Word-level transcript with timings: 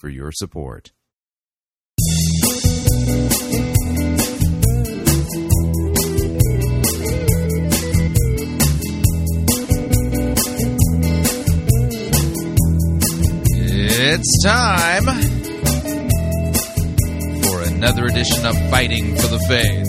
for 0.00 0.08
your 0.08 0.32
support. 0.32 0.92
It's 14.02 14.42
time 14.42 15.04
for 17.42 17.62
another 17.62 18.06
edition 18.06 18.46
of 18.46 18.56
Fighting 18.70 19.14
for 19.16 19.26
the 19.26 19.38
Faith. 19.46 19.86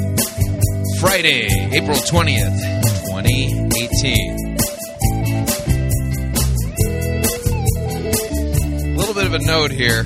Friday, 1.00 1.48
April 1.72 1.96
20th, 1.96 2.60
2018. 3.08 4.41
Bit 9.22 9.36
of 9.36 9.42
a 9.42 9.46
note 9.46 9.70
here. 9.70 10.04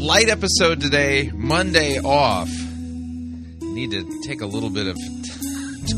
Light 0.00 0.30
episode 0.30 0.80
today, 0.80 1.30
Monday 1.34 1.98
off. 1.98 2.48
Need 3.60 3.90
to 3.90 4.22
take 4.26 4.40
a 4.40 4.46
little 4.46 4.70
bit 4.70 4.86
of 4.86 4.96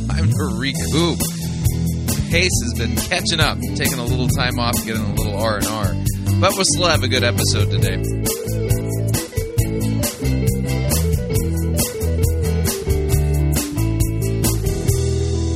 time 0.09 0.29
to 0.31 0.57
recoup. 0.59 1.19
Pace 2.29 2.51
has 2.65 2.75
been 2.77 2.97
catching 2.97 3.39
up, 3.39 3.59
taking 3.77 4.01
a 4.01 4.05
little 4.05 4.27
time 4.29 4.59
off, 4.59 4.75
getting 4.85 5.03
a 5.03 5.15
little 5.15 5.37
R 5.37 5.59
and 5.59 5.67
R. 5.67 5.95
But 6.41 6.55
we'll 6.55 6.65
still 6.65 6.89
have 6.89 7.05
a 7.05 7.09
good 7.09 7.23
episode 7.23 7.71
today. 7.71 8.03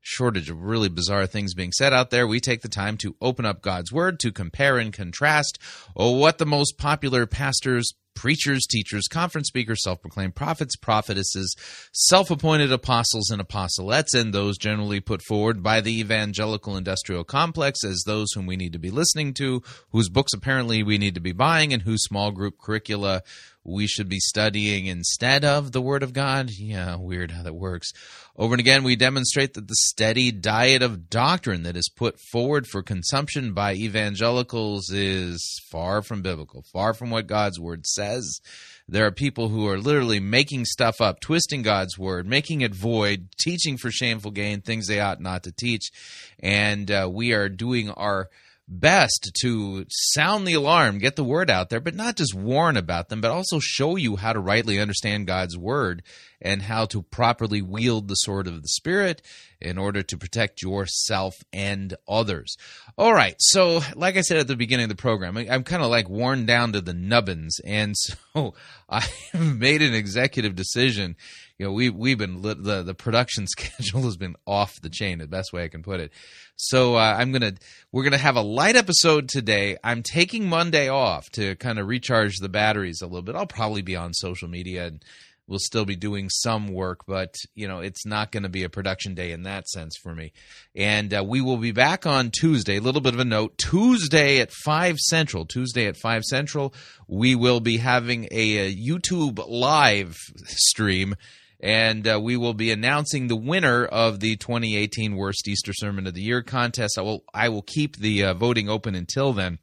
shortage 0.00 0.50
of 0.50 0.62
really 0.62 0.88
bizarre 0.88 1.26
things 1.26 1.54
being 1.54 1.72
said 1.72 1.92
out 1.92 2.10
there, 2.10 2.26
we 2.26 2.40
take 2.40 2.62
the 2.62 2.68
time 2.68 2.96
to 2.98 3.16
open 3.20 3.44
up 3.44 3.62
God's 3.62 3.92
Word 3.92 4.18
to 4.20 4.32
compare 4.32 4.78
and 4.78 4.92
contrast 4.92 5.58
oh, 5.96 6.12
what 6.12 6.38
the 6.38 6.46
most 6.46 6.78
popular 6.78 7.26
pastors, 7.26 7.94
preachers, 8.14 8.66
teachers, 8.68 9.08
conference 9.08 9.48
speakers, 9.48 9.82
self 9.82 10.00
proclaimed 10.00 10.34
prophets, 10.34 10.76
prophetesses, 10.76 11.54
self 11.92 12.30
appointed 12.30 12.72
apostles 12.72 13.30
and 13.30 13.40
apostolettes, 13.40 14.14
and 14.14 14.32
those 14.32 14.58
generally 14.58 15.00
put 15.00 15.22
forward 15.22 15.62
by 15.62 15.80
the 15.80 16.00
evangelical 16.00 16.76
industrial 16.76 17.24
complex 17.24 17.84
as 17.84 18.02
those 18.04 18.32
whom 18.32 18.46
we 18.46 18.56
need 18.56 18.72
to 18.72 18.78
be 18.78 18.90
listening 18.90 19.34
to, 19.34 19.62
whose 19.90 20.08
books 20.08 20.32
apparently 20.32 20.82
we 20.82 20.98
need 20.98 21.14
to 21.14 21.20
be 21.20 21.32
buying, 21.32 21.72
and 21.72 21.82
whose 21.82 22.02
small 22.04 22.30
group 22.30 22.58
curricula 22.58 23.22
we 23.62 23.86
should 23.86 24.08
be 24.08 24.20
studying 24.20 24.86
instead 24.86 25.44
of 25.44 25.72
the 25.72 25.82
Word 25.82 26.02
of 26.02 26.12
God. 26.12 26.50
Yeah, 26.50 26.96
weird 26.96 27.30
how 27.30 27.42
that 27.42 27.54
works. 27.54 27.92
Over 28.40 28.54
and 28.54 28.60
again, 28.60 28.84
we 28.84 28.96
demonstrate 28.96 29.52
that 29.52 29.68
the 29.68 29.74
steady 29.74 30.32
diet 30.32 30.82
of 30.82 31.10
doctrine 31.10 31.62
that 31.64 31.76
is 31.76 31.90
put 31.94 32.18
forward 32.18 32.66
for 32.66 32.82
consumption 32.82 33.52
by 33.52 33.74
evangelicals 33.74 34.88
is 34.88 35.60
far 35.70 36.00
from 36.00 36.22
biblical, 36.22 36.64
far 36.72 36.94
from 36.94 37.10
what 37.10 37.26
God's 37.26 37.60
Word 37.60 37.86
says. 37.86 38.40
There 38.88 39.04
are 39.04 39.10
people 39.10 39.50
who 39.50 39.68
are 39.68 39.76
literally 39.76 40.20
making 40.20 40.64
stuff 40.64 41.02
up, 41.02 41.20
twisting 41.20 41.60
God's 41.60 41.98
Word, 41.98 42.26
making 42.26 42.62
it 42.62 42.74
void, 42.74 43.28
teaching 43.38 43.76
for 43.76 43.90
shameful 43.90 44.30
gain, 44.30 44.62
things 44.62 44.86
they 44.86 45.00
ought 45.00 45.20
not 45.20 45.42
to 45.42 45.52
teach. 45.52 45.90
And 46.38 46.90
uh, 46.90 47.10
we 47.12 47.34
are 47.34 47.50
doing 47.50 47.90
our 47.90 48.30
best 48.70 49.32
to 49.40 49.84
sound 49.88 50.46
the 50.46 50.54
alarm, 50.54 50.98
get 50.98 51.16
the 51.16 51.24
word 51.24 51.50
out 51.50 51.68
there, 51.68 51.80
but 51.80 51.94
not 51.94 52.16
just 52.16 52.34
warn 52.34 52.76
about 52.76 53.08
them, 53.08 53.20
but 53.20 53.30
also 53.30 53.58
show 53.58 53.96
you 53.96 54.16
how 54.16 54.32
to 54.32 54.38
rightly 54.38 54.78
understand 54.78 55.26
God's 55.26 55.58
word 55.58 56.02
and 56.40 56.62
how 56.62 56.86
to 56.86 57.02
properly 57.02 57.60
wield 57.60 58.08
the 58.08 58.14
sword 58.14 58.46
of 58.46 58.62
the 58.62 58.68
Spirit 58.68 59.20
in 59.60 59.76
order 59.76 60.02
to 60.02 60.16
protect 60.16 60.62
yourself 60.62 61.34
and 61.52 61.94
others. 62.08 62.56
All 62.96 63.12
right, 63.12 63.34
so 63.38 63.80
like 63.96 64.16
I 64.16 64.22
said 64.22 64.38
at 64.38 64.46
the 64.46 64.56
beginning 64.56 64.84
of 64.84 64.90
the 64.90 64.94
program, 64.94 65.36
I'm 65.36 65.64
kind 65.64 65.82
of 65.82 65.90
like 65.90 66.08
worn 66.08 66.46
down 66.46 66.72
to 66.72 66.80
the 66.80 66.94
nubbins, 66.94 67.60
and 67.64 67.94
so 68.34 68.54
I 68.88 69.06
made 69.34 69.82
an 69.82 69.94
executive 69.94 70.54
decision. 70.54 71.16
You 71.60 71.66
know, 71.66 71.72
we 71.72 71.90
we've 71.90 72.16
been 72.16 72.40
the 72.40 72.82
the 72.82 72.94
production 72.94 73.46
schedule 73.46 74.00
has 74.04 74.16
been 74.16 74.34
off 74.46 74.80
the 74.80 74.88
chain, 74.88 75.18
the 75.18 75.28
best 75.28 75.52
way 75.52 75.62
I 75.62 75.68
can 75.68 75.82
put 75.82 76.00
it. 76.00 76.10
So 76.56 76.96
uh, 76.96 77.16
I'm 77.18 77.32
gonna 77.32 77.52
we're 77.92 78.02
gonna 78.02 78.16
have 78.16 78.36
a 78.36 78.40
light 78.40 78.76
episode 78.76 79.28
today. 79.28 79.76
I'm 79.84 80.02
taking 80.02 80.48
Monday 80.48 80.88
off 80.88 81.28
to 81.32 81.56
kind 81.56 81.78
of 81.78 81.86
recharge 81.86 82.38
the 82.38 82.48
batteries 82.48 83.02
a 83.02 83.06
little 83.06 83.20
bit. 83.20 83.34
I'll 83.34 83.44
probably 83.44 83.82
be 83.82 83.94
on 83.94 84.14
social 84.14 84.48
media 84.48 84.86
and 84.86 85.04
we'll 85.46 85.58
still 85.58 85.84
be 85.84 85.96
doing 85.96 86.30
some 86.30 86.68
work, 86.68 87.04
but 87.06 87.34
you 87.54 87.68
know 87.68 87.80
it's 87.80 88.06
not 88.06 88.32
going 88.32 88.44
to 88.44 88.48
be 88.48 88.64
a 88.64 88.70
production 88.70 89.14
day 89.14 89.30
in 89.30 89.42
that 89.42 89.68
sense 89.68 89.98
for 90.02 90.14
me. 90.14 90.32
And 90.74 91.12
uh, 91.12 91.22
we 91.22 91.42
will 91.42 91.58
be 91.58 91.72
back 91.72 92.06
on 92.06 92.30
Tuesday. 92.30 92.78
A 92.78 92.80
little 92.80 93.02
bit 93.02 93.12
of 93.12 93.20
a 93.20 93.24
note: 93.26 93.58
Tuesday 93.58 94.40
at 94.40 94.50
five 94.50 94.96
central. 94.96 95.44
Tuesday 95.44 95.84
at 95.84 95.98
five 95.98 96.24
central, 96.24 96.72
we 97.06 97.34
will 97.34 97.60
be 97.60 97.76
having 97.76 98.28
a, 98.30 98.56
a 98.56 98.74
YouTube 98.74 99.44
live 99.46 100.16
stream. 100.46 101.16
And 101.62 102.08
uh, 102.08 102.18
we 102.22 102.36
will 102.36 102.54
be 102.54 102.70
announcing 102.70 103.26
the 103.26 103.36
winner 103.36 103.84
of 103.84 104.20
the 104.20 104.36
2018 104.36 105.14
Worst 105.14 105.46
Easter 105.46 105.72
Sermon 105.74 106.06
of 106.06 106.14
the 106.14 106.22
Year 106.22 106.42
contest. 106.42 106.98
I 106.98 107.02
will 107.02 107.24
I 107.34 107.50
will 107.50 107.62
keep 107.62 107.96
the 107.96 108.24
uh, 108.24 108.34
voting 108.34 108.68
open 108.68 108.94
until 108.94 109.32
then. 109.32 109.58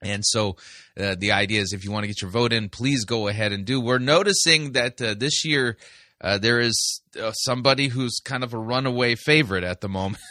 And 0.00 0.24
so 0.24 0.56
uh, 0.98 1.16
the 1.18 1.32
idea 1.32 1.60
is 1.60 1.72
if 1.72 1.84
you 1.84 1.90
want 1.90 2.04
to 2.04 2.08
get 2.08 2.22
your 2.22 2.30
vote 2.30 2.52
in, 2.52 2.68
please 2.68 3.04
go 3.04 3.28
ahead 3.28 3.52
and 3.52 3.64
do. 3.64 3.80
We're 3.80 3.98
noticing 3.98 4.72
that 4.72 5.00
uh, 5.02 5.14
this 5.14 5.44
year 5.44 5.76
uh, 6.20 6.38
there 6.38 6.60
is 6.60 7.02
uh, 7.20 7.32
somebody 7.32 7.88
who's 7.88 8.20
kind 8.24 8.42
of 8.42 8.54
a 8.54 8.58
runaway 8.58 9.14
favorite 9.14 9.64
at 9.64 9.80
the 9.80 9.88
moment. 9.88 10.22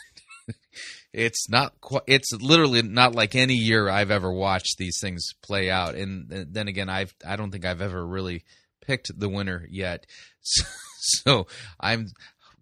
it's 1.13 1.49
not 1.49 1.79
quite, 1.81 2.03
it's 2.07 2.31
literally 2.33 2.81
not 2.81 3.15
like 3.15 3.35
any 3.35 3.55
year 3.55 3.89
I've 3.89 4.11
ever 4.11 4.31
watched 4.31 4.77
these 4.77 4.99
things 5.01 5.33
play 5.41 5.69
out. 5.69 5.95
And 5.95 6.29
then 6.29 6.67
again, 6.67 6.89
I've 6.89 7.13
I 7.25 7.35
don't 7.35 7.51
think 7.51 7.65
I've 7.65 7.81
ever 7.81 8.05
really 8.05 8.43
picked 8.81 9.11
the 9.17 9.29
winner 9.29 9.65
yet. 9.69 10.05
So, 10.49 10.63
so 11.23 11.47
I'm 11.79 12.07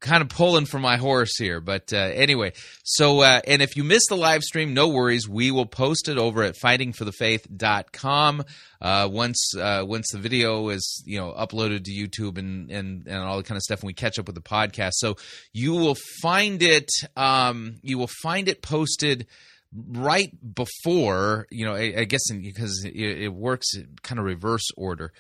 kind 0.06 0.22
of 0.22 0.30
pulling 0.30 0.66
for 0.66 0.80
my 0.80 0.98
horse 0.98 1.36
here. 1.38 1.60
But 1.60 1.92
uh, 1.92 1.98
anyway, 1.98 2.54
so, 2.84 3.22
uh, 3.22 3.42
and 3.48 3.62
if 3.62 3.76
you 3.76 3.84
missed 3.84 4.08
the 4.10 4.18
live 4.18 4.44
stream, 4.44 4.74
no 4.74 4.88
worries. 4.88 5.28
We 5.28 5.52
will 5.52 5.66
post 5.66 6.08
it 6.08 6.18
over 6.18 6.44
at 6.44 6.56
fightingforthefaith.com. 6.64 8.44
Uh, 8.82 9.10
once, 9.12 9.56
uh, 9.58 9.84
once 9.86 10.08
the 10.12 10.20
video 10.20 10.70
is, 10.70 11.04
you 11.06 11.18
know, 11.18 11.34
uploaded 11.34 11.86
to 11.86 11.92
YouTube 11.92 12.38
and, 12.38 12.70
and, 12.70 13.08
and 13.08 13.18
all 13.18 13.38
the 13.38 13.44
kind 13.44 13.58
of 13.58 13.64
stuff, 13.64 13.80
and 13.80 13.88
we 13.88 13.94
catch 13.94 14.20
up 14.20 14.28
with 14.28 14.36
the 14.36 14.42
podcast. 14.42 14.94
So 14.94 15.16
you 15.54 15.74
will 15.74 15.98
find 16.22 16.62
it, 16.62 16.90
um, 17.18 17.78
you 17.82 17.98
will 17.98 18.12
find 18.22 18.48
it 18.48 18.62
posted 18.62 19.26
right 19.74 20.30
before, 20.54 21.48
you 21.50 21.66
know, 21.66 21.74
I, 21.74 21.94
I 21.98 22.04
guess 22.06 22.30
in, 22.30 22.42
because 22.42 22.86
it, 22.86 22.96
it 22.96 23.34
works 23.34 23.68
kind 24.04 24.20
of 24.20 24.26
reverse 24.26 24.70
order 24.78 25.12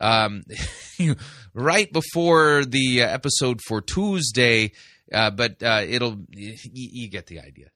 um, 0.00 0.42
right 1.54 1.92
before 1.92 2.64
the 2.64 3.02
uh, 3.02 3.08
episode 3.08 3.60
for 3.66 3.80
Tuesday. 3.80 4.72
Uh, 5.12 5.30
but 5.30 5.62
uh, 5.62 5.82
it'll 5.86 6.18
you, 6.30 6.56
you 6.72 7.08
get 7.08 7.26
the 7.26 7.40
idea. 7.40 7.68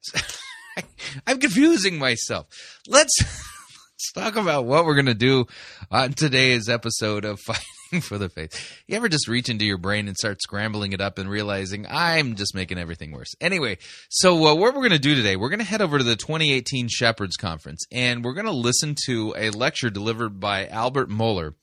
I'm 1.27 1.39
confusing 1.39 1.97
myself. 1.97 2.47
Let's 2.87 3.13
let's 3.21 4.11
talk 4.13 4.35
about 4.35 4.65
what 4.65 4.85
we're 4.85 4.95
gonna 4.95 5.13
do 5.13 5.45
on 5.91 6.13
today's 6.13 6.69
episode 6.69 7.25
of 7.25 7.39
Fighting 7.39 8.01
for 8.01 8.17
the 8.17 8.29
Faith. 8.29 8.81
You 8.87 8.97
ever 8.97 9.09
just 9.09 9.27
reach 9.27 9.49
into 9.49 9.65
your 9.65 9.77
brain 9.77 10.07
and 10.07 10.17
start 10.17 10.41
scrambling 10.41 10.93
it 10.93 11.01
up 11.01 11.17
and 11.17 11.29
realizing 11.29 11.85
I'm 11.89 12.35
just 12.35 12.55
making 12.55 12.77
everything 12.77 13.11
worse? 13.11 13.33
Anyway, 13.39 13.77
so 14.09 14.35
uh, 14.47 14.55
what 14.55 14.73
we're 14.75 14.83
gonna 14.83 14.99
do 14.99 15.15
today, 15.15 15.35
we're 15.35 15.49
gonna 15.49 15.63
head 15.63 15.81
over 15.81 15.97
to 15.97 16.03
the 16.03 16.15
2018 16.15 16.87
Shepherds 16.89 17.37
Conference 17.37 17.85
and 17.91 18.23
we're 18.23 18.33
gonna 18.33 18.51
listen 18.51 18.95
to 19.05 19.33
a 19.37 19.49
lecture 19.51 19.89
delivered 19.89 20.39
by 20.39 20.67
Albert 20.67 21.09
Mohler 21.09 21.53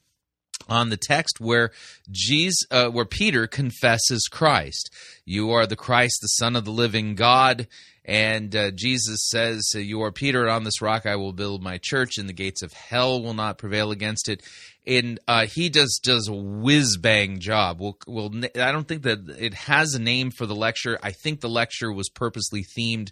on 0.69 0.91
the 0.91 0.97
text 0.97 1.41
where 1.41 1.71
Jesus, 2.11 2.67
uh, 2.71 2.89
where 2.89 3.05
Peter 3.05 3.47
confesses 3.47 4.29
Christ. 4.31 4.91
You 5.25 5.51
are 5.51 5.67
the 5.67 5.77
Christ, 5.77 6.19
the 6.21 6.29
Son 6.29 6.57
of 6.57 6.65
the 6.65 6.71
living 6.71 7.15
God. 7.15 7.67
And 8.07 8.55
uh, 8.55 8.71
Jesus 8.71 9.29
says, 9.31 9.63
You 9.75 10.03
are 10.03 10.13
Peter, 10.13 10.43
and 10.43 10.51
on 10.51 10.65
this 10.65 10.83
rock 10.83 11.07
I 11.07 11.17
will 11.17 11.33
build 11.33 11.63
my 11.63 11.79
church, 11.83 12.19
and 12.19 12.29
the 12.29 12.35
gates 12.35 12.63
of 12.63 12.75
hell 12.75 13.23
will 13.23 13.33
not 13.33 13.57
prevail 13.57 13.91
against 13.91 14.29
it. 14.29 14.43
And 14.87 15.19
uh, 15.27 15.47
he 15.47 15.71
does 15.71 15.99
does 16.03 16.29
a 16.29 16.35
whiz 16.35 16.99
bang 16.99 17.41
job. 17.41 17.81
We'll, 17.81 17.97
we'll, 18.07 18.31
I 18.45 18.73
don't 18.73 18.87
think 18.87 19.05
that 19.05 19.21
it 19.39 19.55
has 19.55 19.95
a 19.95 19.99
name 19.99 20.31
for 20.31 20.45
the 20.45 20.55
lecture. 20.55 20.99
I 21.03 21.13
think 21.13 21.41
the 21.41 21.49
lecture 21.49 21.91
was 21.91 22.11
purposely 22.11 22.63
themed 22.63 23.11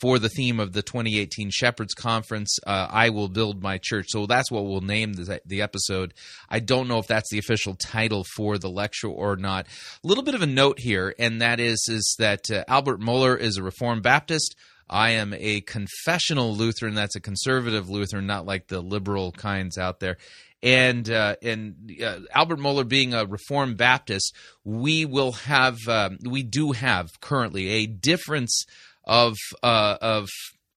for 0.00 0.18
the 0.18 0.28
theme 0.28 0.60
of 0.60 0.72
the 0.72 0.82
2018 0.82 1.50
Shepherds 1.50 1.94
Conference, 1.94 2.58
uh, 2.66 2.88
I 2.90 3.10
Will 3.10 3.28
Build 3.28 3.62
My 3.62 3.78
Church. 3.82 4.06
So 4.08 4.26
that's 4.26 4.50
what 4.50 4.64
we'll 4.64 4.80
name 4.80 5.12
the, 5.12 5.40
the, 5.46 5.62
episode. 5.62 6.14
I 6.48 6.60
don't 6.60 6.88
know 6.88 6.98
if 6.98 7.06
that's 7.06 7.30
the 7.30 7.38
official 7.38 7.74
title 7.74 8.24
for 8.36 8.58
the 8.58 8.68
lecture 8.68 9.08
or 9.08 9.36
not. 9.36 9.66
A 10.02 10.06
little 10.06 10.24
bit 10.24 10.34
of 10.34 10.42
a 10.42 10.46
note 10.46 10.78
here, 10.80 11.14
and 11.18 11.40
that 11.40 11.60
is, 11.60 11.86
is 11.88 12.16
that 12.18 12.50
uh, 12.50 12.64
Albert 12.68 13.00
Mohler 13.00 13.38
is 13.38 13.56
a 13.56 13.62
Reformed 13.62 14.02
Baptist. 14.02 14.56
I 14.88 15.10
am 15.12 15.32
a 15.36 15.60
confessional 15.62 16.54
Lutheran. 16.54 16.94
That's 16.94 17.16
a 17.16 17.20
conservative 17.20 17.88
Lutheran, 17.88 18.26
not 18.26 18.46
like 18.46 18.68
the 18.68 18.80
liberal 18.80 19.32
kinds 19.32 19.78
out 19.78 20.00
there. 20.00 20.18
And 20.62 21.10
uh, 21.10 21.36
and 21.42 21.92
uh, 22.02 22.20
Albert 22.34 22.58
Mohler 22.58 22.88
being 22.88 23.12
a 23.12 23.26
Reformed 23.26 23.76
Baptist, 23.76 24.34
we 24.64 25.04
will 25.04 25.32
have 25.32 25.76
um, 25.88 26.18
we 26.22 26.42
do 26.42 26.72
have 26.72 27.20
currently 27.20 27.68
a 27.68 27.86
difference 27.86 28.64
of 29.06 29.36
uh, 29.62 29.96
of 30.00 30.28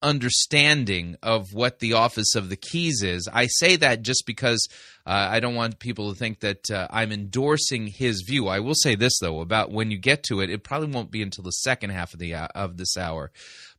understanding 0.01 1.15
of 1.23 1.53
what 1.53 1.79
the 1.79 1.93
office 1.93 2.35
of 2.35 2.49
the 2.49 2.55
keys 2.55 3.01
is. 3.01 3.27
I 3.31 3.47
say 3.47 3.75
that 3.77 4.03
just 4.03 4.23
because 4.25 4.67
uh, 5.05 5.27
I 5.31 5.39
don't 5.39 5.55
want 5.55 5.79
people 5.79 6.11
to 6.11 6.17
think 6.17 6.41
that 6.41 6.69
uh, 6.69 6.87
I'm 6.91 7.11
endorsing 7.11 7.87
his 7.87 8.23
view. 8.27 8.47
I 8.47 8.59
will 8.59 8.75
say 8.75 8.95
this 8.95 9.17
though 9.19 9.41
about 9.41 9.71
when 9.71 9.91
you 9.91 9.97
get 9.97 10.23
to 10.23 10.41
it, 10.41 10.49
it 10.49 10.63
probably 10.63 10.89
won't 10.89 11.11
be 11.11 11.21
until 11.21 11.43
the 11.43 11.51
second 11.51 11.91
half 11.91 12.13
of 12.13 12.19
the 12.19 12.35
uh, 12.35 12.47
of 12.53 12.77
this 12.77 12.95
hour. 12.97 13.31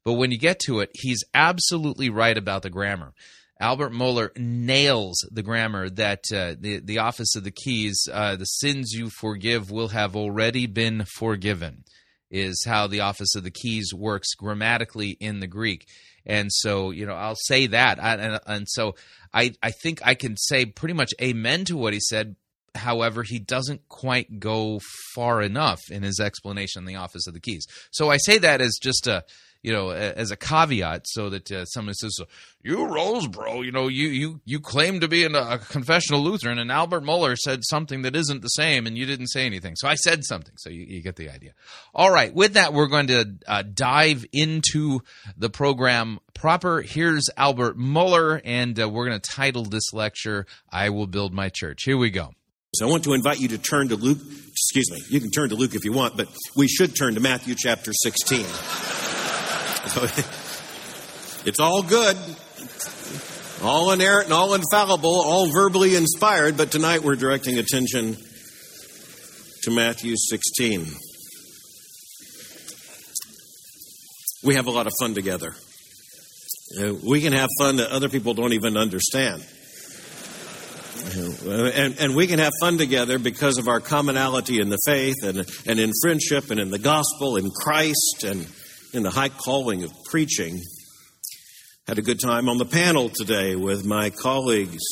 But 0.04 0.14
when 0.14 0.30
you 0.30 0.38
get 0.38 0.58
to 0.60 0.80
it, 0.80 0.90
he's 0.94 1.24
absolutely 1.34 2.10
right 2.10 2.36
about 2.36 2.62
the 2.62 2.70
grammar. 2.70 3.12
Albert 3.60 3.92
Mohler 3.92 4.36
nails 4.38 5.26
the 5.32 5.42
grammar 5.42 5.90
that 5.90 6.24
uh, 6.32 6.54
the 6.58 6.80
the 6.82 6.98
office 6.98 7.34
of 7.36 7.44
the 7.44 7.50
keys, 7.50 8.08
uh, 8.12 8.36
the 8.36 8.44
sins 8.44 8.92
you 8.92 9.10
forgive 9.10 9.70
will 9.70 9.88
have 9.88 10.16
already 10.16 10.66
been 10.66 11.04
forgiven 11.16 11.84
is 12.30 12.64
how 12.66 12.86
the 12.86 13.00
office 13.00 13.34
of 13.34 13.44
the 13.44 13.50
keys 13.50 13.92
works 13.94 14.34
grammatically 14.34 15.10
in 15.20 15.40
the 15.40 15.46
Greek. 15.46 15.86
And 16.26 16.50
so, 16.52 16.90
you 16.90 17.06
know, 17.06 17.14
I'll 17.14 17.36
say 17.36 17.68
that. 17.68 18.02
I, 18.02 18.14
and, 18.14 18.40
and 18.46 18.66
so 18.68 18.94
I, 19.32 19.52
I 19.62 19.70
think 19.70 20.00
I 20.04 20.14
can 20.14 20.36
say 20.36 20.66
pretty 20.66 20.94
much 20.94 21.12
amen 21.20 21.64
to 21.66 21.76
what 21.76 21.94
he 21.94 22.00
said. 22.00 22.36
However, 22.74 23.22
he 23.22 23.38
doesn't 23.38 23.88
quite 23.88 24.38
go 24.38 24.80
far 25.14 25.40
enough 25.40 25.80
in 25.90 26.02
his 26.02 26.20
explanation 26.20 26.80
on 26.80 26.86
the 26.86 26.96
office 26.96 27.26
of 27.26 27.34
the 27.34 27.40
keys. 27.40 27.66
So 27.90 28.10
I 28.10 28.18
say 28.18 28.38
that 28.38 28.60
as 28.60 28.78
just 28.80 29.06
a, 29.06 29.24
you 29.62 29.72
know, 29.72 29.90
as 29.90 30.30
a 30.30 30.36
caveat, 30.36 31.06
so 31.06 31.30
that 31.30 31.50
uh, 31.50 31.64
someone 31.66 31.94
says, 31.94 32.16
"You 32.62 32.78
Rosebrough, 32.78 33.64
you 33.64 33.72
know, 33.72 33.88
you 33.88 34.08
you 34.08 34.40
you 34.44 34.60
claim 34.60 35.00
to 35.00 35.08
be 35.08 35.24
a 35.24 35.58
confessional 35.58 36.22
Lutheran, 36.22 36.58
and 36.58 36.70
Albert 36.70 37.02
Mohler 37.02 37.36
said 37.36 37.64
something 37.64 38.02
that 38.02 38.14
isn't 38.14 38.42
the 38.42 38.48
same, 38.48 38.86
and 38.86 38.96
you 38.96 39.04
didn't 39.04 39.28
say 39.28 39.46
anything." 39.46 39.74
So 39.76 39.88
I 39.88 39.96
said 39.96 40.24
something, 40.24 40.54
so 40.58 40.70
you, 40.70 40.84
you 40.84 41.02
get 41.02 41.16
the 41.16 41.28
idea. 41.28 41.54
All 41.94 42.10
right, 42.10 42.32
with 42.32 42.54
that, 42.54 42.72
we're 42.72 42.86
going 42.86 43.08
to 43.08 43.34
uh, 43.46 43.62
dive 43.62 44.24
into 44.32 45.00
the 45.36 45.50
program 45.50 46.20
proper. 46.34 46.80
Here's 46.80 47.28
Albert 47.36 47.76
Mohler, 47.76 48.40
and 48.44 48.78
uh, 48.80 48.88
we're 48.88 49.08
going 49.08 49.20
to 49.20 49.30
title 49.30 49.64
this 49.64 49.92
lecture 49.92 50.46
"I 50.70 50.90
Will 50.90 51.08
Build 51.08 51.34
My 51.34 51.48
Church." 51.48 51.82
Here 51.82 51.96
we 51.98 52.10
go. 52.10 52.30
So 52.74 52.86
I 52.86 52.90
want 52.90 53.02
to 53.04 53.14
invite 53.14 53.40
you 53.40 53.48
to 53.48 53.58
turn 53.58 53.88
to 53.88 53.96
Luke. 53.96 54.18
Excuse 54.50 54.90
me, 54.90 55.02
you 55.08 55.20
can 55.20 55.30
turn 55.30 55.48
to 55.48 55.56
Luke 55.56 55.74
if 55.74 55.84
you 55.84 55.92
want, 55.92 56.16
but 56.16 56.28
we 56.54 56.68
should 56.68 56.94
turn 56.94 57.14
to 57.14 57.20
Matthew 57.20 57.56
chapter 57.56 57.92
16. 59.88 60.24
it's 61.46 61.60
all 61.60 61.82
good, 61.82 62.16
all 63.62 63.92
inerrant 63.92 64.24
and 64.24 64.32
all 64.32 64.54
infallible, 64.54 65.22
all 65.22 65.50
verbally 65.50 65.96
inspired, 65.96 66.56
but 66.56 66.70
tonight 66.70 67.02
we're 67.02 67.16
directing 67.16 67.58
attention 67.58 68.16
to 69.62 69.70
Matthew 69.70 70.14
16. 70.16 70.86
We 74.44 74.54
have 74.54 74.66
a 74.66 74.70
lot 74.70 74.86
of 74.86 74.92
fun 75.00 75.14
together. 75.14 75.54
Uh, 76.80 76.94
we 77.02 77.20
can 77.20 77.32
have 77.32 77.48
fun 77.58 77.76
that 77.76 77.90
other 77.90 78.08
people 78.08 78.34
don't 78.34 78.52
even 78.52 78.76
understand. 78.76 79.44
Uh, 81.16 81.70
and, 81.74 81.98
and 81.98 82.14
we 82.14 82.26
can 82.26 82.38
have 82.38 82.52
fun 82.60 82.76
together 82.76 83.18
because 83.18 83.58
of 83.58 83.68
our 83.68 83.80
commonality 83.80 84.60
in 84.60 84.68
the 84.68 84.78
faith 84.84 85.16
and, 85.22 85.38
and 85.66 85.80
in 85.80 85.92
friendship 86.02 86.50
and 86.50 86.60
in 86.60 86.70
the 86.70 86.78
gospel, 86.78 87.36
in 87.36 87.50
Christ, 87.50 88.24
and 88.24 88.46
in 88.92 89.02
the 89.02 89.10
high 89.10 89.28
calling 89.28 89.84
of 89.84 89.92
preaching. 90.04 90.60
Had 91.86 91.98
a 91.98 92.02
good 92.02 92.20
time 92.20 92.48
on 92.48 92.58
the 92.58 92.64
panel 92.64 93.10
today 93.14 93.56
with 93.56 93.84
my 93.84 94.10
colleagues, 94.10 94.82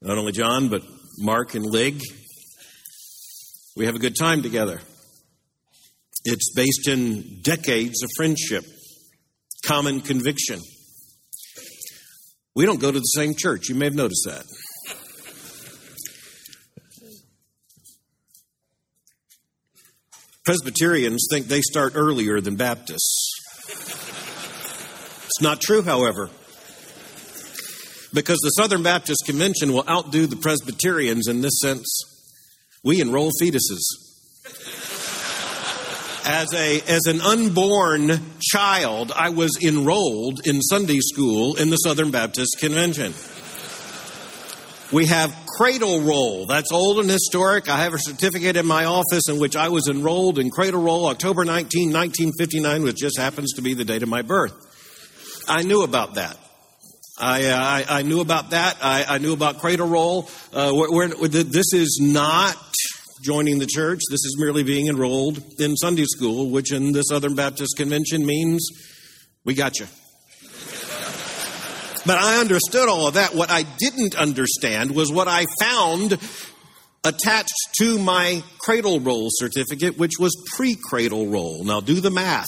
not 0.00 0.18
only 0.18 0.32
John, 0.32 0.68
but 0.68 0.82
Mark 1.18 1.54
and 1.54 1.64
Lig. 1.64 2.00
We 3.76 3.86
have 3.86 3.94
a 3.94 3.98
good 3.98 4.16
time 4.18 4.42
together. 4.42 4.80
It's 6.24 6.52
based 6.54 6.88
in 6.88 7.40
decades 7.42 8.02
of 8.02 8.10
friendship, 8.16 8.64
common 9.64 10.00
conviction. 10.00 10.60
We 12.54 12.66
don't 12.66 12.80
go 12.80 12.92
to 12.92 12.98
the 12.98 13.02
same 13.02 13.34
church. 13.34 13.68
You 13.68 13.74
may 13.74 13.86
have 13.86 13.94
noticed 13.94 14.26
that. 14.26 14.44
Presbyterians 20.44 21.28
think 21.30 21.46
they 21.46 21.60
start 21.60 21.92
earlier 21.94 22.40
than 22.40 22.56
Baptists. 22.56 23.30
It's 25.24 25.40
not 25.40 25.60
true, 25.60 25.82
however, 25.82 26.30
because 28.12 28.38
the 28.42 28.50
Southern 28.50 28.82
Baptist 28.82 29.22
Convention 29.24 29.72
will 29.72 29.88
outdo 29.88 30.26
the 30.26 30.36
Presbyterians 30.36 31.28
in 31.28 31.42
this 31.42 31.60
sense. 31.62 31.86
We 32.82 33.00
enroll 33.00 33.30
fetuses. 33.40 33.82
As, 36.24 36.52
a, 36.54 36.80
as 36.88 37.06
an 37.06 37.20
unborn 37.20 38.20
child, 38.40 39.12
I 39.14 39.30
was 39.30 39.56
enrolled 39.62 40.44
in 40.46 40.60
Sunday 40.60 40.98
school 41.00 41.54
in 41.54 41.70
the 41.70 41.76
Southern 41.76 42.10
Baptist 42.10 42.56
Convention. 42.58 43.14
We 44.92 45.06
have 45.06 45.34
Cradle 45.56 46.02
Roll. 46.02 46.44
That's 46.44 46.70
old 46.70 46.98
and 46.98 47.08
historic. 47.08 47.70
I 47.70 47.78
have 47.78 47.94
a 47.94 47.98
certificate 47.98 48.58
in 48.58 48.66
my 48.66 48.84
office 48.84 49.26
in 49.26 49.38
which 49.38 49.56
I 49.56 49.70
was 49.70 49.88
enrolled 49.88 50.38
in 50.38 50.50
Cradle 50.50 50.82
Roll 50.82 51.06
October 51.06 51.46
19, 51.46 51.90
1959, 51.90 52.82
which 52.82 52.96
just 52.96 53.16
happens 53.18 53.54
to 53.54 53.62
be 53.62 53.72
the 53.72 53.86
date 53.86 54.02
of 54.02 54.10
my 54.10 54.20
birth. 54.20 54.52
I 55.48 55.62
knew 55.62 55.82
about 55.82 56.16
that. 56.16 56.36
I, 57.18 57.46
uh, 57.46 57.56
I, 57.56 57.84
I, 57.88 58.02
knew 58.02 58.20
about 58.20 58.50
that. 58.50 58.76
I, 58.82 59.06
I 59.08 59.16
knew 59.16 59.32
about 59.32 59.60
Cradle 59.60 59.88
Roll. 59.88 60.28
Uh, 60.52 60.72
we're, 60.74 61.08
we're, 61.16 61.28
this 61.28 61.72
is 61.72 61.98
not 62.02 62.54
joining 63.22 63.60
the 63.60 63.66
church. 63.66 64.00
This 64.10 64.24
is 64.24 64.36
merely 64.38 64.62
being 64.62 64.88
enrolled 64.88 65.42
in 65.58 65.74
Sunday 65.74 66.04
school, 66.04 66.50
which 66.50 66.70
in 66.70 66.92
the 66.92 67.02
Southern 67.02 67.34
Baptist 67.34 67.78
Convention 67.78 68.26
means 68.26 68.68
we 69.42 69.54
got 69.54 69.78
you. 69.80 69.86
But 72.04 72.18
I 72.18 72.40
understood 72.40 72.88
all 72.88 73.06
of 73.06 73.14
that. 73.14 73.34
What 73.34 73.50
I 73.50 73.62
didn't 73.62 74.16
understand 74.16 74.94
was 74.94 75.12
what 75.12 75.28
I 75.28 75.46
found 75.60 76.18
attached 77.04 77.54
to 77.78 77.98
my 77.98 78.42
cradle 78.58 79.00
roll 79.00 79.28
certificate, 79.30 79.98
which 79.98 80.18
was 80.18 80.32
pre 80.56 80.76
cradle 80.76 81.28
roll. 81.28 81.64
Now 81.64 81.80
do 81.80 82.00
the 82.00 82.10
math. 82.10 82.46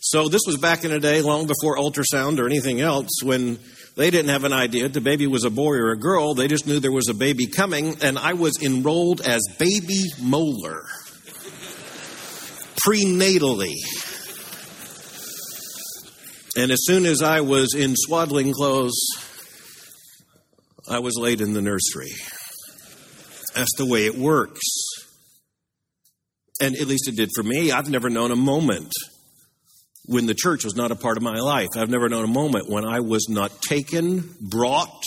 So 0.00 0.28
this 0.28 0.42
was 0.46 0.56
back 0.56 0.84
in 0.84 0.90
the 0.90 1.00
day, 1.00 1.20
long 1.20 1.46
before 1.46 1.76
ultrasound 1.76 2.38
or 2.38 2.46
anything 2.46 2.80
else, 2.80 3.10
when 3.22 3.58
they 3.96 4.10
didn't 4.10 4.30
have 4.30 4.44
an 4.44 4.52
idea 4.52 4.88
the 4.88 5.00
baby 5.00 5.26
was 5.26 5.44
a 5.44 5.50
boy 5.50 5.74
or 5.74 5.90
a 5.90 5.98
girl. 5.98 6.34
They 6.34 6.48
just 6.48 6.66
knew 6.66 6.78
there 6.78 6.92
was 6.92 7.08
a 7.08 7.14
baby 7.14 7.46
coming, 7.46 7.96
and 8.02 8.18
I 8.18 8.34
was 8.34 8.62
enrolled 8.62 9.20
as 9.20 9.42
baby 9.58 10.04
Mohler 10.20 10.82
prenatally. 12.86 13.74
And 16.56 16.72
as 16.72 16.78
soon 16.84 17.04
as 17.04 17.22
I 17.22 17.42
was 17.42 17.74
in 17.74 17.94
swaddling 17.94 18.54
clothes, 18.54 18.98
I 20.88 21.00
was 21.00 21.14
laid 21.18 21.42
in 21.42 21.52
the 21.52 21.60
nursery. 21.60 22.12
That's 23.54 23.76
the 23.76 23.84
way 23.84 24.06
it 24.06 24.16
works. 24.16 24.62
And 26.58 26.74
at 26.74 26.86
least 26.86 27.08
it 27.08 27.16
did 27.16 27.28
for 27.36 27.42
me. 27.42 27.72
I've 27.72 27.90
never 27.90 28.08
known 28.08 28.30
a 28.30 28.36
moment 28.36 28.90
when 30.06 30.24
the 30.24 30.34
church 30.34 30.64
was 30.64 30.74
not 30.74 30.90
a 30.90 30.96
part 30.96 31.18
of 31.18 31.22
my 31.22 31.38
life. 31.38 31.68
I've 31.76 31.90
never 31.90 32.08
known 32.08 32.24
a 32.24 32.28
moment 32.28 32.70
when 32.70 32.86
I 32.86 33.00
was 33.00 33.28
not 33.28 33.60
taken, 33.60 34.34
brought. 34.40 35.04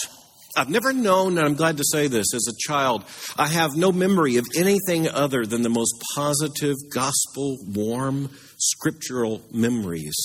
I've 0.55 0.69
never 0.69 0.93
known, 0.93 1.39
and 1.39 1.47
I'm 1.47 1.55
glad 1.55 1.77
to 1.77 1.83
say 1.83 2.07
this, 2.07 2.31
as 2.35 2.47
a 2.47 2.57
child, 2.59 3.05
I 3.37 3.47
have 3.47 3.75
no 3.75 3.91
memory 3.91 4.37
of 4.37 4.45
anything 4.55 5.07
other 5.07 5.47
than 5.47 5.63
the 5.63 5.69
most 5.69 5.93
positive, 6.13 6.75
gospel, 6.93 7.57
warm, 7.65 8.29
scriptural 8.57 9.41
memories 9.51 10.15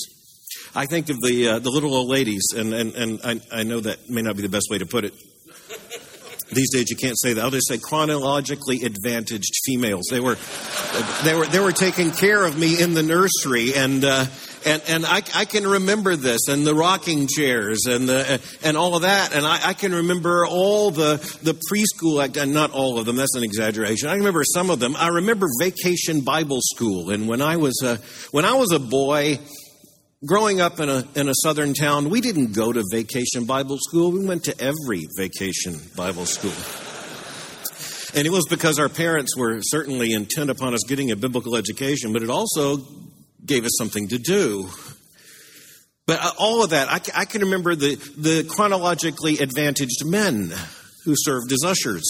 I 0.75 0.85
think 0.85 1.09
of 1.09 1.21
the 1.21 1.47
uh, 1.47 1.59
the 1.59 1.69
little 1.69 1.93
old 1.93 2.09
ladies, 2.09 2.53
and 2.55 2.73
and, 2.73 2.93
and 2.95 3.19
I, 3.23 3.39
I 3.59 3.63
know 3.63 3.79
that 3.79 4.09
may 4.09 4.21
not 4.21 4.35
be 4.35 4.41
the 4.41 4.49
best 4.49 4.67
way 4.69 4.77
to 4.77 4.85
put 4.85 5.05
it, 5.05 5.13
These 6.51 6.71
days 6.71 6.89
you 6.89 6.95
can't 6.95 7.19
say 7.19 7.33
that. 7.33 7.43
I'll 7.43 7.49
just 7.49 7.67
say 7.67 7.79
chronologically 7.79 8.83
advantaged 8.83 9.53
females. 9.65 10.05
They 10.11 10.19
were, 10.19 10.37
they 11.23 11.33
were, 11.33 11.45
they 11.47 11.59
were 11.59 11.71
taking 11.71 12.11
care 12.11 12.43
of 12.43 12.57
me 12.57 12.79
in 12.79 12.93
the 12.93 13.01
nursery, 13.01 13.73
and 13.73 14.05
uh, 14.05 14.25
and 14.63 14.81
and 14.87 15.05
I, 15.05 15.23
I 15.33 15.45
can 15.45 15.65
remember 15.65 16.15
this, 16.15 16.47
and 16.47 16.65
the 16.65 16.75
rocking 16.75 17.27
chairs, 17.27 17.85
and 17.87 18.07
the 18.07 18.39
and 18.63 18.77
all 18.77 18.95
of 18.95 19.01
that, 19.01 19.33
and 19.33 19.45
I, 19.45 19.69
I 19.69 19.73
can 19.73 19.93
remember 19.93 20.45
all 20.45 20.91
the 20.91 21.17
the 21.41 21.53
preschool 21.71 22.23
and 22.37 22.53
not 22.53 22.71
all 22.71 22.99
of 22.99 23.07
them. 23.07 23.15
That's 23.15 23.35
an 23.35 23.43
exaggeration. 23.43 24.09
I 24.09 24.15
remember 24.15 24.43
some 24.43 24.69
of 24.69 24.79
them. 24.79 24.95
I 24.95 25.07
remember 25.07 25.47
Vacation 25.59 26.21
Bible 26.21 26.59
School, 26.61 27.09
and 27.09 27.27
when 27.27 27.41
I 27.41 27.57
was 27.57 27.81
a, 27.83 27.97
when 28.31 28.45
I 28.45 28.53
was 28.53 28.71
a 28.71 28.79
boy 28.79 29.39
growing 30.25 30.61
up 30.61 30.79
in 30.79 30.89
a, 30.89 31.07
in 31.15 31.29
a 31.29 31.33
southern 31.43 31.73
town, 31.73 32.09
we 32.09 32.21
didn't 32.21 32.53
go 32.53 32.71
to 32.71 32.83
vacation 32.91 33.45
Bible 33.45 33.77
school. 33.79 34.11
We 34.11 34.25
went 34.25 34.45
to 34.45 34.59
every 34.59 35.07
vacation 35.17 35.79
Bible 35.95 36.25
school. 36.25 36.53
And 38.17 38.25
it 38.25 38.31
was 38.31 38.45
because 38.49 38.79
our 38.79 38.89
parents 38.89 39.35
were 39.35 39.59
certainly 39.61 40.13
intent 40.13 40.49
upon 40.49 40.73
us 40.73 40.81
getting 40.87 41.11
a 41.11 41.15
biblical 41.15 41.55
education, 41.55 42.13
but 42.13 42.23
it 42.23 42.29
also 42.29 42.77
gave 43.45 43.65
us 43.65 43.71
something 43.77 44.07
to 44.07 44.17
do. 44.17 44.69
But 46.07 46.19
uh, 46.21 46.31
all 46.37 46.63
of 46.63 46.69
that, 46.69 46.89
I, 46.89 47.21
I 47.21 47.25
can 47.25 47.41
remember 47.41 47.75
the, 47.75 47.95
the 48.17 48.43
chronologically 48.49 49.39
advantaged 49.39 50.05
men 50.05 50.51
who 51.03 51.13
served 51.17 51.51
as 51.51 51.63
ushers. 51.65 52.05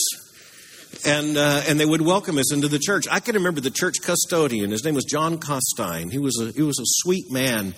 And, 1.05 1.37
uh, 1.37 1.63
and 1.67 1.79
they 1.79 1.85
would 1.85 2.01
welcome 2.01 2.37
us 2.37 2.53
into 2.53 2.67
the 2.67 2.79
church. 2.79 3.05
I 3.09 3.19
can 3.19 3.35
remember 3.35 3.59
the 3.59 3.71
church 3.71 3.95
custodian. 4.01 4.71
His 4.71 4.85
name 4.85 4.95
was 4.95 5.05
John 5.05 5.39
Costine. 5.39 6.09
He 6.09 6.19
was 6.19 6.39
a, 6.39 6.51
he 6.51 6.61
was 6.61 6.79
a 6.79 6.85
sweet 6.85 7.31
man 7.31 7.73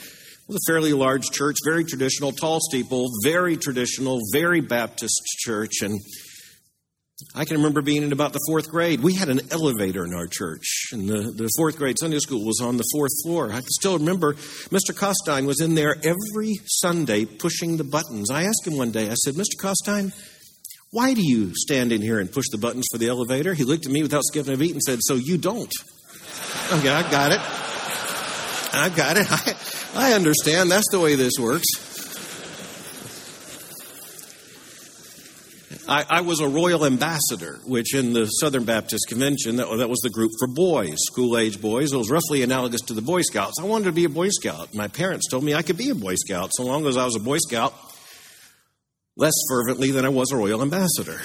it 0.48 0.54
was 0.54 0.62
a 0.66 0.72
fairly 0.72 0.94
large 0.94 1.26
church, 1.32 1.58
very 1.66 1.84
traditional, 1.84 2.32
tall 2.32 2.60
steeple, 2.62 3.10
very 3.22 3.58
traditional, 3.58 4.22
very 4.32 4.62
Baptist 4.62 5.22
church. 5.40 5.82
And 5.82 6.00
I 7.36 7.44
can 7.44 7.58
remember 7.58 7.82
being 7.82 8.04
in 8.04 8.14
about 8.14 8.32
the 8.32 8.40
fourth 8.48 8.70
grade. 8.70 9.02
We 9.02 9.14
had 9.16 9.28
an 9.28 9.42
elevator 9.52 10.06
in 10.06 10.14
our 10.14 10.28
church, 10.28 10.90
and 10.94 11.10
the, 11.10 11.34
the 11.36 11.50
fourth 11.58 11.78
grade 11.78 11.98
Sunday 12.00 12.20
school 12.20 12.46
was 12.46 12.62
on 12.62 12.78
the 12.78 12.86
fourth 12.94 13.12
floor. 13.26 13.52
I 13.52 13.60
can 13.60 13.68
still 13.68 13.98
remember 13.98 14.36
Mr. 14.70 14.96
Costine 14.96 15.46
was 15.46 15.60
in 15.60 15.76
there 15.76 15.96
every 16.02 16.54
Sunday 16.66 17.26
pushing 17.26 17.76
the 17.76 17.84
buttons. 17.84 18.32
I 18.32 18.44
asked 18.44 18.66
him 18.66 18.78
one 18.78 18.92
day, 18.92 19.10
I 19.10 19.16
said, 19.16 19.34
Mr. 19.34 19.58
Costine, 19.60 20.14
why 20.92 21.14
do 21.14 21.22
you 21.22 21.52
stand 21.56 21.92
in 21.92 22.02
here 22.02 22.20
and 22.20 22.32
push 22.32 22.46
the 22.52 22.58
buttons 22.58 22.88
for 22.90 22.98
the 22.98 23.10
elevator? 23.10 23.54
He 23.54 23.66
looked 23.66 23.86
at 23.86 23.92
me 23.92 24.02
without 24.02 24.24
skipping 24.24 24.54
a 24.54 24.58
beat 24.58 24.72
and 24.72 24.82
said, 24.82 25.00
So 25.02 25.16
you 25.16 25.38
don't. 25.38 25.74
Okay, 26.72 26.90
I 26.90 27.12
got 27.12 27.34
it. 27.34 27.42
I 28.74 28.90
got 28.96 29.18
it. 29.18 29.28
I, 29.30 29.56
I 29.98 30.14
understand. 30.14 30.70
That's 30.70 30.86
the 30.92 31.00
way 31.00 31.16
this 31.16 31.34
works. 31.40 31.66
I, 35.90 36.06
I, 36.08 36.22
was 36.22 36.40
a 36.40 36.48
royal 36.48 36.86
ambassador, 36.86 37.60
which 37.66 37.96
in 37.96 38.14
the 38.14 38.26
Southern 38.28 38.64
Baptist 38.64 39.08
Convention, 39.08 39.56
that, 39.56 39.68
that 39.78 39.90
was 39.90 40.00
the 40.00 40.12
group 40.12 40.32
for 40.38 40.48
boys, 40.48 40.98
school 41.00 41.38
age 41.38 41.60
boys. 41.60 41.94
It 41.94 41.98
was 41.98 42.12
roughly 42.12 42.44
analogous 42.44 42.82
to 42.82 42.94
the 42.94 43.02
Boy 43.02 43.22
Scouts. 43.22 43.56
I 43.60 43.64
wanted 43.64 43.86
to 43.86 43.92
be 43.92 44.04
a 44.04 44.10
Boy 44.10 44.30
Scout. 44.30 44.76
My 44.76 44.88
parents 44.88 45.28
told 45.32 45.44
me 45.44 45.56
I 45.56 45.64
could 45.64 45.78
be 45.78 45.90
a 45.90 45.96
Boy 45.96 46.16
Scout 46.16 46.52
so 46.54 46.64
long 46.64 46.86
as 46.86 46.96
I 46.96 47.06
was 47.06 47.16
a 47.16 47.20
Boy 47.20 47.38
Scout 47.40 47.74
less 49.16 49.34
fervently 49.50 49.90
than 49.90 50.06
I 50.06 50.10
was 50.10 50.32
a 50.32 50.36
royal 50.36 50.62
ambassador. 50.62 51.20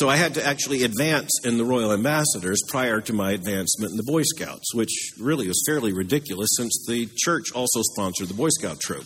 So 0.00 0.08
I 0.08 0.16
had 0.16 0.32
to 0.36 0.46
actually 0.46 0.84
advance 0.84 1.30
in 1.44 1.58
the 1.58 1.64
Royal 1.66 1.92
Ambassadors 1.92 2.62
prior 2.68 3.02
to 3.02 3.12
my 3.12 3.32
advancement 3.32 3.90
in 3.90 3.98
the 3.98 4.02
Boy 4.02 4.22
Scouts, 4.22 4.74
which 4.74 5.12
really 5.20 5.46
was 5.46 5.62
fairly 5.66 5.92
ridiculous 5.92 6.48
since 6.56 6.86
the 6.88 7.06
church 7.18 7.52
also 7.54 7.82
sponsored 7.82 8.28
the 8.28 8.34
Boy 8.34 8.48
Scout 8.48 8.80
troop. 8.80 9.04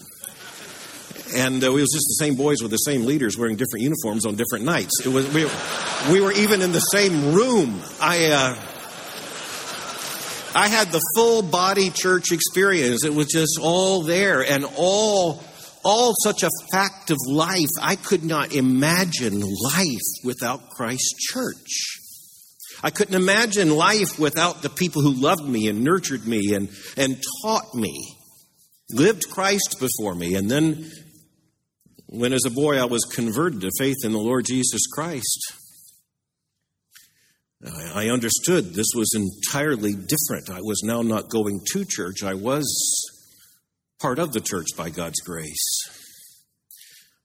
And 1.35 1.65
uh, 1.65 1.67
it 1.67 1.75
was 1.75 1.91
just 1.93 2.07
the 2.07 2.25
same 2.25 2.37
boys 2.37 2.63
with 2.63 2.71
the 2.71 2.77
same 2.77 3.07
leaders 3.07 3.37
wearing 3.37 3.57
different 3.57 3.83
uniforms 3.83 4.25
on 4.25 4.37
different 4.37 4.67
nights. 4.67 5.05
It 5.05 5.09
was 5.09 5.27
we, 5.35 5.47
we 6.13 6.21
were 6.21 6.31
even 6.31 6.63
in 6.63 6.71
the 6.71 6.79
same 6.79 7.35
room. 7.35 7.81
I 8.01 8.27
uh, 8.27 8.55
I 10.55 10.69
had 10.69 10.93
the 10.93 11.01
full 11.17 11.43
body 11.43 11.91
church 11.91 12.31
experience. 12.31 13.05
It 13.05 13.13
was 13.13 13.27
just 13.27 13.59
all 13.61 14.03
there 14.03 14.43
and 14.49 14.65
all 14.77 15.43
all 15.85 16.15
such 16.23 16.43
a 16.43 16.51
fact 16.73 17.11
of 17.11 17.19
life. 17.27 17.69
I 17.81 17.97
could 17.97 18.25
not 18.25 18.55
imagine 18.55 19.41
life 19.41 20.25
without 20.25 20.71
Christ's 20.71 21.15
church. 21.33 22.01
I 22.83 22.91
couldn't 22.91 23.15
imagine 23.15 23.71
life 23.71 24.19
without 24.19 24.63
the 24.63 24.69
people 24.69 25.03
who 25.03 25.13
loved 25.13 25.47
me 25.47 25.69
and 25.69 25.85
nurtured 25.85 26.27
me 26.27 26.55
and, 26.55 26.69
and 26.97 27.23
taught 27.43 27.75
me, 27.75 28.17
lived 28.91 29.31
Christ 29.31 29.77
before 29.81 30.15
me. 30.15 30.35
And 30.35 30.51
then, 30.51 30.91
when 32.07 32.33
as 32.33 32.45
a 32.47 32.51
boy 32.51 32.79
I 32.79 32.85
was 32.85 33.05
converted 33.05 33.61
to 33.63 33.71
faith 33.79 33.97
in 34.05 34.13
the 34.13 34.19
Lord 34.19 34.45
Jesus 34.47 34.87
Christ, 34.93 35.55
I 37.95 38.09
understood 38.09 38.75
this 38.75 38.93
was 38.95 39.11
entirely 39.15 39.93
different. 39.93 40.51
I 40.51 40.61
was 40.61 40.83
now 40.85 41.01
not 41.01 41.31
going 41.31 41.61
to 41.73 41.85
church, 41.89 42.23
I 42.23 42.35
was 42.35 43.04
part 44.05 44.19
of 44.19 44.33
the 44.33 44.41
church 44.41 44.67
by 44.77 44.91
God's 44.91 45.19
grace. 45.21 45.65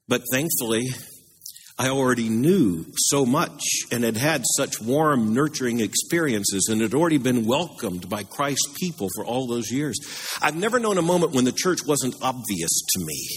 But 0.08 0.22
thankfully, 0.32 0.88
I 1.78 1.90
already 1.90 2.30
knew 2.30 2.86
so 2.96 3.26
much 3.26 3.62
and 3.92 4.06
had 4.06 4.16
had 4.16 4.44
such 4.56 4.82
warm, 4.82 5.34
nurturing 5.34 5.82
experiences 5.82 6.70
and 6.72 6.80
had 6.80 6.94
already 6.94 7.18
been 7.18 7.46
welcomed 7.46 8.08
by 8.08 8.24
Christ's 8.24 8.78
people 8.80 9.10
for 9.14 9.26
all 9.26 9.46
those 9.46 9.70
years. 9.70 9.98
I've 10.42 10.56
never 10.56 10.80
known 10.80 10.98
a 10.98 11.02
moment 11.02 11.34
when 11.34 11.44
the 11.44 11.52
church 11.52 11.80
wasn't 11.86 12.16
obvious 12.22 12.72
to 12.94 13.06
me. 13.06 13.28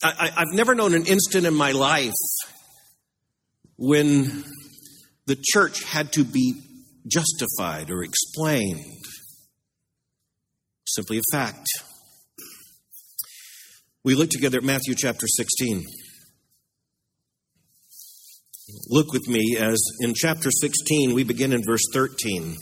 I, 0.00 0.30
have 0.36 0.52
never 0.52 0.76
known 0.76 0.94
an 0.94 1.06
instant 1.06 1.44
in 1.44 1.54
my 1.54 1.72
life 1.72 2.12
when 3.76 4.44
the 5.26 5.36
church 5.42 5.82
had 5.82 6.12
to 6.12 6.22
be 6.22 6.54
justified 7.08 7.90
or 7.90 8.04
explained 8.04 8.97
simply 10.94 11.18
a 11.18 11.22
fact. 11.32 11.66
We 14.04 14.14
look 14.14 14.30
together 14.30 14.58
at 14.58 14.64
Matthew 14.64 14.94
chapter 14.96 15.26
16. 15.26 15.84
Look 18.88 19.12
with 19.12 19.28
me 19.28 19.56
as 19.58 19.78
in 20.00 20.14
chapter 20.14 20.50
16 20.50 21.14
we 21.14 21.24
begin 21.24 21.52
in 21.52 21.62
verse 21.64 21.84
13. 21.92 22.56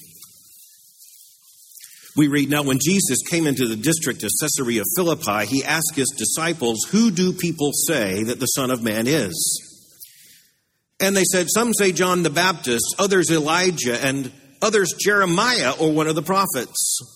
We 2.17 2.29
read, 2.29 2.49
Now 2.49 2.63
when 2.63 2.79
Jesus 2.81 3.19
came 3.29 3.47
into 3.47 3.69
the 3.69 3.77
district 3.77 4.23
of 4.23 4.31
Caesarea 4.41 4.83
Philippi, 4.97 5.47
he 5.47 5.63
asked 5.65 5.95
his 5.95 6.13
disciples, 6.17 6.79
Who 6.91 7.11
do 7.11 7.33
people 7.33 7.73
say 7.73 8.23
that 8.23 8.41
the 8.41 8.47
Son 8.47 8.71
of 8.71 8.83
Man 8.83 9.07
is? 9.07 9.63
And 10.99 11.17
they 11.17 11.25
said, 11.25 11.49
Some 11.51 11.75
say 11.75 11.93
John 11.93 12.23
the 12.23 12.31
Baptist, 12.31 12.97
others 12.99 13.31
Elijah, 13.31 14.03
and 14.03 14.33
others 14.63 14.95
Jeremiah 14.99 15.75
or 15.79 15.93
one 15.93 16.07
of 16.07 16.15
the 16.15 16.23
prophets. 16.23 17.16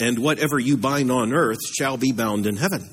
and 0.00 0.18
whatever 0.18 0.58
you 0.58 0.76
bind 0.76 1.10
on 1.10 1.32
earth 1.32 1.60
shall 1.76 1.96
be 1.96 2.12
bound 2.12 2.46
in 2.46 2.56
heaven. 2.56 2.88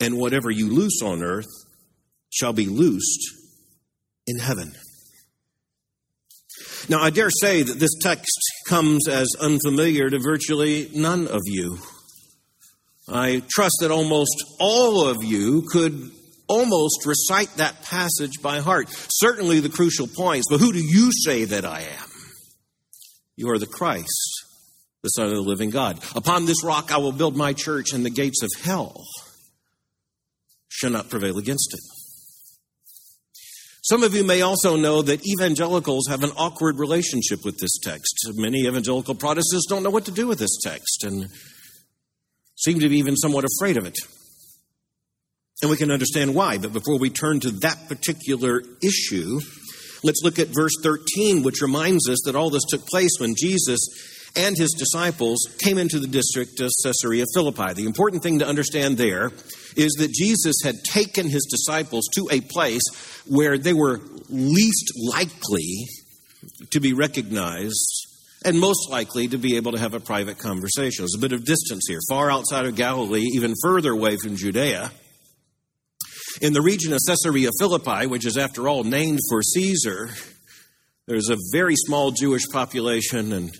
And 0.00 0.18
whatever 0.18 0.50
you 0.50 0.70
loose 0.70 1.02
on 1.02 1.22
earth 1.22 1.48
shall 2.30 2.52
be 2.52 2.66
loosed 2.66 3.34
in 4.26 4.38
heaven. 4.38 4.72
Now, 6.88 7.02
I 7.02 7.10
dare 7.10 7.30
say 7.30 7.62
that 7.62 7.78
this 7.78 7.98
text 8.00 8.38
comes 8.66 9.08
as 9.08 9.28
unfamiliar 9.40 10.08
to 10.08 10.18
virtually 10.18 10.90
none 10.94 11.26
of 11.26 11.42
you. 11.44 11.78
I 13.08 13.42
trust 13.50 13.78
that 13.80 13.90
almost 13.90 14.36
all 14.60 15.06
of 15.06 15.22
you 15.22 15.62
could 15.70 16.10
almost 16.46 17.06
recite 17.06 17.54
that 17.56 17.82
passage 17.82 18.40
by 18.42 18.60
heart. 18.60 18.88
Certainly 18.90 19.60
the 19.60 19.68
crucial 19.68 20.06
points, 20.06 20.46
but 20.48 20.60
who 20.60 20.72
do 20.72 20.78
you 20.78 21.10
say 21.12 21.44
that 21.44 21.64
I 21.64 21.80
am? 21.80 22.10
You 23.36 23.50
are 23.50 23.58
the 23.58 23.66
Christ 23.66 24.37
the 25.02 25.08
Son 25.10 25.26
of 25.26 25.32
the 25.32 25.40
living 25.40 25.70
God. 25.70 25.98
Upon 26.14 26.46
this 26.46 26.64
rock 26.64 26.92
I 26.92 26.98
will 26.98 27.12
build 27.12 27.36
my 27.36 27.52
church, 27.52 27.92
and 27.92 28.04
the 28.04 28.10
gates 28.10 28.42
of 28.42 28.50
hell 28.62 29.04
shall 30.68 30.90
not 30.90 31.08
prevail 31.08 31.38
against 31.38 31.74
it. 31.74 31.80
Some 33.82 34.02
of 34.02 34.14
you 34.14 34.22
may 34.22 34.42
also 34.42 34.76
know 34.76 35.00
that 35.00 35.26
evangelicals 35.26 36.08
have 36.08 36.22
an 36.22 36.32
awkward 36.36 36.78
relationship 36.78 37.42
with 37.42 37.56
this 37.58 37.78
text. 37.82 38.28
Many 38.34 38.66
evangelical 38.66 39.14
Protestants 39.14 39.66
don't 39.66 39.82
know 39.82 39.88
what 39.88 40.04
to 40.04 40.10
do 40.10 40.26
with 40.26 40.38
this 40.38 40.58
text 40.62 41.04
and 41.04 41.28
seem 42.56 42.80
to 42.80 42.88
be 42.88 42.98
even 42.98 43.16
somewhat 43.16 43.44
afraid 43.44 43.78
of 43.78 43.86
it. 43.86 43.96
And 45.62 45.70
we 45.70 45.78
can 45.78 45.90
understand 45.90 46.34
why. 46.34 46.58
But 46.58 46.74
before 46.74 46.98
we 46.98 47.08
turn 47.08 47.40
to 47.40 47.50
that 47.62 47.88
particular 47.88 48.62
issue, 48.82 49.40
let's 50.04 50.20
look 50.22 50.38
at 50.38 50.48
verse 50.48 50.74
13, 50.82 51.42
which 51.42 51.62
reminds 51.62 52.10
us 52.10 52.18
that 52.26 52.36
all 52.36 52.50
this 52.50 52.64
took 52.68 52.86
place 52.86 53.16
when 53.18 53.34
Jesus 53.36 53.78
and 54.36 54.56
his 54.56 54.70
disciples 54.78 55.38
came 55.58 55.78
into 55.78 55.98
the 55.98 56.06
district 56.06 56.60
of 56.60 56.70
Caesarea 56.82 57.24
Philippi. 57.34 57.72
The 57.74 57.86
important 57.86 58.22
thing 58.22 58.38
to 58.40 58.46
understand 58.46 58.98
there 58.98 59.30
is 59.76 59.92
that 59.98 60.12
Jesus 60.12 60.56
had 60.64 60.76
taken 60.84 61.28
his 61.28 61.46
disciples 61.50 62.08
to 62.14 62.28
a 62.30 62.40
place 62.40 62.82
where 63.26 63.58
they 63.58 63.72
were 63.72 64.00
least 64.28 64.92
likely 65.12 65.86
to 66.70 66.80
be 66.80 66.92
recognized 66.92 68.06
and 68.44 68.58
most 68.58 68.88
likely 68.90 69.28
to 69.28 69.38
be 69.38 69.56
able 69.56 69.72
to 69.72 69.78
have 69.78 69.94
a 69.94 70.00
private 70.00 70.38
conversation. 70.38 71.02
There's 71.02 71.16
a 71.16 71.20
bit 71.20 71.32
of 71.32 71.44
distance 71.44 71.86
here, 71.88 71.98
far 72.08 72.30
outside 72.30 72.66
of 72.66 72.76
Galilee, 72.76 73.26
even 73.34 73.54
further 73.62 73.92
away 73.92 74.16
from 74.16 74.36
Judea. 74.36 74.92
In 76.40 76.52
the 76.52 76.62
region 76.62 76.92
of 76.92 77.00
Caesarea 77.06 77.50
Philippi, 77.58 78.06
which 78.06 78.24
is 78.24 78.36
after 78.36 78.68
all 78.68 78.84
named 78.84 79.18
for 79.28 79.42
Caesar, 79.42 80.10
there's 81.08 81.30
a 81.30 81.36
very 81.52 81.74
small 81.74 82.12
Jewish 82.12 82.46
population, 82.52 83.32
and 83.32 83.50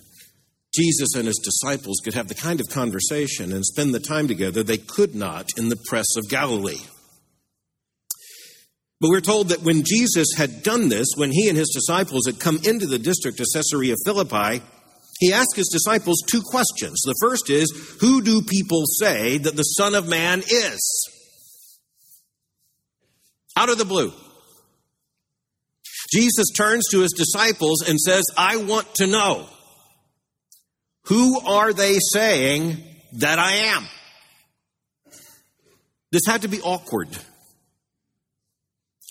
Jesus 0.78 1.14
and 1.16 1.26
his 1.26 1.40
disciples 1.42 2.00
could 2.04 2.14
have 2.14 2.28
the 2.28 2.34
kind 2.34 2.60
of 2.60 2.68
conversation 2.68 3.52
and 3.52 3.64
spend 3.64 3.92
the 3.92 4.00
time 4.00 4.28
together 4.28 4.62
they 4.62 4.78
could 4.78 5.14
not 5.14 5.46
in 5.56 5.68
the 5.68 5.82
press 5.88 6.06
of 6.16 6.28
Galilee. 6.28 6.80
But 9.00 9.10
we're 9.10 9.20
told 9.20 9.48
that 9.48 9.62
when 9.62 9.82
Jesus 9.84 10.28
had 10.36 10.62
done 10.62 10.88
this, 10.88 11.08
when 11.16 11.32
he 11.32 11.48
and 11.48 11.56
his 11.56 11.72
disciples 11.74 12.26
had 12.26 12.40
come 12.40 12.58
into 12.64 12.86
the 12.86 12.98
district 12.98 13.40
of 13.40 13.46
Caesarea 13.52 13.94
Philippi, 14.04 14.62
he 15.20 15.32
asked 15.32 15.56
his 15.56 15.68
disciples 15.68 16.22
two 16.26 16.42
questions. 16.42 17.00
The 17.04 17.14
first 17.20 17.50
is, 17.50 17.96
Who 18.00 18.22
do 18.22 18.42
people 18.42 18.84
say 18.86 19.38
that 19.38 19.56
the 19.56 19.62
Son 19.62 19.94
of 19.94 20.08
Man 20.08 20.40
is? 20.40 21.10
Out 23.56 23.70
of 23.70 23.78
the 23.78 23.84
blue. 23.84 24.12
Jesus 26.12 26.46
turns 26.56 26.84
to 26.90 27.00
his 27.00 27.12
disciples 27.12 27.82
and 27.86 27.98
says, 28.00 28.24
I 28.36 28.56
want 28.56 28.94
to 28.96 29.06
know. 29.06 29.48
Who 31.08 31.40
are 31.40 31.72
they 31.72 31.98
saying 32.12 32.82
that 33.14 33.38
I 33.38 33.52
am? 33.52 33.86
This 36.12 36.22
had 36.26 36.42
to 36.42 36.48
be 36.48 36.60
awkward. 36.60 37.08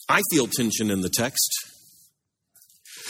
I 0.10 0.22
feel 0.32 0.48
tension 0.48 0.90
in 0.90 1.02
the 1.02 1.10
text. 1.10 1.50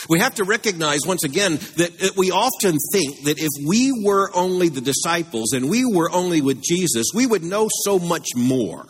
We 0.09 0.19
have 0.19 0.35
to 0.35 0.43
recognize 0.43 1.01
once 1.05 1.23
again 1.23 1.55
that 1.75 2.13
we 2.15 2.31
often 2.31 2.77
think 2.91 3.23
that 3.25 3.39
if 3.39 3.49
we 3.67 3.91
were 4.05 4.29
only 4.33 4.69
the 4.69 4.81
disciples 4.81 5.53
and 5.53 5.69
we 5.69 5.85
were 5.85 6.09
only 6.11 6.41
with 6.41 6.61
Jesus, 6.61 7.07
we 7.13 7.25
would 7.25 7.43
know 7.43 7.67
so 7.83 7.99
much 7.99 8.27
more. 8.35 8.85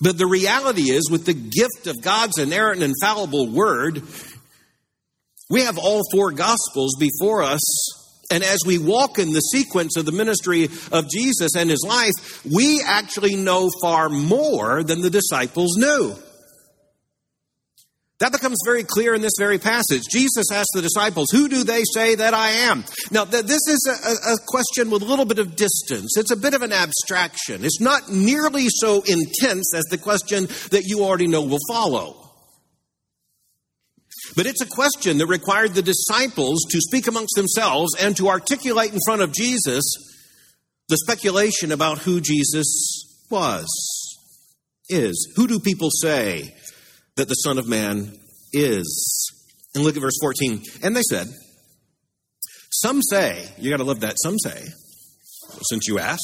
But 0.00 0.18
the 0.18 0.26
reality 0.26 0.90
is, 0.90 1.10
with 1.10 1.24
the 1.24 1.34
gift 1.34 1.86
of 1.86 2.02
God's 2.02 2.38
inerrant 2.38 2.82
and 2.82 2.94
infallible 2.94 3.50
word, 3.50 4.02
we 5.48 5.62
have 5.62 5.78
all 5.78 6.02
four 6.12 6.32
gospels 6.32 6.96
before 6.98 7.42
us 7.42 7.62
and 8.30 8.42
as 8.42 8.58
we 8.66 8.78
walk 8.78 9.18
in 9.18 9.32
the 9.32 9.40
sequence 9.40 9.96
of 9.96 10.04
the 10.04 10.12
ministry 10.12 10.68
of 10.92 11.08
Jesus 11.08 11.54
and 11.56 11.70
his 11.70 11.84
life, 11.86 12.44
we 12.44 12.82
actually 12.84 13.36
know 13.36 13.70
far 13.80 14.08
more 14.08 14.82
than 14.82 15.00
the 15.00 15.10
disciples 15.10 15.76
knew. 15.76 16.14
That 18.18 18.32
becomes 18.32 18.56
very 18.64 18.82
clear 18.82 19.14
in 19.14 19.20
this 19.20 19.34
very 19.38 19.58
passage. 19.58 20.02
Jesus 20.10 20.50
asked 20.50 20.70
the 20.74 20.80
disciples, 20.80 21.28
Who 21.30 21.48
do 21.48 21.64
they 21.64 21.82
say 21.92 22.14
that 22.14 22.32
I 22.32 22.48
am? 22.48 22.84
Now, 23.10 23.26
th- 23.26 23.44
this 23.44 23.68
is 23.68 23.86
a, 23.90 24.32
a 24.32 24.36
question 24.46 24.90
with 24.90 25.02
a 25.02 25.04
little 25.04 25.26
bit 25.26 25.38
of 25.38 25.54
distance. 25.54 26.16
It's 26.16 26.30
a 26.30 26.36
bit 26.36 26.54
of 26.54 26.62
an 26.62 26.72
abstraction. 26.72 27.62
It's 27.62 27.80
not 27.80 28.10
nearly 28.10 28.68
so 28.70 29.02
intense 29.02 29.74
as 29.74 29.84
the 29.90 29.98
question 29.98 30.46
that 30.70 30.84
you 30.86 31.04
already 31.04 31.26
know 31.26 31.42
will 31.42 31.58
follow. 31.68 32.25
But 34.36 34.44
it's 34.44 34.60
a 34.60 34.66
question 34.66 35.16
that 35.18 35.26
required 35.26 35.72
the 35.72 35.82
disciples 35.82 36.60
to 36.68 36.80
speak 36.82 37.06
amongst 37.06 37.34
themselves 37.36 37.92
and 37.98 38.14
to 38.18 38.28
articulate 38.28 38.92
in 38.92 38.98
front 39.06 39.22
of 39.22 39.32
Jesus 39.32 39.82
the 40.88 40.98
speculation 40.98 41.72
about 41.72 41.98
who 41.98 42.20
Jesus 42.20 43.24
was, 43.30 43.66
is. 44.90 45.32
Who 45.36 45.48
do 45.48 45.58
people 45.58 45.88
say 45.90 46.54
that 47.16 47.28
the 47.28 47.34
Son 47.34 47.56
of 47.56 47.66
Man 47.66 48.12
is? 48.52 49.32
And 49.74 49.82
look 49.82 49.96
at 49.96 50.02
verse 50.02 50.18
14. 50.20 50.62
And 50.82 50.94
they 50.94 51.02
said, 51.02 51.28
Some 52.70 53.00
say, 53.00 53.48
you 53.58 53.70
got 53.70 53.78
to 53.78 53.84
love 53.84 54.00
that, 54.00 54.16
some 54.22 54.38
say, 54.38 54.62
since 55.70 55.88
you 55.88 55.98
ask. 55.98 56.20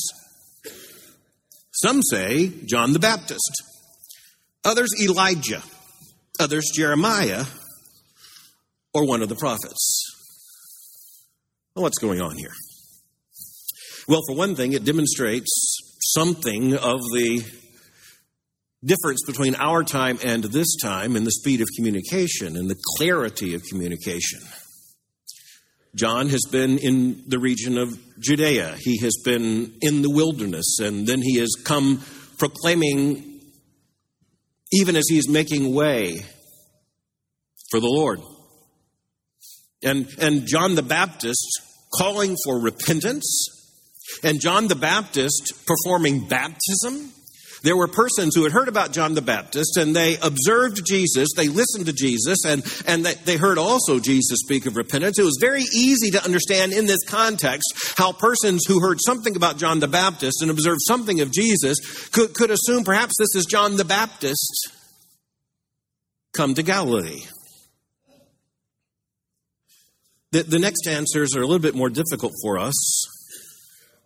Some 1.72 2.02
say 2.02 2.52
John 2.66 2.92
the 2.92 2.98
Baptist, 2.98 3.62
others 4.64 4.90
Elijah, 5.00 5.62
others 6.38 6.70
Jeremiah 6.74 7.46
or 8.94 9.06
one 9.06 9.22
of 9.22 9.28
the 9.28 9.36
prophets. 9.36 10.04
What's 11.74 11.98
going 11.98 12.20
on 12.20 12.36
here? 12.36 12.52
Well, 14.08 14.20
for 14.28 14.36
one 14.36 14.54
thing, 14.54 14.72
it 14.72 14.84
demonstrates 14.84 15.50
something 16.14 16.74
of 16.74 17.00
the 17.14 17.42
difference 18.84 19.22
between 19.26 19.54
our 19.54 19.84
time 19.84 20.18
and 20.24 20.44
this 20.44 20.76
time 20.82 21.16
in 21.16 21.24
the 21.24 21.30
speed 21.30 21.60
of 21.60 21.68
communication 21.76 22.56
and 22.56 22.68
the 22.68 22.80
clarity 22.96 23.54
of 23.54 23.62
communication. 23.62 24.40
John 25.94 26.28
has 26.30 26.42
been 26.50 26.78
in 26.78 27.22
the 27.26 27.38
region 27.38 27.78
of 27.78 27.98
Judea. 28.18 28.76
He 28.80 28.98
has 28.98 29.12
been 29.24 29.74
in 29.82 30.02
the 30.02 30.10
wilderness, 30.10 30.78
and 30.80 31.06
then 31.06 31.20
he 31.20 31.36
has 31.38 31.50
come 31.64 32.02
proclaiming, 32.38 33.40
even 34.72 34.96
as 34.96 35.04
he's 35.08 35.28
making 35.28 35.74
way 35.74 36.24
for 37.70 37.78
the 37.78 37.88
Lord. 37.88 38.20
And, 39.82 40.08
and 40.20 40.46
John 40.46 40.74
the 40.74 40.82
Baptist 40.82 41.60
calling 41.94 42.36
for 42.44 42.60
repentance, 42.60 43.62
and 44.22 44.40
John 44.40 44.68
the 44.68 44.74
Baptist 44.74 45.66
performing 45.66 46.26
baptism. 46.26 47.12
There 47.62 47.76
were 47.76 47.86
persons 47.86 48.34
who 48.34 48.42
had 48.42 48.52
heard 48.52 48.66
about 48.66 48.92
John 48.92 49.14
the 49.14 49.22
Baptist 49.22 49.76
and 49.76 49.94
they 49.94 50.16
observed 50.20 50.84
Jesus, 50.84 51.28
they 51.36 51.46
listened 51.46 51.86
to 51.86 51.92
Jesus, 51.92 52.44
and, 52.44 52.64
and 52.88 53.06
they 53.06 53.36
heard 53.36 53.56
also 53.56 54.00
Jesus 54.00 54.38
speak 54.44 54.66
of 54.66 54.76
repentance. 54.76 55.18
It 55.18 55.22
was 55.22 55.38
very 55.40 55.62
easy 55.72 56.10
to 56.10 56.24
understand 56.24 56.72
in 56.72 56.86
this 56.86 57.04
context 57.06 57.94
how 57.96 58.12
persons 58.12 58.64
who 58.66 58.80
heard 58.80 58.98
something 59.00 59.36
about 59.36 59.58
John 59.58 59.78
the 59.78 59.86
Baptist 59.86 60.42
and 60.42 60.50
observed 60.50 60.80
something 60.86 61.20
of 61.20 61.30
Jesus 61.30 61.78
could, 62.08 62.34
could 62.34 62.50
assume 62.50 62.82
perhaps 62.82 63.14
this 63.18 63.36
is 63.36 63.46
John 63.46 63.76
the 63.76 63.84
Baptist 63.84 64.72
come 66.34 66.54
to 66.54 66.64
Galilee. 66.64 67.20
The, 70.32 70.42
the 70.42 70.58
next 70.58 70.86
answers 70.88 71.36
are 71.36 71.42
a 71.42 71.46
little 71.46 71.58
bit 71.58 71.74
more 71.74 71.90
difficult 71.90 72.32
for 72.42 72.58
us. 72.58 72.74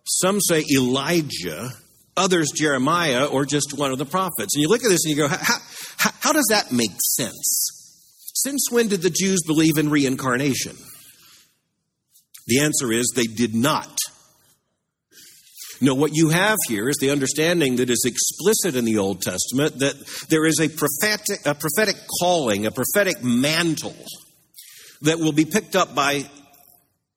Some 0.03 0.39
say 0.39 0.63
Elijah, 0.71 1.69
others 2.15 2.51
Jeremiah, 2.55 3.25
or 3.25 3.45
just 3.45 3.73
one 3.77 3.91
of 3.91 3.97
the 3.97 4.05
prophets. 4.05 4.55
And 4.55 4.61
you 4.61 4.67
look 4.67 4.83
at 4.83 4.89
this 4.89 5.05
and 5.05 5.15
you 5.15 5.17
go, 5.17 5.27
how, 5.29 5.57
how, 5.97 6.09
how 6.19 6.33
does 6.33 6.47
that 6.49 6.71
make 6.71 6.91
sense? 7.15 7.69
Since 8.35 8.67
when 8.69 8.87
did 8.87 9.01
the 9.01 9.09
Jews 9.09 9.39
believe 9.47 9.77
in 9.77 9.89
reincarnation? 9.89 10.75
The 12.45 12.59
answer 12.59 12.91
is 12.91 13.11
they 13.15 13.25
did 13.25 13.55
not. 13.55 13.97
No, 15.79 15.93
what 15.93 16.11
you 16.13 16.29
have 16.29 16.57
here 16.67 16.89
is 16.89 16.97
the 16.99 17.11
understanding 17.11 17.75
that 17.77 17.89
is 17.89 18.03
explicit 18.05 18.75
in 18.75 18.85
the 18.85 18.97
Old 18.97 19.21
Testament 19.21 19.79
that 19.79 19.95
there 20.29 20.45
is 20.45 20.59
a 20.59 20.69
prophetic, 20.69 21.45
a 21.45 21.53
prophetic 21.53 21.95
calling, 22.19 22.65
a 22.65 22.71
prophetic 22.71 23.23
mantle 23.23 23.95
that 25.01 25.19
will 25.19 25.31
be 25.31 25.45
picked 25.45 25.75
up 25.75 25.95
by 25.95 26.29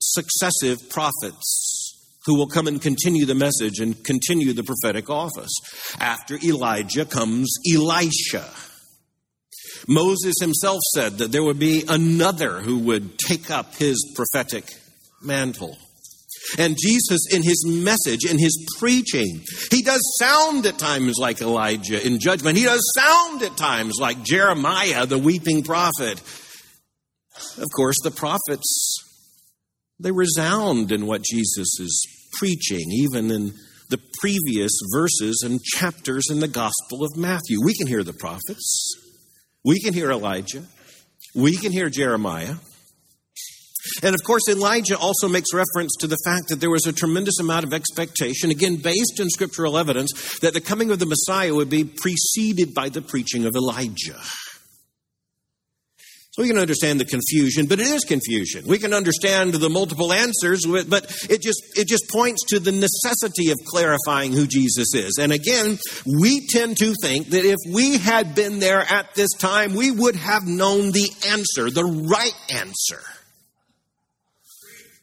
successive 0.00 0.88
prophets 0.90 1.90
who 2.26 2.36
will 2.36 2.46
come 2.46 2.66
and 2.66 2.80
continue 2.82 3.24
the 3.24 3.34
message 3.34 3.78
and 3.78 4.04
continue 4.04 4.52
the 4.52 4.62
prophetic 4.62 5.08
office. 5.08 5.52
After 5.98 6.38
Elijah 6.44 7.04
comes 7.04 7.52
Elisha. 7.72 8.48
Moses 9.88 10.34
himself 10.40 10.80
said 10.94 11.18
that 11.18 11.32
there 11.32 11.42
would 11.42 11.58
be 11.58 11.84
another 11.88 12.60
who 12.60 12.78
would 12.80 13.18
take 13.18 13.50
up 13.50 13.74
his 13.76 13.96
prophetic 14.14 14.64
mantle. 15.22 15.78
And 16.58 16.76
Jesus, 16.78 17.26
in 17.32 17.42
his 17.42 17.64
message, 17.66 18.24
in 18.28 18.38
his 18.38 18.66
preaching, 18.78 19.42
he 19.70 19.82
does 19.82 20.00
sound 20.18 20.66
at 20.66 20.78
times 20.78 21.16
like 21.18 21.40
Elijah 21.40 22.04
in 22.04 22.18
judgment. 22.18 22.58
He 22.58 22.64
does 22.64 22.82
sound 22.96 23.42
at 23.42 23.56
times 23.56 23.98
like 24.00 24.22
Jeremiah, 24.22 25.06
the 25.06 25.18
weeping 25.18 25.62
prophet. 25.62 26.20
Of 27.58 27.68
course, 27.74 27.96
the 28.02 28.10
prophets, 28.10 28.96
they 29.98 30.12
resound 30.12 30.92
in 30.92 31.06
what 31.06 31.22
Jesus 31.22 31.78
is 31.78 32.06
preaching, 32.38 32.90
even 32.90 33.30
in 33.30 33.52
the 33.88 34.00
previous 34.20 34.72
verses 34.94 35.42
and 35.44 35.62
chapters 35.62 36.24
in 36.30 36.40
the 36.40 36.48
Gospel 36.48 37.04
of 37.04 37.16
Matthew. 37.16 37.58
We 37.62 37.74
can 37.74 37.86
hear 37.86 38.04
the 38.04 38.12
prophets, 38.12 38.94
we 39.64 39.80
can 39.80 39.92
hear 39.92 40.10
Elijah, 40.10 40.62
we 41.34 41.56
can 41.56 41.72
hear 41.72 41.90
Jeremiah. 41.90 42.54
And 44.02 44.14
of 44.14 44.22
course, 44.24 44.42
Elijah 44.48 44.96
also 44.96 45.26
makes 45.28 45.52
reference 45.54 45.96
to 46.00 46.06
the 46.06 46.18
fact 46.24 46.48
that 46.48 46.60
there 46.60 46.70
was 46.70 46.86
a 46.86 46.92
tremendous 46.92 47.40
amount 47.40 47.64
of 47.64 47.72
expectation, 47.72 48.50
again, 48.50 48.76
based 48.76 49.18
in 49.18 49.28
scriptural 49.28 49.78
evidence, 49.78 50.38
that 50.40 50.52
the 50.52 50.60
coming 50.60 50.90
of 50.90 50.98
the 50.98 51.06
Messiah 51.06 51.54
would 51.54 51.70
be 51.70 51.84
preceded 51.84 52.74
by 52.74 52.90
the 52.90 53.02
preaching 53.02 53.46
of 53.46 53.54
Elijah. 53.56 54.20
We 56.40 56.48
can 56.48 56.56
understand 56.56 56.98
the 56.98 57.04
confusion, 57.04 57.66
but 57.66 57.80
it 57.80 57.86
is 57.86 58.02
confusion. 58.02 58.64
We 58.66 58.78
can 58.78 58.94
understand 58.94 59.52
the 59.52 59.68
multiple 59.68 60.10
answers, 60.10 60.64
but 60.64 61.04
it 61.28 61.42
just, 61.42 61.60
it 61.76 61.86
just 61.86 62.08
points 62.08 62.46
to 62.48 62.58
the 62.58 62.72
necessity 62.72 63.50
of 63.50 63.58
clarifying 63.66 64.32
who 64.32 64.46
Jesus 64.46 64.94
is. 64.94 65.18
And 65.20 65.32
again, 65.32 65.78
we 66.06 66.46
tend 66.46 66.78
to 66.78 66.94
think 67.02 67.26
that 67.28 67.44
if 67.44 67.58
we 67.70 67.98
had 67.98 68.34
been 68.34 68.58
there 68.58 68.80
at 68.80 69.14
this 69.14 69.28
time, 69.38 69.74
we 69.74 69.90
would 69.90 70.16
have 70.16 70.46
known 70.46 70.92
the 70.92 71.10
answer, 71.28 71.68
the 71.68 71.84
right 71.84 72.34
answer. 72.48 73.02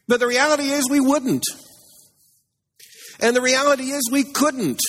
But 0.08 0.18
the 0.18 0.26
reality 0.26 0.64
is 0.64 0.90
we 0.90 0.98
wouldn't. 0.98 1.44
And 3.20 3.36
the 3.36 3.42
reality 3.42 3.92
is 3.92 4.10
we 4.10 4.24
couldn't. 4.24 4.80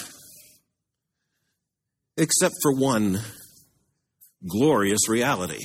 Except 2.17 2.55
for 2.63 2.73
one 2.73 3.19
glorious 4.47 5.07
reality. 5.07 5.59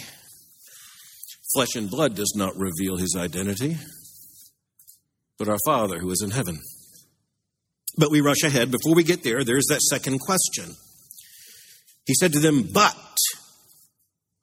Flesh 1.55 1.77
and 1.77 1.91
blood 1.91 2.17
does 2.17 2.35
not 2.37 2.57
reveal 2.57 2.97
his 2.97 3.17
identity, 3.17 3.77
but 5.39 5.49
our 5.49 5.59
Father 5.65 5.99
who 5.99 6.11
is 6.11 6.23
in 6.23 6.31
heaven. 6.31 6.61
But 7.97 8.11
we 8.11 8.21
rush 8.21 8.43
ahead. 8.43 8.71
Before 8.71 8.95
we 8.95 9.05
get 9.05 9.23
there, 9.23 9.45
there's 9.45 9.67
that 9.69 9.81
second 9.81 10.19
question. 10.19 10.75
He 12.07 12.15
said 12.15 12.33
to 12.33 12.41
them, 12.41 12.69
But 12.73 12.97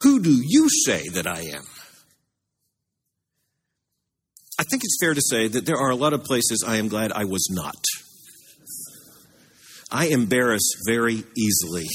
who 0.02 0.22
do 0.22 0.32
you 0.32 0.70
say 0.70 1.10
that 1.10 1.28
I 1.28 1.42
am? 1.42 1.64
I 4.58 4.64
think 4.64 4.84
it's 4.84 4.98
fair 5.02 5.14
to 5.14 5.22
say 5.22 5.48
that 5.48 5.66
there 5.66 5.78
are 5.78 5.90
a 5.90 5.96
lot 5.96 6.14
of 6.14 6.24
places 6.24 6.64
I 6.66 6.78
am 6.78 6.88
glad 6.88 7.12
I 7.12 7.26
was 7.26 7.50
not. 7.52 7.84
I 9.92 10.08
embarrass 10.08 10.72
very 10.88 11.24
easily. 11.36 11.88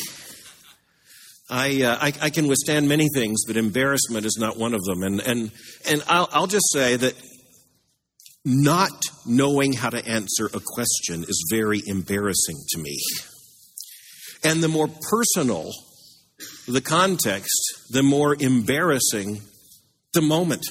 I, 1.48 1.82
uh, 1.82 1.98
I, 2.00 2.12
I, 2.22 2.30
can 2.30 2.48
withstand 2.48 2.88
many 2.88 3.08
things, 3.14 3.44
but 3.46 3.56
embarrassment 3.56 4.26
is 4.26 4.36
not 4.38 4.56
one 4.56 4.74
of 4.74 4.82
them. 4.82 5.04
And, 5.04 5.20
and, 5.20 5.52
and 5.88 6.02
I'll, 6.08 6.28
I'll 6.32 6.46
just 6.48 6.72
say 6.72 6.96
that 6.96 7.14
not 8.44 8.90
knowing 9.24 9.72
how 9.72 9.90
to 9.90 10.04
answer 10.08 10.46
a 10.46 10.60
question 10.60 11.22
is 11.22 11.48
very 11.50 11.82
embarrassing 11.86 12.56
to 12.70 12.78
me. 12.80 12.98
And 14.42 14.60
the 14.60 14.68
more 14.68 14.88
personal 15.10 15.70
the 16.68 16.80
context, 16.80 17.86
the 17.90 18.02
more 18.02 18.36
embarrassing 18.38 19.40
the 20.12 20.20
moment. 20.20 20.66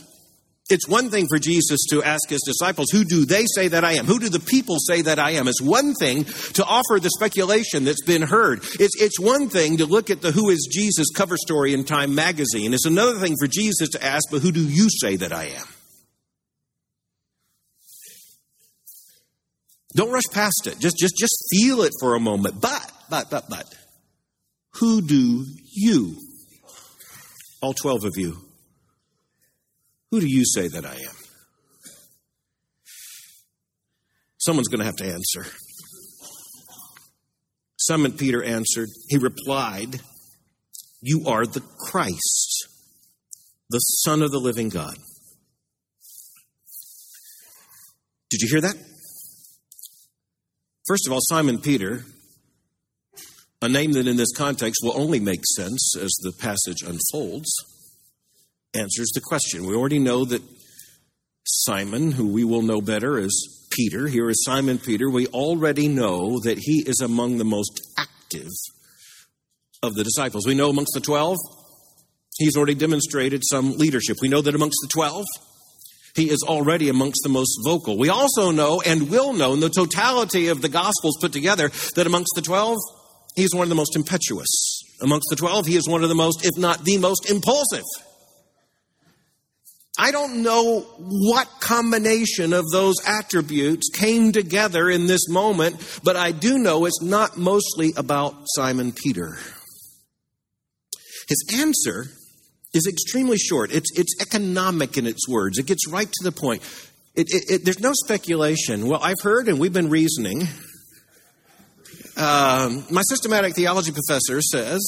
It's 0.68 0.88
one 0.88 1.12
thing 1.12 1.28
for 1.28 1.38
Jesus 1.38 1.86
to 1.92 2.02
ask 2.02 2.28
his 2.28 2.42
disciples, 2.42 2.88
Who 2.92 3.04
do 3.04 3.24
they 3.26 3.46
say 3.54 3.68
that 3.68 3.84
I 3.84 3.94
am? 3.94 4.06
Who 4.06 4.20
do 4.20 4.30
the 4.30 4.40
people 4.40 4.78
say 4.80 5.04
that 5.04 5.20
I 5.20 5.32
am? 5.32 5.48
It's 5.48 5.62
one 5.62 5.94
thing 5.94 6.24
to 6.54 6.66
offer 6.66 7.00
the 7.00 7.12
speculation 7.12 7.84
that's 7.84 8.04
been 8.04 8.24
heard. 8.24 8.64
It's, 8.80 9.00
it's 9.00 9.20
one 9.20 9.48
thing 9.48 9.78
to 9.78 9.86
look 9.86 10.10
at 10.10 10.22
the 10.22 10.32
Who 10.32 10.50
is 10.50 10.68
Jesus 10.72 11.08
cover 11.16 11.38
story 11.38 11.74
in 11.74 11.84
Time 11.84 12.16
magazine. 12.16 12.74
It's 12.74 12.88
another 12.88 13.20
thing 13.20 13.36
for 13.40 13.46
Jesus 13.46 13.90
to 13.90 14.04
ask, 14.04 14.24
But 14.32 14.42
who 14.42 14.52
do 14.52 14.68
you 14.68 14.90
say 14.90 15.18
that 15.18 15.32
I 15.32 15.46
am? 15.46 15.68
Don't 19.96 20.12
rush 20.12 20.24
past 20.32 20.66
it. 20.66 20.80
Just, 20.80 20.98
just, 20.98 21.16
just 21.16 21.36
feel 21.52 21.84
it 21.84 21.94
for 22.00 22.16
a 22.16 22.20
moment. 22.20 22.60
But, 22.60 22.92
but, 23.10 23.30
but, 23.30 23.48
but, 23.50 23.72
who 24.74 25.02
do 25.02 25.46
you, 25.72 26.18
all 27.62 27.74
12 27.74 28.04
of 28.06 28.14
you, 28.18 28.45
who 30.16 30.22
do 30.22 30.28
you 30.30 30.46
say 30.46 30.70
that 30.70 30.86
I 30.86 30.94
am? 30.94 31.16
Someone's 34.38 34.70
going 34.70 34.80
to 34.80 34.86
have 34.86 34.96
to 34.96 35.06
answer. 35.06 35.46
Simon 37.78 38.14
Peter 38.14 38.42
answered, 38.42 38.88
he 39.10 39.18
replied, 39.18 40.00
You 41.02 41.26
are 41.28 41.46
the 41.46 41.60
Christ, 41.60 42.70
the 43.70 43.80
Son 43.80 44.22
of 44.22 44.32
the 44.32 44.40
living 44.40 44.70
God. 44.70 44.96
Did 48.30 48.40
you 48.40 48.48
hear 48.50 48.62
that? 48.62 48.78
First 50.88 51.08
of 51.08 51.12
all, 51.12 51.20
Simon 51.24 51.60
Peter, 51.60 52.06
a 53.62 53.68
name 53.68 53.92
that 53.92 54.08
in 54.08 54.16
this 54.16 54.32
context 54.32 54.80
will 54.82 54.98
only 54.98 55.20
make 55.20 55.42
sense 55.58 55.94
as 56.00 56.12
the 56.22 56.32
passage 56.32 56.84
unfolds 56.84 57.54
answers 58.76 59.12
the 59.14 59.22
question. 59.22 59.66
We 59.66 59.76
already 59.76 60.00
know 60.00 60.26
that 60.26 60.42
Simon, 61.44 62.12
who 62.12 62.28
we 62.28 62.44
will 62.44 62.62
know 62.62 62.82
better 62.82 63.20
as 63.20 63.32
Peter, 63.72 64.08
here 64.08 64.30
is 64.30 64.44
Simon 64.44 64.78
Peter. 64.78 65.10
We 65.10 65.28
already 65.28 65.88
know 65.88 66.40
that 66.40 66.58
he 66.60 66.84
is 66.86 67.02
among 67.02 67.38
the 67.38 67.46
most 67.46 67.80
active 67.98 68.52
of 69.84 69.94
the 69.96 70.04
disciples. 70.04 70.48
We 70.48 70.56
know 70.56 70.70
amongst 70.70 70.94
the 70.94 71.02
12, 71.02 71.38
he's 72.38 72.58
already 72.58 72.76
demonstrated 72.76 73.44
some 73.46 73.74
leadership. 73.78 74.18
We 74.22 74.30
know 74.30 74.42
that 74.42 74.56
amongst 74.56 74.78
the 74.82 74.90
12, 74.90 75.26
he 76.16 76.30
is 76.30 76.44
already 76.48 76.90
amongst 76.90 77.22
the 77.24 77.30
most 77.30 77.60
vocal. 77.66 77.98
We 77.98 78.10
also 78.10 78.52
know 78.52 78.82
and 78.82 79.10
will 79.10 79.34
know 79.34 79.54
in 79.54 79.60
the 79.60 79.70
totality 79.70 80.48
of 80.48 80.62
the 80.62 80.70
Gospels 80.70 81.18
put 81.20 81.34
together 81.34 81.70
that 81.96 82.08
amongst 82.08 82.32
the 82.36 82.42
12, 82.42 82.78
he 83.36 83.44
is 83.44 83.54
one 83.54 83.64
of 83.64 83.70
the 83.70 83.76
most 83.76 83.96
impetuous. 83.96 84.82
Amongst 85.02 85.28
the 85.30 85.36
12, 85.36 85.66
he 85.68 85.76
is 85.76 85.88
one 85.88 86.04
of 86.04 86.10
the 86.10 86.16
most, 86.16 86.46
if 86.46 86.58
not 86.58 86.86
the 86.86 86.98
most 86.98 87.30
impulsive. 87.30 87.84
I 89.98 90.12
don't 90.12 90.44
know 90.44 90.82
what 90.98 91.48
combination 91.62 92.52
of 92.52 92.66
those 92.72 92.96
attributes 93.08 93.90
came 93.94 94.34
together 94.34 94.90
in 94.90 95.08
this 95.08 95.30
moment, 95.30 96.00
but 96.04 96.18
I 96.18 96.32
do 96.32 96.58
know 96.58 96.86
it's 96.86 97.02
not 97.02 97.38
mostly 97.38 97.94
about 97.96 98.36
Simon 98.56 98.92
Peter. 98.92 99.38
His 101.30 101.46
answer 101.56 102.08
is 102.74 102.88
extremely 102.88 103.38
short. 103.38 103.72
It's, 103.72 103.98
it's 103.98 104.22
economic 104.22 104.98
in 104.98 105.08
its 105.08 105.30
words. 105.30 105.58
It 105.58 105.66
gets 105.66 105.88
right 105.88 106.12
to 106.12 106.24
the 106.24 106.32
point. 106.32 106.62
It, 107.16 107.28
it, 107.34 107.44
it, 107.50 107.66
there's 107.66 107.80
no 107.80 107.94
speculation. 107.94 108.88
Well, 108.88 109.00
I've 109.02 109.22
heard 109.24 109.48
and 109.48 109.60
we've 109.60 109.74
been 109.74 109.90
reasoning. 109.90 110.42
Um, 112.18 112.86
my 112.92 113.02
systematic 113.04 113.56
theology 113.56 113.92
professor 113.92 114.42
says 114.42 114.82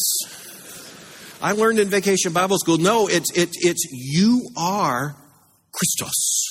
I 1.41 1.51
learned 1.51 1.79
in 1.79 1.89
vacation 1.89 2.33
Bible 2.33 2.57
school. 2.57 2.77
No, 2.77 3.07
it's, 3.07 3.31
it's, 3.35 3.87
you 3.91 4.49
are 4.57 5.15
Christos. 5.71 6.47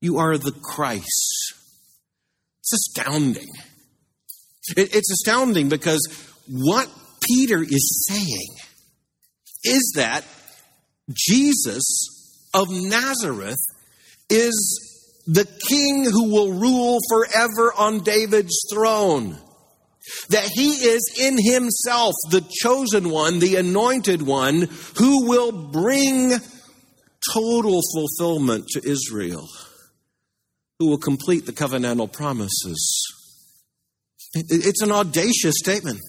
You 0.00 0.18
are 0.18 0.38
the 0.38 0.52
Christ. 0.52 1.54
It's 2.60 2.72
astounding. 2.72 3.48
It, 4.76 4.94
it's 4.94 5.10
astounding 5.10 5.68
because 5.68 6.06
what 6.48 6.88
Peter 7.22 7.62
is 7.62 8.06
saying 8.08 8.56
is 9.64 9.92
that 9.96 10.24
Jesus 11.12 12.48
of 12.54 12.68
Nazareth 12.70 13.58
is 14.30 14.80
the 15.26 15.46
king 15.68 16.04
who 16.04 16.30
will 16.30 16.52
rule 16.52 16.98
forever 17.08 17.72
on 17.76 18.00
David's 18.00 18.62
throne. 18.72 19.38
That 20.28 20.50
he 20.52 20.70
is 20.70 21.02
in 21.18 21.38
himself 21.42 22.14
the 22.30 22.44
chosen 22.62 23.10
one, 23.10 23.38
the 23.38 23.56
anointed 23.56 24.22
one, 24.22 24.68
who 24.96 25.28
will 25.28 25.52
bring 25.52 26.34
total 27.32 27.80
fulfillment 27.94 28.66
to 28.68 28.86
Israel, 28.86 29.48
who 30.78 30.90
will 30.90 30.98
complete 30.98 31.46
the 31.46 31.52
covenantal 31.52 32.12
promises. 32.12 33.02
It's 34.34 34.82
an 34.82 34.92
audacious 34.92 35.54
statement. 35.56 36.00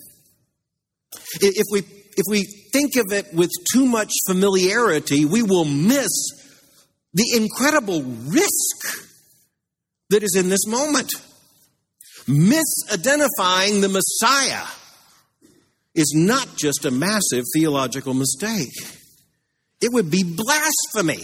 If 1.39 1.65
we, 1.71 1.79
if 1.79 2.23
we 2.27 2.43
think 2.73 2.95
of 2.97 3.13
it 3.13 3.33
with 3.33 3.51
too 3.71 3.85
much 3.85 4.11
familiarity, 4.27 5.25
we 5.25 5.41
will 5.41 5.65
miss 5.65 6.11
the 7.13 7.31
incredible 7.35 8.01
risk 8.03 9.07
that 10.09 10.21
is 10.21 10.35
in 10.35 10.49
this 10.49 10.67
moment 10.67 11.11
misidentifying 12.27 13.81
the 13.81 13.89
Messiah 13.89 14.65
is 15.93 16.13
not 16.15 16.47
just 16.57 16.85
a 16.85 16.91
massive 16.91 17.45
theological 17.55 18.13
mistake, 18.13 18.73
it 19.81 19.91
would 19.91 20.11
be 20.11 20.23
blasphemy. 20.23 21.23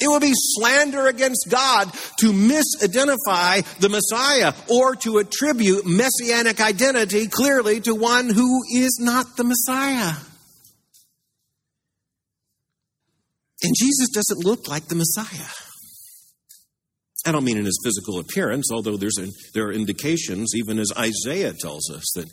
It 0.00 0.06
would 0.06 0.22
be 0.22 0.32
slander 0.34 1.08
against 1.08 1.48
God 1.50 1.92
to 2.18 2.32
misidentify 2.32 3.64
the 3.80 3.88
Messiah 3.88 4.52
or 4.68 4.94
to 4.96 5.18
attribute 5.18 5.86
messianic 5.86 6.60
identity 6.60 7.26
clearly 7.26 7.80
to 7.80 7.94
one 7.96 8.28
who 8.28 8.62
is 8.72 9.00
not 9.02 9.36
the 9.36 9.42
Messiah. 9.42 10.14
And 13.62 13.74
Jesus 13.76 14.08
doesn't 14.14 14.44
look 14.44 14.68
like 14.68 14.86
the 14.86 14.94
Messiah. 14.94 15.50
I 17.28 17.32
don't 17.32 17.44
mean 17.44 17.58
in 17.58 17.66
his 17.66 17.78
physical 17.84 18.18
appearance, 18.18 18.70
although 18.72 18.96
there's 18.96 19.18
a, 19.18 19.26
there 19.52 19.66
are 19.66 19.72
indications, 19.72 20.54
even 20.56 20.78
as 20.78 20.90
Isaiah 20.96 21.52
tells 21.52 21.90
us, 21.90 22.04
that 22.14 22.26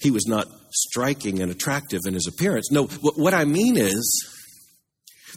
he 0.00 0.10
was 0.12 0.26
not 0.28 0.46
striking 0.70 1.42
and 1.42 1.50
attractive 1.50 2.02
in 2.06 2.14
his 2.14 2.28
appearance. 2.28 2.70
No, 2.70 2.84
what 2.84 3.34
I 3.34 3.44
mean 3.44 3.76
is 3.76 4.36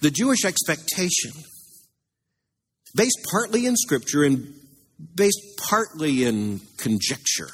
The 0.02 0.12
Jewish 0.12 0.46
expectation, 0.46 1.32
based 2.96 3.18
partly 3.32 3.66
in 3.66 3.76
Scripture 3.76 4.24
and 4.24 4.54
based 5.16 5.42
partly 5.58 6.24
in 6.24 6.62
conjecture, 6.78 7.50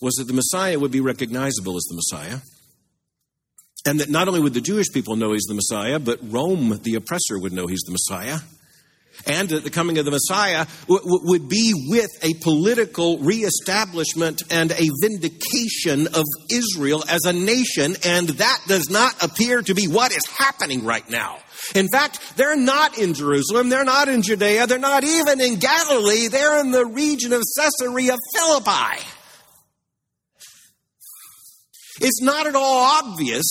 was 0.00 0.14
that 0.14 0.24
the 0.24 0.34
Messiah 0.34 0.78
would 0.80 0.90
be 0.90 1.00
recognizable 1.00 1.76
as 1.76 1.84
the 1.84 1.94
Messiah. 1.94 2.38
And 3.86 4.00
that 4.00 4.10
not 4.10 4.26
only 4.26 4.40
would 4.40 4.54
the 4.54 4.60
Jewish 4.60 4.90
people 4.92 5.14
know 5.14 5.32
he's 5.32 5.44
the 5.44 5.54
Messiah, 5.54 6.00
but 6.00 6.18
Rome, 6.22 6.80
the 6.82 6.96
oppressor, 6.96 7.38
would 7.38 7.52
know 7.52 7.68
he's 7.68 7.84
the 7.86 7.92
Messiah 7.92 8.40
and 9.26 9.48
that 9.48 9.64
the 9.64 9.70
coming 9.70 9.98
of 9.98 10.04
the 10.04 10.10
Messiah 10.10 10.66
w- 10.82 11.00
w- 11.00 11.20
would 11.24 11.48
be 11.48 11.72
with 11.88 12.10
a 12.22 12.34
political 12.34 13.18
reestablishment 13.18 14.42
and 14.50 14.72
a 14.72 14.88
vindication 15.00 16.06
of 16.08 16.24
Israel 16.50 17.04
as 17.08 17.24
a 17.24 17.32
nation, 17.32 17.96
and 18.04 18.28
that 18.28 18.60
does 18.66 18.90
not 18.90 19.22
appear 19.22 19.62
to 19.62 19.74
be 19.74 19.88
what 19.88 20.12
is 20.12 20.26
happening 20.26 20.84
right 20.84 21.08
now. 21.08 21.38
In 21.74 21.88
fact, 21.88 22.20
they're 22.36 22.56
not 22.56 22.98
in 22.98 23.14
Jerusalem, 23.14 23.68
they're 23.68 23.84
not 23.84 24.08
in 24.08 24.22
Judea, 24.22 24.66
they're 24.66 24.78
not 24.78 25.04
even 25.04 25.40
in 25.40 25.56
Galilee, 25.56 26.28
they're 26.28 26.60
in 26.60 26.70
the 26.70 26.86
region 26.86 27.32
of 27.32 27.42
Caesarea 27.56 28.16
Philippi. 28.34 29.04
It's 32.00 32.20
not 32.20 32.46
at 32.46 32.54
all 32.54 33.02
obvious 33.02 33.44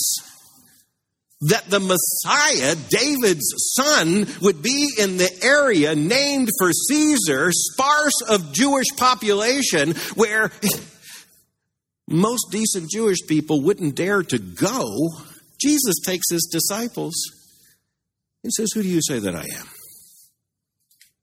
that 1.41 1.69
the 1.69 1.79
Messiah, 1.79 2.75
David's 2.89 3.53
son, 3.75 4.27
would 4.41 4.61
be 4.61 4.89
in 4.97 5.17
the 5.17 5.29
area 5.43 5.95
named 5.95 6.49
for 6.59 6.71
Caesar, 6.71 7.51
sparse 7.51 8.21
of 8.27 8.53
Jewish 8.53 8.87
population, 8.97 9.95
where 10.15 10.51
most 12.07 12.47
decent 12.51 12.89
Jewish 12.89 13.19
people 13.27 13.61
wouldn't 13.61 13.95
dare 13.95 14.23
to 14.23 14.39
go. 14.39 15.09
Jesus 15.61 15.95
takes 16.05 16.29
his 16.29 16.49
disciples 16.51 17.13
and 18.43 18.53
says, 18.53 18.71
Who 18.73 18.83
do 18.83 18.89
you 18.89 19.01
say 19.01 19.19
that 19.19 19.35
I 19.35 19.43
am? 19.43 19.67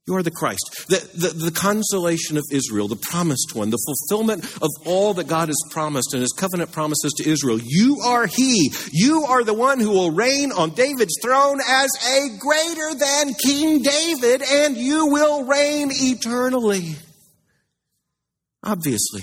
You 0.05 0.17
are 0.17 0.23
the 0.23 0.31
Christ, 0.31 0.87
the, 0.89 0.97
the, 1.15 1.45
the, 1.45 1.51
consolation 1.51 2.35
of 2.35 2.43
Israel, 2.51 2.89
the 2.89 2.97
promised 2.97 3.55
one, 3.55 3.69
the 3.69 3.77
fulfillment 3.77 4.43
of 4.61 4.69
all 4.85 5.13
that 5.13 5.29
God 5.29 5.47
has 5.47 5.55
promised 5.71 6.13
and 6.13 6.21
his 6.21 6.33
covenant 6.33 6.73
promises 6.73 7.13
to 7.17 7.29
Israel. 7.29 7.57
You 7.63 8.01
are 8.03 8.27
He. 8.27 8.73
You 8.91 9.23
are 9.23 9.45
the 9.45 9.53
one 9.53 9.79
who 9.79 9.91
will 9.91 10.11
reign 10.11 10.51
on 10.51 10.71
David's 10.71 11.17
throne 11.23 11.61
as 11.65 11.89
a 12.05 12.37
greater 12.37 12.93
than 12.95 13.33
King 13.35 13.81
David, 13.81 14.41
and 14.41 14.75
you 14.75 15.07
will 15.07 15.45
reign 15.45 15.87
eternally. 15.89 16.97
Obviously. 18.61 19.21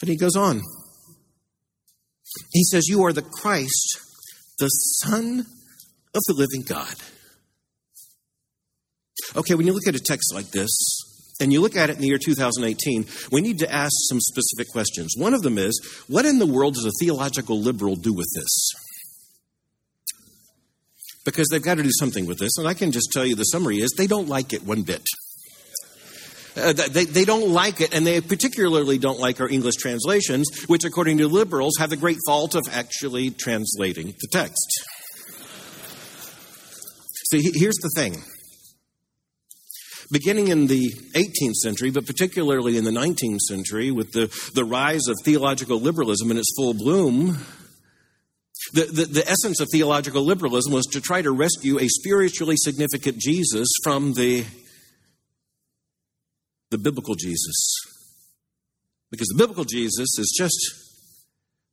But 0.00 0.08
he 0.08 0.16
goes 0.16 0.34
on. 0.34 0.60
He 2.50 2.64
says, 2.64 2.88
You 2.88 3.04
are 3.04 3.12
the 3.12 3.22
Christ, 3.22 4.00
the 4.58 4.66
Son 4.66 5.46
of 6.14 6.22
the 6.26 6.34
living 6.36 6.64
God. 6.66 6.96
Okay, 9.36 9.54
when 9.54 9.66
you 9.66 9.72
look 9.72 9.86
at 9.86 9.94
a 9.94 10.00
text 10.00 10.34
like 10.34 10.50
this, 10.50 10.70
and 11.40 11.52
you 11.52 11.60
look 11.60 11.76
at 11.76 11.90
it 11.90 11.96
in 11.96 12.02
the 12.02 12.08
year 12.08 12.18
2018, 12.18 13.06
we 13.32 13.40
need 13.40 13.58
to 13.58 13.72
ask 13.72 13.92
some 14.08 14.20
specific 14.20 14.70
questions. 14.72 15.14
One 15.16 15.34
of 15.34 15.42
them 15.42 15.58
is 15.58 15.80
what 16.06 16.24
in 16.24 16.38
the 16.38 16.46
world 16.46 16.74
does 16.74 16.86
a 16.86 16.92
theological 17.00 17.58
liberal 17.60 17.96
do 17.96 18.12
with 18.12 18.28
this? 18.34 18.70
Because 21.24 21.48
they've 21.50 21.62
got 21.62 21.76
to 21.76 21.82
do 21.82 21.90
something 21.98 22.26
with 22.26 22.38
this, 22.38 22.58
and 22.58 22.66
I 22.66 22.74
can 22.74 22.92
just 22.92 23.10
tell 23.12 23.24
you 23.24 23.34
the 23.34 23.44
summary 23.44 23.78
is 23.78 23.92
they 23.96 24.06
don't 24.06 24.28
like 24.28 24.52
it 24.52 24.64
one 24.64 24.82
bit. 24.82 25.02
Uh, 26.54 26.72
they, 26.72 27.06
they 27.06 27.24
don't 27.24 27.50
like 27.50 27.80
it, 27.80 27.94
and 27.94 28.06
they 28.06 28.20
particularly 28.20 28.98
don't 28.98 29.18
like 29.18 29.40
our 29.40 29.48
English 29.48 29.76
translations, 29.76 30.48
which, 30.66 30.84
according 30.84 31.18
to 31.18 31.26
liberals, 31.26 31.74
have 31.78 31.90
the 31.90 31.96
great 31.96 32.18
fault 32.26 32.54
of 32.54 32.62
actually 32.70 33.30
translating 33.30 34.08
the 34.20 34.28
text. 34.30 34.84
See, 37.30 37.50
here's 37.54 37.76
the 37.76 37.90
thing 37.96 38.22
beginning 40.12 40.48
in 40.48 40.66
the 40.66 40.92
18th 41.14 41.54
century, 41.54 41.90
but 41.90 42.06
particularly 42.06 42.76
in 42.76 42.84
the 42.84 42.90
19th 42.90 43.40
century, 43.40 43.90
with 43.90 44.12
the, 44.12 44.26
the 44.54 44.64
rise 44.64 45.08
of 45.08 45.16
theological 45.24 45.80
liberalism 45.80 46.30
in 46.30 46.36
its 46.36 46.52
full 46.56 46.74
bloom, 46.74 47.38
the, 48.74 48.84
the, 48.84 49.04
the, 49.06 49.28
essence 49.28 49.60
of 49.60 49.68
theological 49.72 50.22
liberalism 50.22 50.72
was 50.72 50.86
to 50.86 51.00
try 51.00 51.22
to 51.22 51.32
rescue 51.32 51.78
a 51.80 51.88
spiritually 51.88 52.56
significant 52.56 53.18
Jesus 53.18 53.68
from 53.82 54.12
the, 54.12 54.44
the 56.70 56.78
biblical 56.78 57.14
Jesus. 57.14 57.74
Because 59.10 59.28
the 59.28 59.38
biblical 59.38 59.64
Jesus 59.64 60.18
is 60.18 60.34
just 60.38 60.82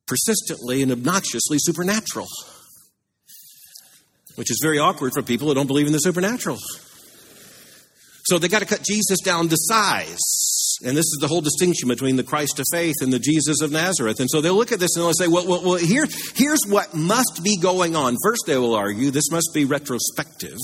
persistently 0.08 0.82
and 0.82 0.92
obnoxiously 0.92 1.58
supernatural, 1.60 2.28
which 4.36 4.50
is 4.50 4.60
very 4.64 4.80
awkward 4.80 5.14
for 5.14 5.22
people 5.22 5.48
who 5.48 5.54
don't 5.54 5.68
believe 5.68 5.88
in 5.88 5.94
the 5.94 6.00
supernatural. 6.00 6.58
So 8.30 8.38
they 8.38 8.48
got 8.48 8.60
to 8.60 8.66
cut 8.66 8.84
Jesus 8.84 9.20
down 9.22 9.50
to 9.50 9.56
size. 9.58 10.20
And 10.84 10.96
this 10.96 11.06
is 11.06 11.18
the 11.20 11.28
whole 11.28 11.42
distinction 11.42 11.90
between 11.90 12.16
the 12.16 12.24
Christ 12.24 12.60
of 12.60 12.66
faith 12.72 12.96
and 13.02 13.12
the 13.12 13.20
Jesus 13.20 13.62
of 13.62 13.72
Nazareth. 13.72 14.20
And 14.20 14.30
so 14.30 14.40
they'll 14.40 14.56
look 14.56 14.72
at 14.72 14.80
this 14.80 14.96
and 14.96 15.04
they'll 15.04 15.14
say, 15.14 15.28
well, 15.28 15.48
well, 15.48 15.64
well 15.64 15.76
here, 15.76 16.06
here's 16.36 16.62
what 16.68 16.94
must 16.94 17.42
be 17.44 17.58
going 17.58 17.96
on. 17.96 18.16
First, 18.24 18.44
they 18.46 18.58
will 18.58 18.76
argue 18.76 19.10
this 19.10 19.32
must 19.32 19.50
be 19.54 19.66
retrospective. 19.66 20.58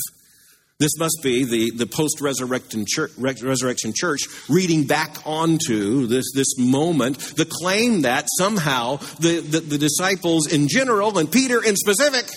This 0.78 0.92
must 1.00 1.20
be 1.24 1.46
the, 1.46 1.72
the 1.72 1.86
post 1.88 2.20
resurrection 2.22 2.86
church, 2.86 4.28
reading 4.50 4.84
back 4.86 5.18
onto 5.26 6.06
this, 6.06 6.26
this 6.36 6.58
moment, 6.60 7.18
the 7.38 7.48
claim 7.50 8.02
that 8.02 8.28
somehow 8.38 8.98
the, 9.20 9.40
the, 9.40 9.62
the 9.62 9.78
disciples 9.78 10.52
in 10.52 10.68
general 10.68 11.18
and 11.18 11.32
Peter 11.32 11.64
in 11.64 11.78
specific 11.78 12.30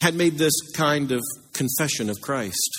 had 0.00 0.14
made 0.14 0.38
this 0.38 0.54
kind 0.74 1.10
of 1.12 1.20
confession 1.52 2.10
of 2.10 2.20
Christ. 2.20 2.70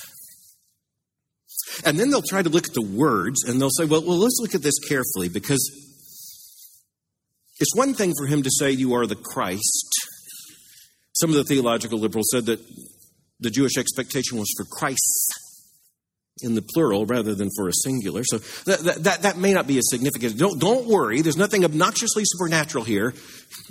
And 1.86 1.99
then 1.99 2.09
they'll 2.09 2.21
try 2.21 2.41
to 2.41 2.49
look 2.49 2.67
at 2.67 2.73
the 2.73 2.81
words 2.81 3.43
and 3.43 3.59
they'll 3.59 3.69
say, 3.69 3.86
well, 3.86 4.03
well, 4.05 4.17
let's 4.17 4.38
look 4.41 4.53
at 4.55 4.62
this 4.62 4.79
carefully 4.88 5.29
because 5.29 5.62
it's 7.59 7.75
one 7.75 7.93
thing 7.93 8.13
for 8.17 8.25
him 8.25 8.43
to 8.43 8.49
say, 8.51 8.71
You 8.71 8.93
are 8.93 9.05
the 9.05 9.15
Christ. 9.15 9.93
Some 11.13 11.29
of 11.29 11.36
the 11.36 11.43
theological 11.43 11.99
liberals 11.99 12.27
said 12.31 12.45
that 12.47 12.59
the 13.39 13.49
Jewish 13.49 13.77
expectation 13.77 14.38
was 14.38 14.51
for 14.57 14.65
Christ 14.65 15.33
in 16.41 16.55
the 16.55 16.61
plural 16.61 17.05
rather 17.05 17.35
than 17.35 17.49
for 17.55 17.67
a 17.67 17.73
singular. 17.73 18.23
So 18.23 18.39
that, 18.65 19.03
that, 19.03 19.21
that 19.21 19.37
may 19.37 19.53
not 19.53 19.67
be 19.67 19.77
as 19.77 19.89
significant. 19.89 20.37
Don't, 20.37 20.59
don't 20.59 20.87
worry, 20.87 21.21
there's 21.21 21.37
nothing 21.37 21.63
obnoxiously 21.63 22.23
supernatural 22.25 22.83
here. 22.83 23.09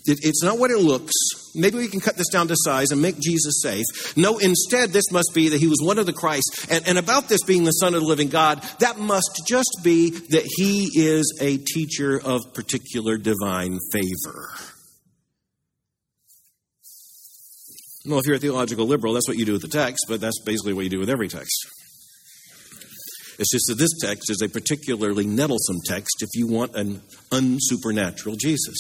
It, 0.07 0.19
it's 0.23 0.43
not 0.45 0.59
what 0.59 0.71
it 0.71 0.79
looks. 0.79 1.13
Maybe 1.55 1.79
we 1.79 1.89
can 1.89 2.01
cut 2.01 2.17
this 2.17 2.29
down 2.29 2.49
to 2.49 2.55
size 2.57 2.93
and 2.93 3.03
make 3.03 3.19
Jesus 3.19 3.61
safe. 3.63 4.17
No, 4.17 4.39
instead, 4.39 4.91
this 4.91 5.11
must 5.11 5.33
be 5.35 5.49
that 5.49 5.59
he 5.59 5.67
was 5.67 5.83
one 5.83 5.99
of 5.99 6.07
the 6.07 6.13
Christ. 6.13 6.67
And, 6.71 6.87
and 6.87 6.99
about 6.99 7.29
this 7.29 7.43
being 7.43 7.65
the 7.65 7.73
Son 7.73 7.95
of 7.95 8.01
the 8.01 8.07
living 8.07 8.29
God, 8.29 8.63
that 8.79 8.99
must 8.99 9.43
just 9.47 9.81
be 9.83 10.11
that 10.11 10.45
he 10.57 10.89
is 10.95 11.39
a 11.41 11.59
teacher 11.59 12.21
of 12.25 12.55
particular 12.55 13.19
divine 13.19 13.79
favor. 13.93 14.51
Well, 18.07 18.19
if 18.19 18.27
you're 18.27 18.37
a 18.37 18.41
theological 18.41 18.87
liberal, 18.87 19.13
that's 19.15 19.29
what 19.29 19.37
you 19.37 19.45
do 19.45 19.53
with 19.53 19.63
the 19.63 19.69
text, 19.69 20.07
but 20.09 20.21
that's 20.21 20.41
basically 20.45 20.73
what 20.73 20.85
you 20.85 20.91
do 20.91 20.99
with 20.99 21.11
every 21.11 21.29
text. 21.29 21.82
It's 23.43 23.51
just 23.51 23.67
that 23.67 23.79
this 23.79 23.99
text 24.01 24.31
is 24.31 24.41
a 24.41 24.49
particularly 24.49 25.25
nettlesome 25.25 25.83
text 25.85 26.23
if 26.23 26.29
you 26.35 26.47
want 26.47 26.77
an 26.77 27.03
unsupernatural 27.33 28.39
Jesus. 28.39 28.79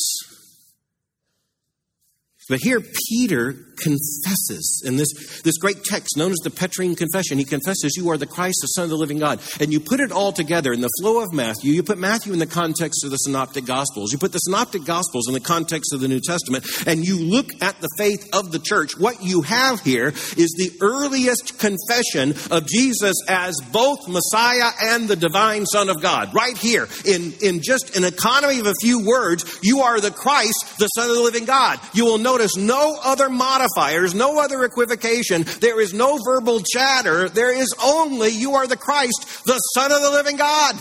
But 2.52 2.60
here, 2.60 2.82
Peter 3.08 3.54
confesses 3.82 4.82
in 4.84 4.96
this, 4.96 5.40
this 5.42 5.56
great 5.56 5.82
text 5.84 6.16
known 6.16 6.32
as 6.32 6.38
the 6.44 6.50
Petrine 6.50 6.94
Confession. 6.94 7.38
He 7.38 7.44
confesses, 7.44 7.94
You 7.96 8.10
are 8.10 8.18
the 8.18 8.26
Christ, 8.26 8.58
the 8.60 8.66
Son 8.68 8.84
of 8.84 8.90
the 8.90 8.96
living 8.96 9.18
God. 9.18 9.40
And 9.58 9.72
you 9.72 9.80
put 9.80 10.00
it 10.00 10.12
all 10.12 10.32
together 10.32 10.70
in 10.70 10.82
the 10.82 10.90
flow 11.00 11.22
of 11.22 11.32
Matthew. 11.32 11.72
You 11.72 11.82
put 11.82 11.96
Matthew 11.96 12.34
in 12.34 12.38
the 12.38 12.46
context 12.46 13.04
of 13.04 13.10
the 13.10 13.16
Synoptic 13.16 13.64
Gospels. 13.64 14.12
You 14.12 14.18
put 14.18 14.32
the 14.32 14.38
Synoptic 14.38 14.84
Gospels 14.84 15.28
in 15.28 15.34
the 15.34 15.40
context 15.40 15.94
of 15.94 16.00
the 16.00 16.08
New 16.08 16.20
Testament. 16.20 16.66
And 16.86 17.04
you 17.06 17.18
look 17.18 17.50
at 17.62 17.80
the 17.80 17.88
faith 17.96 18.28
of 18.34 18.52
the 18.52 18.58
church. 18.58 18.98
What 18.98 19.22
you 19.22 19.40
have 19.40 19.80
here 19.80 20.08
is 20.08 20.54
the 20.56 20.72
earliest 20.82 21.58
confession 21.58 22.34
of 22.54 22.66
Jesus 22.66 23.16
as 23.28 23.56
both 23.72 24.08
Messiah 24.08 24.70
and 24.82 25.08
the 25.08 25.16
divine 25.16 25.64
Son 25.64 25.88
of 25.88 26.02
God. 26.02 26.34
Right 26.34 26.56
here, 26.58 26.86
in, 27.06 27.32
in 27.42 27.62
just 27.62 27.96
an 27.96 28.04
economy 28.04 28.60
of 28.60 28.66
a 28.66 28.74
few 28.80 29.06
words, 29.06 29.58
you 29.62 29.80
are 29.80 30.00
the 30.00 30.10
Christ, 30.10 30.78
the 30.78 30.88
Son 30.88 31.08
of 31.08 31.16
the 31.16 31.22
living 31.22 31.46
God. 31.46 31.80
You 31.94 32.04
will 32.04 32.18
know 32.18 32.36
notice 32.42 32.56
no 32.56 32.98
other 33.02 33.28
modifiers, 33.28 34.14
no 34.14 34.38
other 34.40 34.64
equivocation. 34.64 35.44
There 35.60 35.80
is 35.80 35.94
no 35.94 36.18
verbal 36.24 36.60
chatter. 36.60 37.28
There 37.28 37.54
is 37.54 37.74
only, 37.82 38.30
you 38.30 38.54
are 38.54 38.66
the 38.66 38.76
Christ, 38.76 39.44
the 39.46 39.58
Son 39.58 39.92
of 39.92 40.02
the 40.02 40.10
living 40.10 40.36
God. 40.36 40.76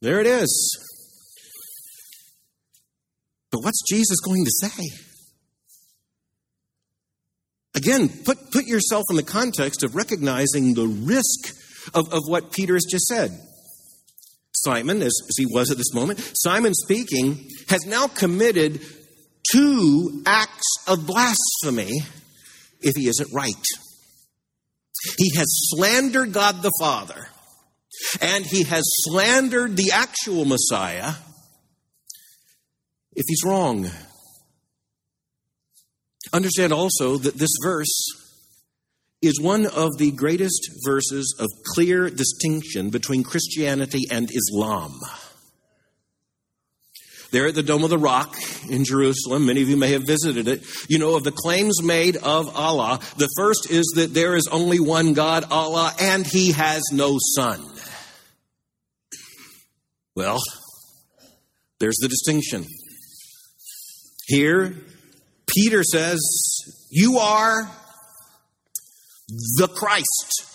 There 0.00 0.20
it 0.20 0.26
is. 0.26 0.78
But 3.50 3.60
what's 3.62 3.82
Jesus 3.88 4.18
going 4.20 4.44
to 4.44 4.68
say? 4.68 4.88
Again, 7.74 8.08
put, 8.24 8.50
put 8.50 8.66
yourself 8.66 9.04
in 9.10 9.16
the 9.16 9.22
context 9.22 9.82
of 9.82 9.94
recognizing 9.94 10.74
the 10.74 10.86
risk 10.86 11.54
of, 11.94 12.12
of 12.12 12.22
what 12.26 12.52
Peter 12.52 12.74
has 12.74 12.84
just 12.90 13.06
said. 13.06 13.30
Simon, 14.64 15.02
as, 15.02 15.12
as 15.28 15.36
he 15.36 15.46
was 15.46 15.70
at 15.70 15.76
this 15.76 15.92
moment, 15.94 16.20
Simon 16.34 16.74
speaking, 16.74 17.48
has 17.68 17.84
now 17.86 18.06
committed 18.06 18.80
two 19.50 20.22
acts 20.26 20.74
of 20.86 21.06
blasphemy 21.06 22.00
if 22.80 22.94
he 22.96 23.08
isn't 23.08 23.32
right. 23.32 23.64
He 25.18 25.34
has 25.36 25.46
slandered 25.48 26.32
God 26.32 26.62
the 26.62 26.72
Father, 26.80 27.28
and 28.20 28.46
he 28.46 28.62
has 28.64 28.84
slandered 29.04 29.76
the 29.76 29.90
actual 29.92 30.44
Messiah 30.44 31.14
if 33.14 33.24
he's 33.26 33.42
wrong. 33.44 33.90
Understand 36.32 36.72
also 36.72 37.16
that 37.18 37.34
this 37.34 37.50
verse 37.62 38.21
is 39.22 39.40
one 39.40 39.66
of 39.66 39.96
the 39.98 40.10
greatest 40.10 40.68
verses 40.84 41.36
of 41.38 41.48
clear 41.74 42.10
distinction 42.10 42.90
between 42.90 43.22
Christianity 43.22 44.02
and 44.10 44.28
Islam. 44.30 44.98
There 47.30 47.46
at 47.46 47.54
the 47.54 47.62
Dome 47.62 47.84
of 47.84 47.88
the 47.88 47.96
Rock 47.96 48.36
in 48.68 48.84
Jerusalem, 48.84 49.46
many 49.46 49.62
of 49.62 49.68
you 49.68 49.76
may 49.78 49.92
have 49.92 50.02
visited 50.06 50.48
it. 50.48 50.64
You 50.88 50.98
know 50.98 51.16
of 51.16 51.24
the 51.24 51.32
claims 51.32 51.82
made 51.82 52.16
of 52.16 52.54
Allah. 52.54 53.00
The 53.16 53.30
first 53.38 53.70
is 53.70 53.90
that 53.96 54.12
there 54.12 54.36
is 54.36 54.48
only 54.52 54.80
one 54.80 55.14
God, 55.14 55.46
Allah, 55.50 55.94
and 55.98 56.26
He 56.26 56.52
has 56.52 56.82
no 56.92 57.16
son. 57.34 57.64
Well, 60.14 60.40
there's 61.80 61.96
the 62.02 62.08
distinction. 62.08 62.66
Here, 64.26 64.76
Peter 65.46 65.82
says, 65.84 66.20
You 66.90 67.16
are 67.16 67.70
the 69.28 69.68
Christ, 69.68 70.52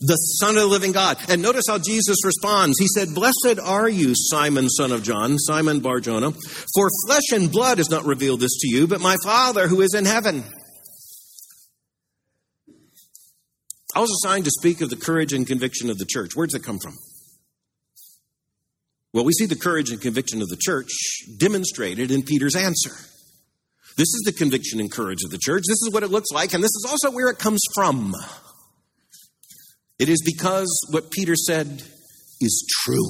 the 0.00 0.16
Son 0.16 0.56
of 0.56 0.62
the 0.62 0.66
living 0.66 0.92
God. 0.92 1.18
And 1.28 1.42
notice 1.42 1.64
how 1.68 1.78
Jesus 1.78 2.24
responds. 2.24 2.78
He 2.78 2.88
said, 2.88 3.14
Blessed 3.14 3.60
are 3.62 3.88
you, 3.88 4.12
Simon, 4.14 4.68
son 4.68 4.92
of 4.92 5.02
John, 5.02 5.38
Simon 5.38 5.80
Barjona, 5.80 6.32
for 6.32 6.88
flesh 7.06 7.32
and 7.32 7.50
blood 7.50 7.78
has 7.78 7.90
not 7.90 8.04
revealed 8.04 8.40
this 8.40 8.58
to 8.60 8.68
you, 8.68 8.86
but 8.86 9.00
my 9.00 9.16
Father 9.24 9.68
who 9.68 9.80
is 9.80 9.94
in 9.94 10.04
heaven. 10.04 10.44
I 13.94 14.00
was 14.00 14.10
assigned 14.10 14.46
to 14.46 14.50
speak 14.50 14.80
of 14.80 14.90
the 14.90 14.96
courage 14.96 15.32
and 15.32 15.46
conviction 15.46 15.90
of 15.90 15.98
the 15.98 16.06
church. 16.06 16.30
Where 16.34 16.46
does 16.46 16.54
it 16.54 16.64
come 16.64 16.78
from? 16.78 16.94
Well, 19.12 19.24
we 19.24 19.32
see 19.32 19.44
the 19.44 19.56
courage 19.56 19.90
and 19.90 20.00
conviction 20.00 20.40
of 20.40 20.48
the 20.48 20.56
church 20.56 20.90
demonstrated 21.36 22.10
in 22.10 22.22
Peter's 22.22 22.56
answer. 22.56 22.92
This 23.96 24.08
is 24.08 24.22
the 24.24 24.32
conviction 24.32 24.80
and 24.80 24.90
courage 24.90 25.22
of 25.24 25.30
the 25.30 25.38
church. 25.38 25.62
This 25.68 25.82
is 25.82 25.90
what 25.92 26.02
it 26.02 26.10
looks 26.10 26.30
like, 26.32 26.54
and 26.54 26.62
this 26.62 26.70
is 26.70 26.86
also 26.88 27.10
where 27.10 27.28
it 27.28 27.38
comes 27.38 27.60
from. 27.74 28.14
It 29.98 30.08
is 30.08 30.22
because 30.24 30.68
what 30.90 31.10
Peter 31.10 31.36
said 31.36 31.82
is 32.40 32.66
true. 32.84 33.08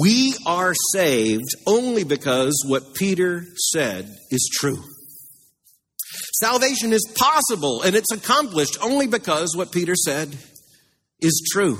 We 0.00 0.34
are 0.46 0.72
saved 0.92 1.48
only 1.66 2.04
because 2.04 2.64
what 2.66 2.94
Peter 2.94 3.44
said 3.72 4.08
is 4.30 4.48
true. 4.52 4.82
Salvation 6.40 6.92
is 6.92 7.06
possible 7.14 7.82
and 7.82 7.94
it's 7.94 8.12
accomplished 8.12 8.78
only 8.82 9.06
because 9.06 9.54
what 9.54 9.72
Peter 9.72 9.94
said 9.94 10.34
is 11.20 11.46
true. 11.52 11.78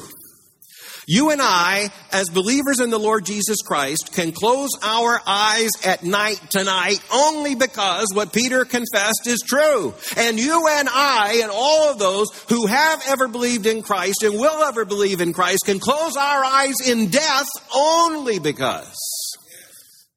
You 1.09 1.31
and 1.31 1.41
I, 1.41 1.91
as 2.11 2.29
believers 2.31 2.81
in 2.81 2.91
the 2.91 2.99
Lord 2.99 3.25
Jesus 3.25 3.59
Christ, 3.65 4.13
can 4.13 4.33
close 4.33 4.71
our 4.83 5.21
eyes 5.25 5.71
at 5.85 6.03
night 6.03 6.41
tonight 6.51 6.99
only 7.13 7.55
because 7.55 8.09
what 8.13 8.33
Peter 8.33 8.65
confessed 8.65 9.27
is 9.27 9.39
true. 9.47 9.95
And 10.17 10.37
you 10.37 10.67
and 10.69 10.89
I, 10.91 11.41
and 11.43 11.53
all 11.55 11.91
of 11.91 12.01
those 12.01 12.27
who 12.49 12.67
have 12.67 13.05
ever 13.07 13.29
believed 13.29 13.67
in 13.67 13.83
Christ 13.83 14.25
and 14.25 14.35
will 14.35 14.65
ever 14.65 14.85
believe 14.85 15.21
in 15.21 15.33
Christ, 15.33 15.63
can 15.65 15.79
close 15.79 16.17
our 16.17 16.45
eyes 16.45 16.75
in 16.85 17.09
death 17.09 17.49
only 17.73 18.41
because 18.41 18.93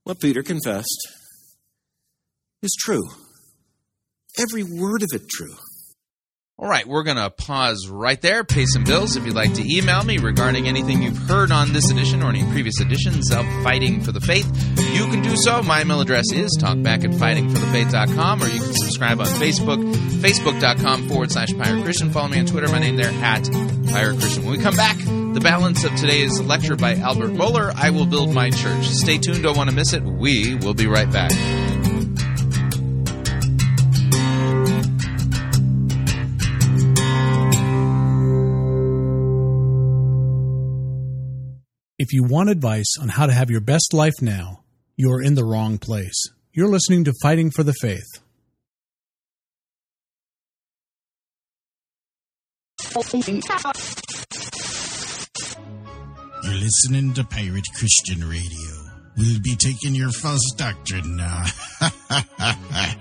what 0.05 0.19
Peter 0.19 0.41
confessed 0.41 1.07
is 2.63 2.75
true. 2.79 3.07
Every 4.39 4.63
word 4.63 5.03
of 5.03 5.09
it 5.13 5.29
true. 5.29 5.55
All 6.61 6.67
right, 6.67 6.85
we're 6.85 7.03
going 7.03 7.15
to 7.15 7.29
pause 7.29 7.87
right 7.87 8.19
there, 8.21 8.43
pay 8.43 8.65
some 8.65 8.83
bills. 8.83 9.15
If 9.15 9.25
you'd 9.25 9.33
like 9.33 9.53
to 9.53 9.63
email 9.65 10.03
me 10.03 10.17
regarding 10.17 10.67
anything 10.67 11.01
you've 11.01 11.17
heard 11.17 11.53
on 11.53 11.71
this 11.71 11.89
edition 11.89 12.21
or 12.21 12.27
any 12.27 12.43
previous 12.51 12.81
editions 12.81 13.31
of 13.31 13.45
Fighting 13.63 14.01
for 14.01 14.11
the 14.11 14.19
Faith, 14.19 14.45
you 14.93 15.07
can 15.07 15.21
do 15.21 15.37
so. 15.37 15.63
My 15.63 15.83
email 15.83 16.01
address 16.01 16.33
is 16.33 16.57
talkback 16.61 17.05
at 17.05 17.11
fightingforthefaith.com, 17.11 18.43
or 18.43 18.47
you 18.47 18.59
can 18.59 18.73
subscribe 18.73 19.21
on 19.21 19.27
Facebook, 19.27 19.81
facebook.com 20.19 21.07
forward 21.07 21.31
slash 21.31 21.53
Pirate 21.57 21.81
Christian. 21.85 22.11
Follow 22.11 22.27
me 22.27 22.39
on 22.39 22.45
Twitter, 22.45 22.67
my 22.67 22.79
name 22.79 22.97
there, 22.97 23.07
at 23.07 23.49
Pirate 23.93 24.19
Christian. 24.19 24.43
When 24.43 24.57
we 24.57 24.61
come 24.61 24.75
back, 24.75 24.97
the 24.97 25.39
balance 25.41 25.85
of 25.85 25.95
today's 25.95 26.41
lecture 26.41 26.75
by 26.75 26.95
Albert 26.95 27.31
Mohler, 27.31 27.71
I 27.73 27.91
Will 27.91 28.05
Build 28.05 28.33
My 28.33 28.49
Church. 28.49 28.85
Stay 28.89 29.17
tuned, 29.17 29.43
don't 29.43 29.55
want 29.55 29.69
to 29.69 29.75
miss 29.77 29.93
it. 29.93 30.03
We 30.03 30.55
will 30.55 30.73
be 30.73 30.87
right 30.87 31.09
back. 31.09 31.31
If 42.01 42.13
you 42.13 42.23
want 42.23 42.49
advice 42.49 42.95
on 43.01 43.09
how 43.09 43.25
to 43.25 43.33
have 43.33 43.51
your 43.51 43.59
best 43.59 43.93
life 43.93 44.21
now, 44.21 44.63
you're 44.95 45.21
in 45.21 45.35
the 45.35 45.43
wrong 45.43 45.77
place. 45.77 46.15
You're 46.53 46.69
listening 46.69 47.03
to 47.03 47.13
Fighting 47.21 47.51
for 47.51 47.63
the 47.63 47.73
Faith. 47.73 48.07
You're 56.45 56.53
listening 56.53 57.13
to 57.15 57.25
Pirate 57.25 57.67
Christian 57.75 58.29
Radio. 58.29 58.69
We'll 59.17 59.41
be 59.41 59.57
taking 59.57 59.93
your 59.93 60.11
false 60.11 60.53
doctrine 60.55 61.17
now. 61.17 61.43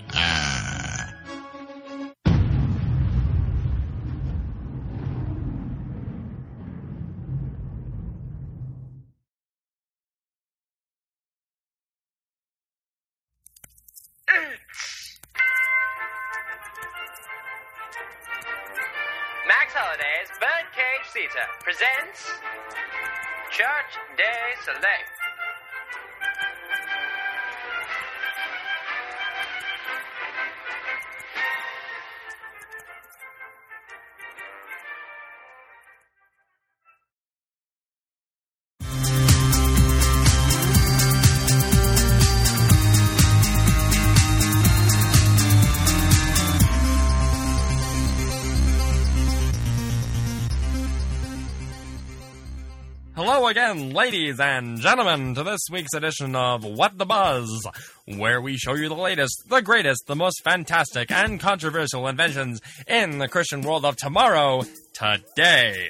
Ladies 53.69 54.39
and 54.39 54.79
gentlemen, 54.79 55.35
to 55.35 55.43
this 55.43 55.61
week's 55.71 55.93
edition 55.93 56.35
of 56.35 56.63
What 56.63 56.97
the 56.97 57.05
Buzz, 57.05 57.67
where 58.07 58.41
we 58.41 58.57
show 58.57 58.73
you 58.73 58.89
the 58.89 58.95
latest, 58.95 59.43
the 59.47 59.61
greatest, 59.61 60.07
the 60.07 60.15
most 60.15 60.41
fantastic, 60.43 61.11
and 61.11 61.39
controversial 61.39 62.07
inventions 62.07 62.61
in 62.87 63.19
the 63.19 63.27
Christian 63.27 63.61
world 63.61 63.85
of 63.85 63.95
tomorrow, 63.95 64.63
today. 64.93 65.89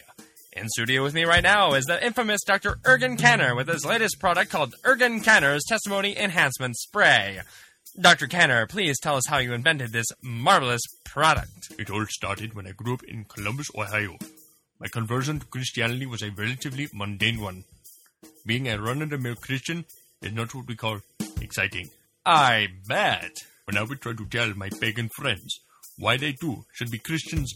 In 0.52 0.68
studio 0.68 1.04
with 1.04 1.14
me 1.14 1.24
right 1.24 1.42
now 1.42 1.74
is 1.74 1.86
the 1.86 2.06
infamous 2.06 2.44
Dr. 2.46 2.80
Ergen 2.84 3.18
Canner 3.18 3.56
with 3.56 3.70
his 3.70 3.86
latest 3.86 4.20
product 4.20 4.52
called 4.52 4.76
Ergen 4.84 5.24
Canner's 5.24 5.64
Testimony 5.66 6.18
Enhancement 6.18 6.76
Spray. 6.76 7.40
Dr. 7.98 8.28
Canner, 8.28 8.68
please 8.68 9.00
tell 9.00 9.16
us 9.16 9.28
how 9.30 9.38
you 9.38 9.54
invented 9.54 9.94
this 9.94 10.08
marvelous 10.22 10.82
product. 11.06 11.72
It 11.80 11.90
all 11.90 12.06
started 12.10 12.56
when 12.56 12.68
I 12.68 12.72
grew 12.72 12.96
up 12.96 13.04
in 13.04 13.24
Columbus, 13.24 13.70
Ohio. 13.74 14.18
My 14.80 14.88
conversion 14.88 15.40
to 15.40 15.46
Christianity 15.46 16.06
was 16.06 16.22
a 16.22 16.32
relatively 16.32 16.88
mundane 16.94 17.42
one. 17.42 17.66
Being 18.46 18.70
a 18.70 18.82
run 18.82 19.02
of 19.02 19.10
the 19.10 19.18
mill 19.18 19.36
Christian 19.36 19.84
is 20.22 20.32
not 20.32 20.56
what 20.56 20.68
we 20.68 20.76
call 20.76 21.02
exciting. 21.42 21.90
I 22.26 22.68
bet. 22.88 23.44
When 23.66 23.76
I 23.78 23.84
would 23.84 24.00
try 24.00 24.14
to 24.14 24.26
tell 24.26 24.54
my 24.56 24.70
pagan 24.80 25.10
friends 25.10 25.60
why 25.98 26.16
they 26.16 26.32
too 26.32 26.64
should 26.74 26.92
be 26.92 26.98
Christians, 26.98 27.54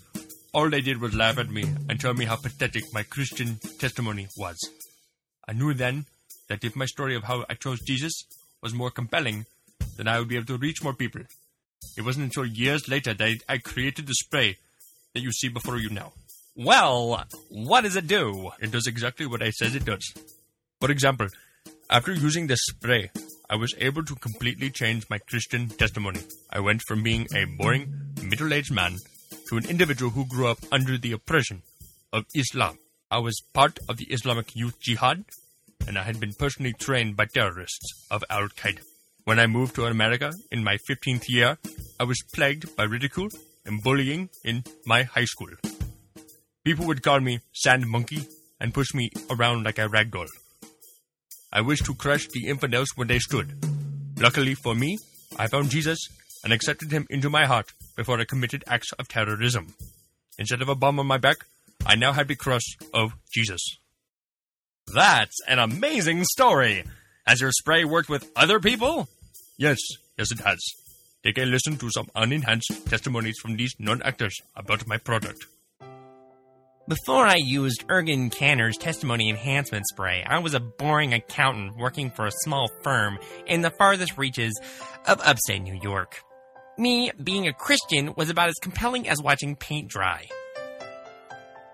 all 0.53 0.69
they 0.69 0.81
did 0.81 0.99
was 0.99 1.15
laugh 1.15 1.37
at 1.37 1.49
me 1.49 1.63
and 1.87 1.97
tell 1.97 2.13
me 2.13 2.25
how 2.25 2.35
pathetic 2.35 2.93
my 2.93 3.03
Christian 3.03 3.57
testimony 3.79 4.27
was. 4.37 4.57
I 5.47 5.53
knew 5.53 5.73
then 5.73 6.05
that 6.49 6.65
if 6.65 6.75
my 6.75 6.85
story 6.85 7.15
of 7.15 7.23
how 7.23 7.45
I 7.49 7.53
chose 7.53 7.79
Jesus 7.79 8.25
was 8.61 8.73
more 8.73 8.91
compelling, 8.91 9.45
then 9.95 10.09
I 10.09 10.19
would 10.19 10.27
be 10.27 10.35
able 10.35 10.47
to 10.47 10.57
reach 10.57 10.83
more 10.83 10.93
people. 10.93 11.21
It 11.95 12.01
wasn't 12.01 12.25
until 12.25 12.45
years 12.45 12.89
later 12.89 13.13
that 13.13 13.37
I 13.47 13.59
created 13.59 14.07
the 14.07 14.13
spray 14.13 14.57
that 15.13 15.21
you 15.21 15.31
see 15.31 15.47
before 15.47 15.77
you 15.77 15.89
now. 15.89 16.11
Well, 16.55 17.25
what 17.49 17.81
does 17.81 17.95
it 17.95 18.05
do? 18.05 18.51
It 18.59 18.69
does 18.69 18.85
exactly 18.85 19.25
what 19.25 19.41
I 19.41 19.49
says 19.49 19.73
it 19.73 19.85
does. 19.85 20.13
For 20.79 20.91
example, 20.91 21.27
after 21.89 22.13
using 22.13 22.45
this 22.45 22.59
spray, 22.61 23.09
I 23.49 23.55
was 23.55 23.73
able 23.79 24.05
to 24.05 24.15
completely 24.15 24.69
change 24.69 25.09
my 25.09 25.17
Christian 25.17 25.69
testimony. 25.69 26.19
I 26.51 26.59
went 26.59 26.83
from 26.83 27.01
being 27.01 27.27
a 27.35 27.45
boring, 27.45 27.91
middle 28.21 28.53
aged 28.53 28.71
man 28.71 28.97
to 29.47 29.57
an 29.57 29.67
individual 29.67 30.11
who 30.11 30.27
grew 30.27 30.47
up 30.47 30.59
under 30.71 30.95
the 30.97 31.11
oppression 31.13 31.63
of 32.11 32.25
Islam. 32.35 32.77
I 33.09 33.17
was 33.17 33.41
part 33.53 33.79
of 33.89 33.97
the 33.97 34.05
Islamic 34.05 34.55
Youth 34.55 34.79
Jihad, 34.79 35.25
and 35.87 35.97
I 35.97 36.03
had 36.03 36.19
been 36.19 36.33
personally 36.33 36.73
trained 36.73 37.15
by 37.15 37.25
terrorists 37.25 38.05
of 38.11 38.23
Al 38.29 38.47
Qaeda. 38.49 38.81
When 39.23 39.39
I 39.39 39.47
moved 39.47 39.73
to 39.75 39.85
America 39.85 40.31
in 40.51 40.63
my 40.63 40.77
15th 40.87 41.29
year, 41.29 41.57
I 41.99 42.03
was 42.03 42.21
plagued 42.33 42.75
by 42.75 42.83
ridicule 42.83 43.29
and 43.65 43.81
bullying 43.81 44.29
in 44.43 44.63
my 44.85 45.03
high 45.03 45.25
school. 45.25 45.49
People 46.63 46.87
would 46.87 47.03
call 47.03 47.19
me 47.19 47.39
Sand 47.51 47.87
Monkey 47.87 48.25
and 48.59 48.73
push 48.73 48.93
me 48.93 49.11
around 49.29 49.63
like 49.63 49.79
a 49.79 49.89
rag 49.89 50.11
doll. 50.11 50.27
I 51.51 51.59
wished 51.59 51.85
to 51.85 51.93
crush 51.93 52.27
the 52.29 52.47
infidels 52.47 52.89
when 52.95 53.09
they 53.09 53.19
stood. 53.19 53.53
Luckily 54.17 54.55
for 54.55 54.73
me, 54.73 54.97
I 55.37 55.47
found 55.47 55.69
Jesus 55.69 55.99
and 56.43 56.53
accepted 56.53 56.91
him 56.91 57.05
into 57.09 57.29
my 57.29 57.45
heart 57.45 57.73
before 57.97 58.19
I 58.19 58.23
committed 58.23 58.63
acts 58.65 58.93
of 58.93 59.09
terrorism. 59.09 59.75
Instead 60.39 60.61
of 60.61 60.69
a 60.69 60.75
bomb 60.75 60.99
on 60.99 61.07
my 61.07 61.17
back, 61.17 61.37
I 61.85 61.95
now 61.95 62.13
had 62.13 62.29
the 62.29 62.35
cross 62.35 62.63
of 62.93 63.13
Jesus. 63.33 63.61
That's 64.87 65.37
an 65.47 65.59
amazing 65.59 66.23
story. 66.23 66.85
Has 67.27 67.41
your 67.41 67.51
spray 67.51 67.83
worked 67.83 68.09
with 68.09 68.31
other 68.35 68.59
people? 68.59 69.09
Yes, 69.57 69.79
yes, 70.17 70.31
it 70.31 70.39
has. 70.39 70.59
Take 71.23 71.37
a 71.37 71.45
listen 71.45 71.77
to 71.77 71.89
some 71.89 72.09
unenhanced 72.15 72.89
testimonies 72.89 73.37
from 73.41 73.57
these 73.57 73.73
non 73.79 74.01
actors 74.01 74.35
about 74.55 74.87
my 74.87 74.97
product. 74.97 75.45
Before 76.85 77.25
I 77.25 77.37
used 77.37 77.87
Ergen 77.87 78.29
Canner's 78.29 78.75
testimony 78.75 79.29
enhancement 79.29 79.87
spray, 79.87 80.21
I 80.27 80.39
was 80.39 80.53
a 80.53 80.59
boring 80.59 81.13
accountant 81.13 81.77
working 81.77 82.11
for 82.11 82.25
a 82.25 82.31
small 82.43 82.69
firm 82.83 83.19
in 83.47 83.61
the 83.61 83.69
farthest 83.69 84.17
reaches 84.17 84.51
of 85.07 85.21
upstate 85.21 85.61
New 85.61 85.79
York. 85.81 86.21
Me 86.77 87.09
being 87.23 87.47
a 87.47 87.53
Christian 87.53 88.13
was 88.17 88.29
about 88.29 88.49
as 88.49 88.55
compelling 88.61 89.07
as 89.07 89.21
watching 89.21 89.55
paint 89.55 89.87
dry. 89.87 90.27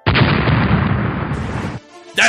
Then 0.05 0.19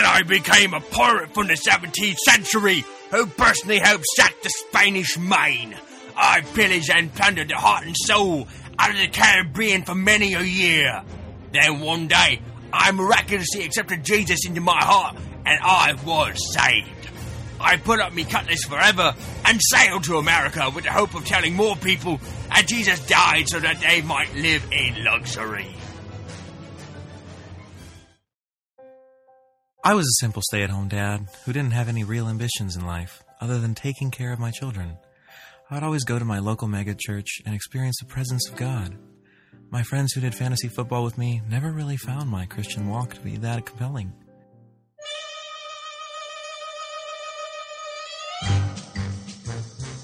I 0.07 0.23
became 0.27 0.73
a 0.73 0.81
pirate 0.81 1.35
from 1.35 1.49
the 1.49 1.55
17th 1.55 2.17
century 2.17 2.83
who 3.11 3.27
personally 3.27 3.81
helped 3.81 4.07
sack 4.17 4.35
the 4.43 4.49
Spanish 4.49 5.19
Main. 5.19 5.77
I 6.17 6.41
pillaged 6.55 6.91
and 6.91 7.15
plundered 7.15 7.51
the 7.51 7.57
heart 7.57 7.85
and 7.85 7.95
soul 7.95 8.49
out 8.79 8.91
of 8.91 8.97
the 8.97 9.09
Caribbean 9.09 9.83
for 9.83 9.95
many 9.95 10.33
a 10.33 10.41
year. 10.41 11.03
Then 11.53 11.81
one 11.81 12.07
day, 12.07 12.41
I 12.73 12.93
miraculously 12.93 13.65
accepted 13.65 14.05
Jesus 14.05 14.47
into 14.47 14.61
my 14.61 14.83
heart 14.83 15.17
and 15.45 15.59
I 15.63 15.95
was 16.05 16.37
saved. 16.55 17.09
I 17.61 17.77
put 17.77 18.01
up 18.01 18.15
me 18.15 18.25
cutlass 18.25 18.65
forever 18.65 19.15
and 19.45 19.61
sailed 19.61 20.05
to 20.05 20.17
America 20.17 20.71
with 20.75 20.85
the 20.85 20.93
hope 20.93 21.15
of 21.15 21.27
telling 21.27 21.55
more 21.55 21.77
people 21.77 22.19
that 22.49 22.67
Jesus 22.67 23.05
died 23.07 23.49
so 23.49 23.61
that 23.61 23.81
they 23.81 24.01
might 24.01 24.35
live 24.35 24.65
in 24.73 25.05
luxury. 25.05 25.69
I 29.85 29.95
was 29.95 30.07
a 30.07 30.21
simple 30.21 30.43
stay 30.43 30.63
at 30.63 30.71
home 30.71 30.89
dad 30.89 31.27
who 31.45 31.53
didn't 31.53 31.73
have 31.73 31.89
any 31.89 32.05
real 32.05 32.29
ambitions 32.29 32.77
in 32.77 32.87
life 32.87 33.23
other 33.41 33.59
than 33.59 33.75
taking 33.75 34.11
care 34.11 34.33
of 34.33 34.39
my 34.39 34.51
children. 34.51 34.99
I'd 35.71 35.83
always 35.83 36.05
go 36.05 36.19
to 36.19 36.25
my 36.25 36.39
local 36.39 36.69
megachurch 36.69 37.41
and 37.47 37.55
experience 37.55 37.97
the 38.01 38.07
presence 38.07 38.49
of 38.49 38.57
God. 38.57 38.97
My 39.73 39.85
friends 39.85 40.13
who 40.13 40.21
did 40.21 40.35
fantasy 40.35 40.67
football 40.67 41.05
with 41.05 41.17
me 41.17 41.43
never 41.49 41.71
really 41.71 41.97
found 41.97 42.29
my 42.29 42.45
Christian 42.45 42.89
walk 42.89 43.15
to 43.15 43.21
be 43.21 43.37
that 43.37 43.67
compelling. 43.67 44.13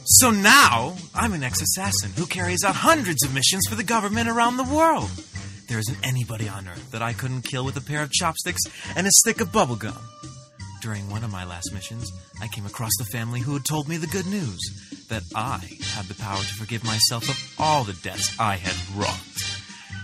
So 0.05 0.31
now, 0.31 0.95
I'm 1.17 1.33
an 1.33 1.43
ex 1.43 1.61
assassin 1.61 2.13
who 2.17 2.27
carries 2.27 2.63
out 2.63 2.77
hundreds 2.77 3.25
of 3.25 3.35
missions 3.35 3.67
for 3.69 3.75
the 3.75 3.83
government 3.83 4.29
around 4.29 4.57
the 4.57 4.63
world. 4.63 5.11
There 5.69 5.81
isn't 5.81 5.99
anybody 6.07 6.49
on 6.49 6.69
earth 6.69 6.93
that 6.93 7.03
I 7.03 7.13
couldn't 7.13 7.43
kill 7.43 7.65
with 7.65 7.77
a 7.77 7.81
pair 7.81 8.03
of 8.03 8.13
chopsticks 8.13 8.63
and 8.95 9.05
a 9.05 9.11
stick 9.11 9.41
of 9.41 9.49
bubblegum. 9.49 10.01
During 10.81 11.11
one 11.11 11.25
of 11.25 11.33
my 11.33 11.45
last 11.45 11.73
missions, 11.75 12.13
I 12.41 12.47
came 12.47 12.67
across 12.67 12.93
the 12.99 13.05
family 13.07 13.41
who 13.41 13.55
had 13.55 13.65
told 13.65 13.89
me 13.89 13.97
the 13.97 14.07
good 14.07 14.27
news 14.27 14.61
that 15.09 15.25
I 15.35 15.59
had 15.95 16.07
the 16.07 16.15
power 16.15 16.39
to 16.39 16.55
forgive 16.55 16.85
myself 16.85 17.29
of 17.29 17.55
all 17.59 17.83
the 17.83 17.95
debts 17.95 18.39
I 18.39 18.55
had 18.55 18.77
wrought. 18.97 19.46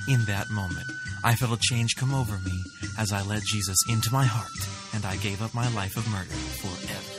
In 0.09 0.25
that 0.25 0.51
moment, 0.51 0.87
I 1.23 1.37
felt 1.37 1.53
a 1.53 1.61
change 1.61 1.95
come 1.97 2.13
over 2.13 2.37
me 2.39 2.59
as 2.99 3.13
I 3.13 3.23
let 3.23 3.43
Jesus 3.45 3.79
into 3.89 4.13
my 4.13 4.25
heart, 4.25 4.51
and 4.95 5.05
I 5.05 5.17
gave 5.17 5.41
up 5.41 5.55
my 5.55 5.73
life 5.75 5.97
of 5.97 6.09
murder 6.11 6.29
forever. 6.29 7.13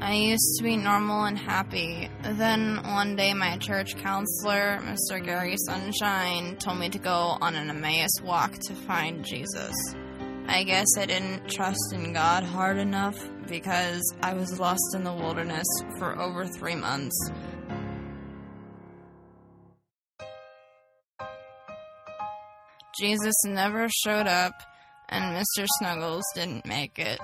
I 0.00 0.14
used 0.14 0.58
to 0.58 0.64
be 0.64 0.76
normal 0.76 1.24
and 1.24 1.38
happy. 1.38 2.10
Then 2.22 2.82
one 2.84 3.14
day, 3.14 3.32
my 3.32 3.56
church 3.58 3.96
counselor, 3.96 4.80
Mr. 4.82 5.24
Gary 5.24 5.56
Sunshine, 5.56 6.56
told 6.56 6.78
me 6.80 6.88
to 6.88 6.98
go 6.98 7.38
on 7.40 7.54
an 7.54 7.70
Emmaus 7.70 8.20
walk 8.22 8.52
to 8.66 8.74
find 8.74 9.24
Jesus. 9.24 9.72
I 10.52 10.64
guess 10.64 10.86
I 10.98 11.06
didn't 11.06 11.48
trust 11.48 11.94
in 11.94 12.12
God 12.12 12.44
hard 12.44 12.76
enough 12.76 13.16
because 13.48 14.02
I 14.22 14.34
was 14.34 14.60
lost 14.60 14.94
in 14.94 15.02
the 15.02 15.12
wilderness 15.12 15.66
for 15.98 16.20
over 16.20 16.46
three 16.46 16.74
months. 16.74 17.16
Jesus 23.00 23.32
never 23.46 23.88
showed 24.04 24.26
up, 24.26 24.52
and 25.08 25.34
Mr. 25.34 25.66
Snuggles 25.78 26.22
didn't 26.34 26.66
make 26.66 26.98
it. 26.98 27.18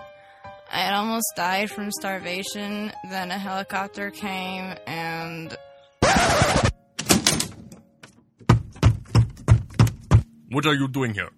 I 0.72 0.78
had 0.78 0.94
almost 0.94 1.26
died 1.36 1.70
from 1.70 1.90
starvation, 1.92 2.90
then 3.10 3.30
a 3.30 3.38
helicopter 3.38 4.10
came 4.10 4.74
and. 4.86 5.54
What 10.48 10.64
are 10.64 10.74
you 10.74 10.88
doing 10.88 11.12
here? 11.12 11.28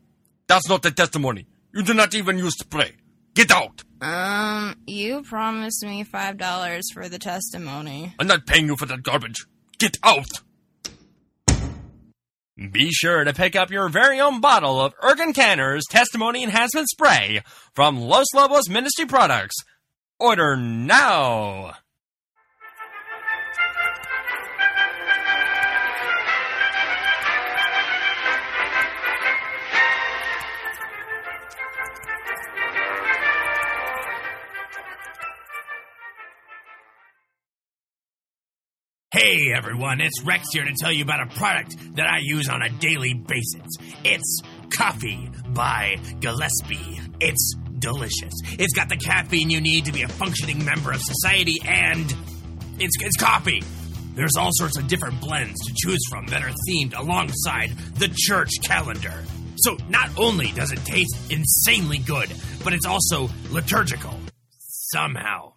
That's 0.47 0.69
not 0.69 0.83
the 0.83 0.93
testimony. 0.93 1.50
You 1.73 1.83
do 1.83 1.95
not 1.95 2.15
even 2.15 2.39
use 2.39 2.55
spray. 2.59 2.93
Get 3.35 3.51
out! 3.53 3.83
Um, 4.01 4.75
you 4.87 5.23
promised 5.23 5.85
me 5.85 6.05
$5 6.05 6.83
for 6.93 7.09
the 7.09 7.19
testimony. 7.19 8.15
I'm 8.19 8.27
not 8.27 8.47
paying 8.47 8.67
you 8.67 8.77
for 8.77 8.87
that 8.87 9.03
garbage. 9.03 9.47
Get 9.79 9.99
out! 10.03 10.41
Be 12.73 12.91
sure 12.91 13.25
to 13.25 13.33
pick 13.33 13.57
up 13.57 13.71
your 13.71 13.89
very 13.89 14.21
own 14.21 14.41
bottle 14.41 14.81
of 14.81 14.95
Ergen 15.03 15.35
Canner's 15.35 15.85
Testimony 15.89 16.43
Enhancement 16.43 16.89
Spray 16.91 17.43
from 17.73 17.99
Los 17.99 18.27
Lobos 18.35 18.69
Ministry 18.69 19.07
Products. 19.07 19.57
Order 20.19 20.57
now! 20.57 21.75
Hey 39.23 39.53
everyone, 39.55 40.01
it's 40.01 40.23
Rex 40.25 40.47
here 40.51 40.65
to 40.65 40.73
tell 40.81 40.91
you 40.91 41.05
about 41.05 41.21
a 41.21 41.27
product 41.37 41.77
that 41.97 42.07
I 42.07 42.21
use 42.23 42.49
on 42.49 42.63
a 42.63 42.71
daily 42.71 43.13
basis. 43.13 43.67
It's 44.03 44.41
coffee 44.75 45.31
by 45.49 45.99
Gillespie. 46.21 46.99
It's 47.21 47.55
delicious. 47.79 48.33
It's 48.59 48.73
got 48.73 48.89
the 48.89 48.97
caffeine 48.97 49.51
you 49.51 49.61
need 49.61 49.85
to 49.85 49.93
be 49.93 50.01
a 50.01 50.09
functioning 50.09 50.65
member 50.65 50.91
of 50.91 51.03
society, 51.03 51.59
and 51.67 52.11
it's, 52.79 52.97
it's 53.03 53.17
coffee. 53.19 53.63
There's 54.15 54.37
all 54.39 54.53
sorts 54.53 54.79
of 54.79 54.89
different 54.89 55.21
blends 55.21 55.61
to 55.67 55.75
choose 55.77 56.01
from 56.09 56.27
that 56.29 56.43
are 56.43 56.55
themed 56.67 56.99
alongside 56.99 57.77
the 57.97 58.09
church 58.17 58.53
calendar. 58.63 59.23
So 59.57 59.77
not 59.91 60.09
only 60.17 60.51
does 60.53 60.73
it 60.73 60.83
taste 60.87 61.15
insanely 61.31 61.99
good, 61.99 62.33
but 62.65 62.73
it's 62.73 62.87
also 62.87 63.29
liturgical. 63.51 64.15
Somehow. 64.61 65.53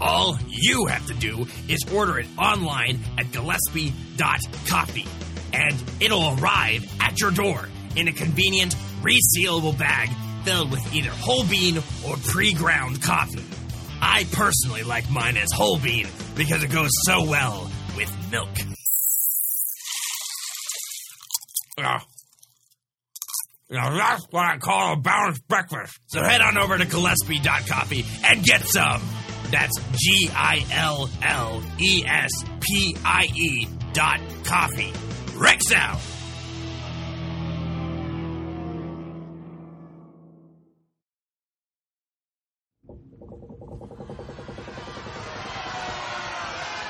All 0.00 0.36
you 0.48 0.86
have 0.86 1.06
to 1.06 1.14
do 1.14 1.46
is 1.68 1.78
order 1.92 2.18
it 2.18 2.26
online 2.36 2.98
at 3.16 3.30
Gillespie.coffee, 3.30 5.06
and 5.52 5.84
it'll 6.00 6.36
arrive 6.38 6.92
at 7.00 7.20
your 7.20 7.30
door 7.30 7.68
in 7.94 8.08
a 8.08 8.12
convenient, 8.12 8.74
resealable 9.02 9.78
bag 9.78 10.08
filled 10.44 10.72
with 10.72 10.94
either 10.94 11.10
whole 11.10 11.44
bean 11.44 11.78
or 12.06 12.16
pre 12.16 12.52
ground 12.54 13.00
coffee. 13.02 13.44
I 14.00 14.24
personally 14.32 14.82
like 14.82 15.08
mine 15.10 15.36
as 15.36 15.52
whole 15.52 15.78
bean 15.78 16.08
because 16.34 16.64
it 16.64 16.72
goes 16.72 16.90
so 17.06 17.24
well 17.24 17.70
with 17.96 18.12
milk. 18.32 18.50
Now, 21.78 22.02
now 23.70 23.96
that's 23.96 24.26
what 24.30 24.44
I 24.44 24.58
call 24.58 24.94
a 24.94 24.96
balanced 24.96 25.46
breakfast. 25.46 25.98
So 26.08 26.22
head 26.22 26.40
on 26.40 26.58
over 26.58 26.76
to 26.76 26.84
Gillespie.coffee 26.84 28.04
and 28.24 28.42
get 28.42 28.62
some. 28.62 29.00
That's 29.54 29.78
G 29.96 30.28
I 30.34 30.66
L 30.72 31.08
L 31.22 31.62
E 31.78 32.04
S 32.04 32.30
P 32.60 32.96
I 33.04 33.30
E 33.36 33.68
dot 33.92 34.18
coffee. 34.42 34.90
Rexel! 35.36 36.00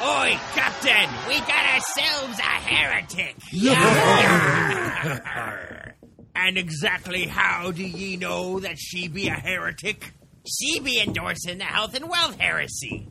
Oi, 0.03 0.39
Captain! 0.55 1.11
We 1.29 1.41
got 1.41 1.67
ourselves 1.67 2.39
a 2.39 2.43
heretic! 2.43 3.37
and 6.35 6.57
exactly 6.57 7.27
how 7.27 7.73
do 7.73 7.83
ye 7.83 8.17
know 8.17 8.61
that 8.61 8.79
she 8.79 9.09
be 9.09 9.29
a 9.29 9.35
heretic? 9.35 10.15
She 10.47 10.81
be 10.81 11.01
endorsing 11.01 11.59
the 11.59 11.65
health 11.65 11.95
and 11.95 12.09
wealth 12.09 12.39
heresy. 12.39 13.09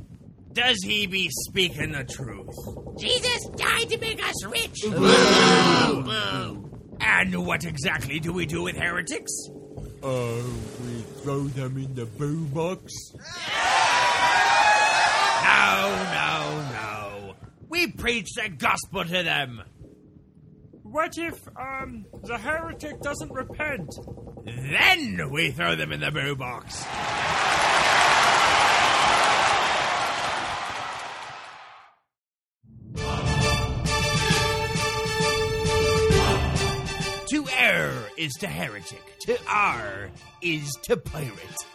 Does 0.52 0.78
he 0.84 1.08
be 1.08 1.30
speaking 1.32 1.94
the 1.94 2.04
truth? 2.04 2.56
Jesus 3.00 3.48
died 3.56 3.90
to 3.90 3.98
make 3.98 4.24
us 4.24 4.46
rich. 4.46 4.84
And 7.02 7.46
what 7.46 7.66
exactly 7.66 8.20
do 8.20 8.32
we 8.34 8.46
do 8.46 8.62
with 8.64 8.76
heretics? 8.76 9.32
Uh, 10.04 10.44
we 10.86 11.02
throw 11.24 11.44
them 11.46 11.78
in 11.78 11.96
the 11.96 12.06
boo 12.06 12.46
box. 12.46 12.94
No, 15.44 15.90
no, 16.14 16.72
no. 16.72 17.36
We 17.70 17.92
preach 17.92 18.34
the 18.36 18.50
gospel 18.50 19.06
to 19.06 19.24
them. 19.24 19.64
What 20.84 21.18
if, 21.18 21.48
um, 21.58 22.06
the 22.24 22.38
heretic 22.38 23.02
doesn't 23.02 23.32
repent? 23.32 23.90
Then 24.46 25.30
we 25.32 25.52
throw 25.52 25.76
them 25.76 25.92
in 25.92 26.00
the 26.02 26.12
boo 26.12 26.36
box. 26.36 26.84
To 37.30 37.46
err 37.58 37.94
is 38.18 38.34
to 38.42 38.48
heretic. 38.48 39.02
To 39.22 39.38
R 39.48 40.10
is 40.42 40.70
to 40.84 40.98
pirate. 40.98 41.66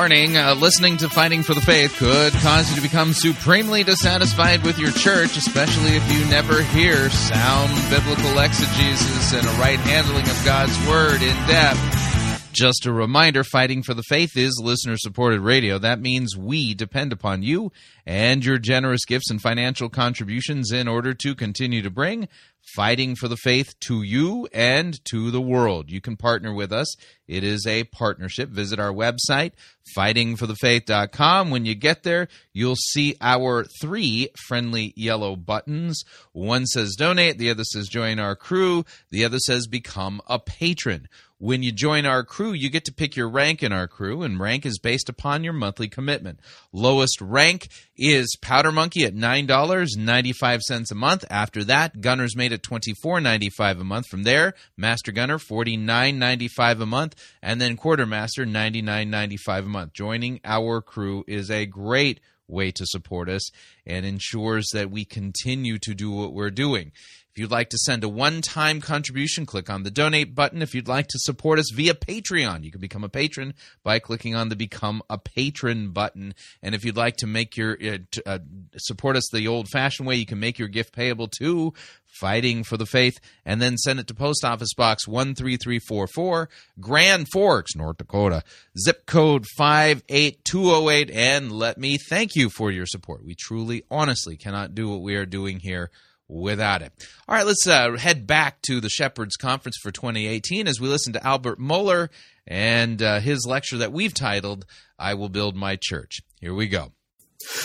Warning 0.01 0.35
uh, 0.35 0.55
listening 0.55 0.97
to 0.97 1.09
Fighting 1.09 1.43
for 1.43 1.53
the 1.53 1.61
Faith 1.61 1.95
could 1.97 2.33
cause 2.33 2.67
you 2.71 2.75
to 2.75 2.81
become 2.81 3.13
supremely 3.13 3.83
dissatisfied 3.83 4.63
with 4.63 4.79
your 4.79 4.89
church, 4.89 5.37
especially 5.37 5.91
if 5.91 6.11
you 6.11 6.25
never 6.25 6.63
hear 6.63 7.11
sound 7.11 7.71
biblical 7.87 8.39
exegesis 8.39 9.31
and 9.31 9.45
a 9.45 9.51
right 9.61 9.77
handling 9.77 10.27
of 10.27 10.43
God's 10.43 10.75
Word 10.87 11.21
in 11.21 11.35
depth. 11.45 12.51
Just 12.51 12.87
a 12.87 12.91
reminder 12.91 13.43
Fighting 13.43 13.83
for 13.83 13.93
the 13.93 14.01
Faith 14.01 14.35
is 14.35 14.59
listener 14.59 14.97
supported 14.97 15.39
radio. 15.39 15.77
That 15.77 16.01
means 16.01 16.35
we 16.35 16.73
depend 16.73 17.13
upon 17.13 17.43
you 17.43 17.71
and 18.05 18.43
your 18.43 18.57
generous 18.57 19.05
gifts 19.05 19.29
and 19.29 19.41
financial 19.41 19.89
contributions 19.89 20.71
in 20.71 20.87
order 20.87 21.13
to 21.13 21.35
continue 21.35 21.81
to 21.81 21.89
bring 21.89 22.27
Fighting 22.75 23.15
for 23.15 23.27
the 23.27 23.37
Faith 23.37 23.77
to 23.81 24.01
you 24.01 24.47
and 24.53 25.03
to 25.05 25.31
the 25.31 25.41
world. 25.41 25.89
You 25.89 25.99
can 25.99 26.15
partner 26.15 26.53
with 26.53 26.71
us. 26.71 26.95
It 27.27 27.43
is 27.43 27.65
a 27.67 27.85
partnership. 27.85 28.49
Visit 28.49 28.79
our 28.79 28.93
website, 28.93 29.53
fightingforthefaith.com. 29.97 31.49
When 31.49 31.65
you 31.65 31.75
get 31.75 32.03
there, 32.03 32.27
you'll 32.53 32.75
see 32.75 33.15
our 33.19 33.65
three 33.81 34.29
friendly 34.47 34.93
yellow 34.95 35.35
buttons. 35.35 36.03
One 36.33 36.65
says 36.65 36.95
donate, 36.97 37.37
the 37.37 37.49
other 37.49 37.63
says 37.63 37.87
join 37.87 38.19
our 38.19 38.35
crew, 38.35 38.85
the 39.09 39.25
other 39.25 39.39
says 39.39 39.67
become 39.67 40.21
a 40.27 40.39
patron. 40.39 41.09
When 41.39 41.63
you 41.63 41.71
join 41.71 42.05
our 42.05 42.23
crew, 42.23 42.51
you 42.51 42.69
get 42.69 42.85
to 42.85 42.93
pick 42.93 43.15
your 43.15 43.27
rank 43.27 43.63
in 43.63 43.73
our 43.73 43.87
crew, 43.87 44.21
and 44.21 44.39
rank 44.39 44.63
is 44.63 44.77
based 44.77 45.09
upon 45.09 45.43
your 45.43 45.53
monthly 45.53 45.87
commitment. 45.87 46.39
Lowest 46.71 47.19
rank 47.19 47.67
is 48.01 48.35
Powder 48.41 48.71
Monkey 48.71 49.03
at 49.03 49.13
$9.95 49.13 50.91
a 50.91 50.95
month. 50.95 51.23
After 51.29 51.63
that, 51.65 52.01
Gunner's 52.01 52.35
Mate 52.35 52.51
at 52.51 52.63
$24.95 52.63 53.79
a 53.79 53.83
month. 53.83 54.07
From 54.07 54.23
there, 54.23 54.55
Master 54.75 55.11
Gunner 55.11 55.37
$49.95 55.37 56.81
a 56.81 56.85
month, 56.87 57.15
and 57.43 57.61
then 57.61 57.77
Quartermaster 57.77 58.43
$99.95 58.43 59.59
a 59.59 59.61
month. 59.63 59.93
Joining 59.93 60.39
our 60.43 60.81
crew 60.81 61.23
is 61.27 61.51
a 61.51 61.67
great 61.67 62.19
way 62.47 62.71
to 62.71 62.85
support 62.87 63.29
us 63.29 63.49
and 63.85 64.03
ensures 64.03 64.67
that 64.73 64.89
we 64.89 65.05
continue 65.05 65.77
to 65.79 65.93
do 65.93 66.11
what 66.11 66.33
we're 66.33 66.49
doing. 66.49 66.91
If 67.33 67.39
you'd 67.39 67.51
like 67.51 67.69
to 67.69 67.77
send 67.77 68.03
a 68.03 68.09
one 68.09 68.41
time 68.41 68.81
contribution, 68.81 69.45
click 69.45 69.69
on 69.69 69.83
the 69.83 69.91
donate 69.91 70.35
button. 70.35 70.61
If 70.61 70.75
you'd 70.75 70.89
like 70.89 71.07
to 71.07 71.19
support 71.19 71.59
us 71.59 71.71
via 71.73 71.93
Patreon, 71.93 72.65
you 72.65 72.71
can 72.71 72.81
become 72.81 73.05
a 73.05 73.09
patron 73.09 73.53
by 73.83 73.99
clicking 73.99 74.35
on 74.35 74.49
the 74.49 74.55
become 74.57 75.01
a 75.09 75.17
patron 75.17 75.91
button. 75.91 76.33
And 76.61 76.75
if 76.75 76.83
you'd 76.83 76.97
like 76.97 77.15
to 77.17 77.27
make 77.27 77.55
your 77.55 77.77
uh, 77.81 77.99
uh, 78.25 78.39
support 78.77 79.15
us 79.15 79.29
the 79.31 79.47
old 79.47 79.69
fashioned 79.69 80.09
way, 80.09 80.15
you 80.15 80.25
can 80.25 80.41
make 80.41 80.59
your 80.59 80.67
gift 80.67 80.93
payable 80.93 81.29
to 81.39 81.73
Fighting 82.19 82.65
for 82.65 82.75
the 82.75 82.85
Faith 82.85 83.17
and 83.45 83.61
then 83.61 83.77
send 83.77 84.01
it 84.01 84.07
to 84.07 84.13
Post 84.13 84.43
Office 84.43 84.73
Box 84.73 85.05
13344, 85.05 86.49
Grand 86.81 87.27
Forks, 87.31 87.77
North 87.77 87.97
Dakota, 87.97 88.43
zip 88.77 89.05
code 89.05 89.45
58208. 89.57 91.09
And 91.09 91.53
let 91.53 91.77
me 91.77 91.97
thank 91.97 92.35
you 92.35 92.49
for 92.49 92.69
your 92.69 92.85
support. 92.85 93.23
We 93.23 93.35
truly, 93.35 93.83
honestly 93.89 94.35
cannot 94.35 94.75
do 94.75 94.89
what 94.89 95.01
we 95.01 95.15
are 95.15 95.25
doing 95.25 95.61
here 95.61 95.89
without 96.31 96.81
it. 96.81 96.93
All 97.27 97.35
right, 97.35 97.45
let's 97.45 97.67
uh, 97.67 97.97
head 97.97 98.25
back 98.25 98.61
to 98.63 98.79
the 98.79 98.89
Shepherds 98.89 99.35
Conference 99.35 99.77
for 99.81 99.91
2018 99.91 100.67
as 100.67 100.79
we 100.79 100.87
listen 100.87 101.13
to 101.13 101.25
Albert 101.25 101.59
Mohler 101.59 102.09
and 102.47 103.01
uh, 103.01 103.19
his 103.19 103.45
lecture 103.47 103.77
that 103.77 103.91
we've 103.91 104.13
titled, 104.13 104.65
I 104.97 105.13
Will 105.13 105.29
Build 105.29 105.55
My 105.55 105.77
Church. 105.79 106.21
Here 106.39 106.53
we 106.53 106.67
go. 106.67 106.93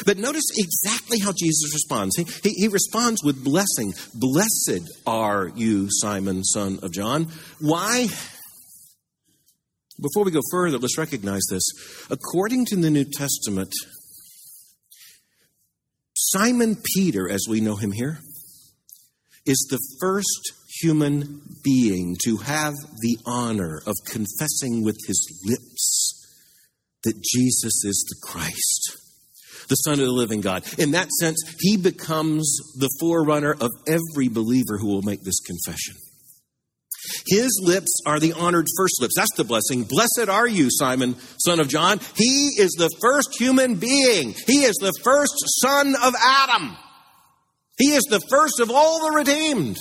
But 0.05 0.17
notice 0.17 0.45
exactly 0.57 1.19
how 1.19 1.33
Jesus 1.33 1.73
responds. 1.75 2.17
He, 2.17 2.25
he, 2.43 2.55
he, 2.61 2.69
responds 2.69 3.23
with 3.23 3.45
blessing. 3.45 3.93
Blessed 4.15 4.89
are 5.07 5.49
you, 5.55 5.89
Simon, 5.91 6.45
son 6.45 6.79
of 6.83 6.93
John. 6.93 7.29
Why? 7.61 8.09
Before 10.01 10.25
we 10.25 10.31
go 10.31 10.41
further, 10.51 10.79
let's 10.79 10.99
recognize 10.99 11.43
this. 11.51 11.63
According 12.11 12.67
to 12.67 12.77
the 12.77 12.91
New 12.91 13.05
Testament, 13.05 13.73
Simon 16.15 16.77
Peter, 16.95 17.29
as 17.29 17.45
we 17.49 17.61
know 17.61 17.77
him 17.77 17.93
here, 17.93 18.19
is 19.47 19.67
the 19.71 19.81
first 20.01 20.53
human 20.81 21.43
being 21.63 22.17
to 22.25 22.39
have 22.39 22.75
the 23.01 23.19
honor 23.25 23.81
of 23.87 23.95
confessing 24.07 24.85
with 24.85 24.97
his 25.07 25.43
lips 25.45 26.13
that 27.05 27.23
Jesus 27.23 27.85
is 27.85 28.05
the 28.09 28.29
Christ 28.29 28.99
the 29.69 29.75
Son 29.77 29.95
of 29.95 30.07
the 30.07 30.13
living 30.13 30.41
God. 30.41 30.65
In 30.79 30.93
that 30.93 31.11
sense, 31.11 31.43
he 31.59 31.77
becomes 31.77 32.57
the 32.77 32.91
forerunner 33.01 33.53
of 33.53 33.71
every 33.87 34.29
believer 34.29 34.79
who 34.79 34.89
will 34.89 35.03
make 35.03 35.23
this 35.23 35.41
confession. 35.41 35.97
His 37.27 37.61
lips 37.63 38.01
are 38.05 38.19
the 38.19 38.33
honored 38.33 38.67
first 38.77 39.01
lips. 39.01 39.15
That's 39.17 39.35
the 39.37 39.45
blessing. 39.45 39.85
Blessed 39.85 40.29
are 40.29 40.47
you, 40.47 40.69
Simon, 40.71 41.17
son 41.39 41.61
of 41.61 41.69
John. 41.69 42.01
He 42.17 42.55
is 42.59 42.73
the 42.73 42.91
first 43.01 43.39
human 43.39 43.77
being. 43.77 44.35
He 44.47 44.65
is 44.65 44.75
the 44.81 44.93
first 45.05 45.35
son 45.63 45.95
of 46.03 46.15
Adam. 46.21 46.77
He 47.79 47.95
is 47.95 48.05
the 48.05 48.21
first 48.31 48.61
of 48.61 48.71
all 48.71 49.01
the 49.01 49.17
redeemed 49.17 49.79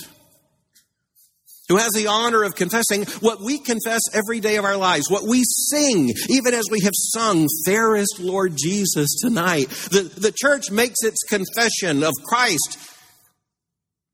who 1.68 1.76
has 1.78 1.90
the 1.92 2.06
honor 2.06 2.44
of 2.44 2.54
confessing 2.54 3.04
what 3.20 3.40
we 3.40 3.58
confess 3.58 4.00
every 4.12 4.40
day 4.40 4.56
of 4.56 4.64
our 4.64 4.76
lives, 4.76 5.10
what 5.10 5.24
we 5.28 5.42
sing, 5.44 6.12
even 6.28 6.54
as 6.54 6.66
we 6.70 6.80
have 6.80 6.92
sung, 6.94 7.46
Fairest 7.64 8.20
Lord 8.20 8.54
Jesus 8.56 9.16
tonight. 9.20 9.68
The, 9.90 10.02
the 10.02 10.32
church 10.32 10.70
makes 10.70 11.02
its 11.02 11.22
confession 11.24 12.04
of 12.04 12.12
Christ, 12.24 12.78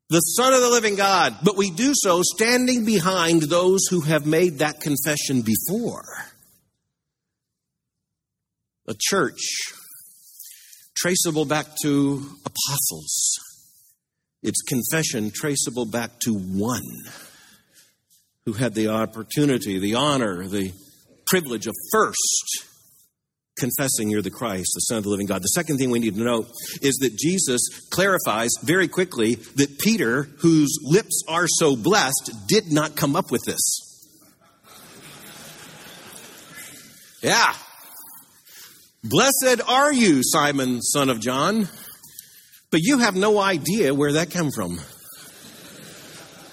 the 0.09 0.19
Son 0.19 0.53
of 0.53 0.61
the 0.61 0.69
living 0.69 0.95
God, 0.95 1.37
but 1.43 1.57
we 1.57 1.69
do 1.69 1.93
so 1.95 2.21
standing 2.23 2.85
behind 2.85 3.43
those 3.43 3.81
who 3.89 4.01
have 4.01 4.25
made 4.25 4.59
that 4.59 4.81
confession 4.81 5.41
before. 5.41 6.05
A 8.87 8.95
church 8.97 9.41
traceable 10.95 11.45
back 11.45 11.67
to 11.83 12.25
apostles 12.45 13.39
It's 14.43 14.61
confession 14.61 15.31
traceable 15.33 15.85
back 15.85 16.19
to 16.25 16.33
one 16.33 16.81
who 18.45 18.53
had 18.53 18.73
the 18.73 18.89
opportunity, 18.89 19.79
the 19.79 19.95
honor, 19.95 20.47
the 20.47 20.73
privilege 21.25 21.65
of 21.65 21.73
first 21.91 22.65
confessing 23.57 24.09
you're 24.09 24.21
the 24.21 24.31
Christ, 24.31 24.71
the 24.75 24.81
Son 24.81 24.97
of 24.97 25.03
the 25.03 25.09
living 25.09 25.27
God. 25.27 25.41
The 25.41 25.47
second 25.47 25.77
thing 25.77 25.91
we 25.91 25.99
need 25.99 26.15
to 26.15 26.23
know 26.23 26.45
is 26.81 26.95
that 27.01 27.15
Jesus 27.17 27.61
clarifies 27.91 28.49
very 28.63 28.87
quickly 28.87 29.35
that 29.35 29.79
Peter, 29.79 30.23
whose 30.39 30.77
lips 30.83 31.23
are 31.27 31.47
so 31.47 31.75
blessed, 31.75 32.31
did 32.47 32.71
not 32.71 32.95
come 32.95 33.15
up 33.15 33.31
with 33.31 33.43
this. 33.45 33.61
Yeah. 37.21 37.53
Blessed 39.03 39.61
are 39.67 39.93
you, 39.93 40.21
Simon, 40.23 40.81
son 40.81 41.09
of 41.09 41.19
John, 41.19 41.69
but 42.73 42.81
you 42.81 42.97
have 42.97 43.15
no 43.15 43.37
idea 43.37 43.93
where 43.93 44.13
that 44.13 44.31
came 44.31 44.49
from. 44.49 44.79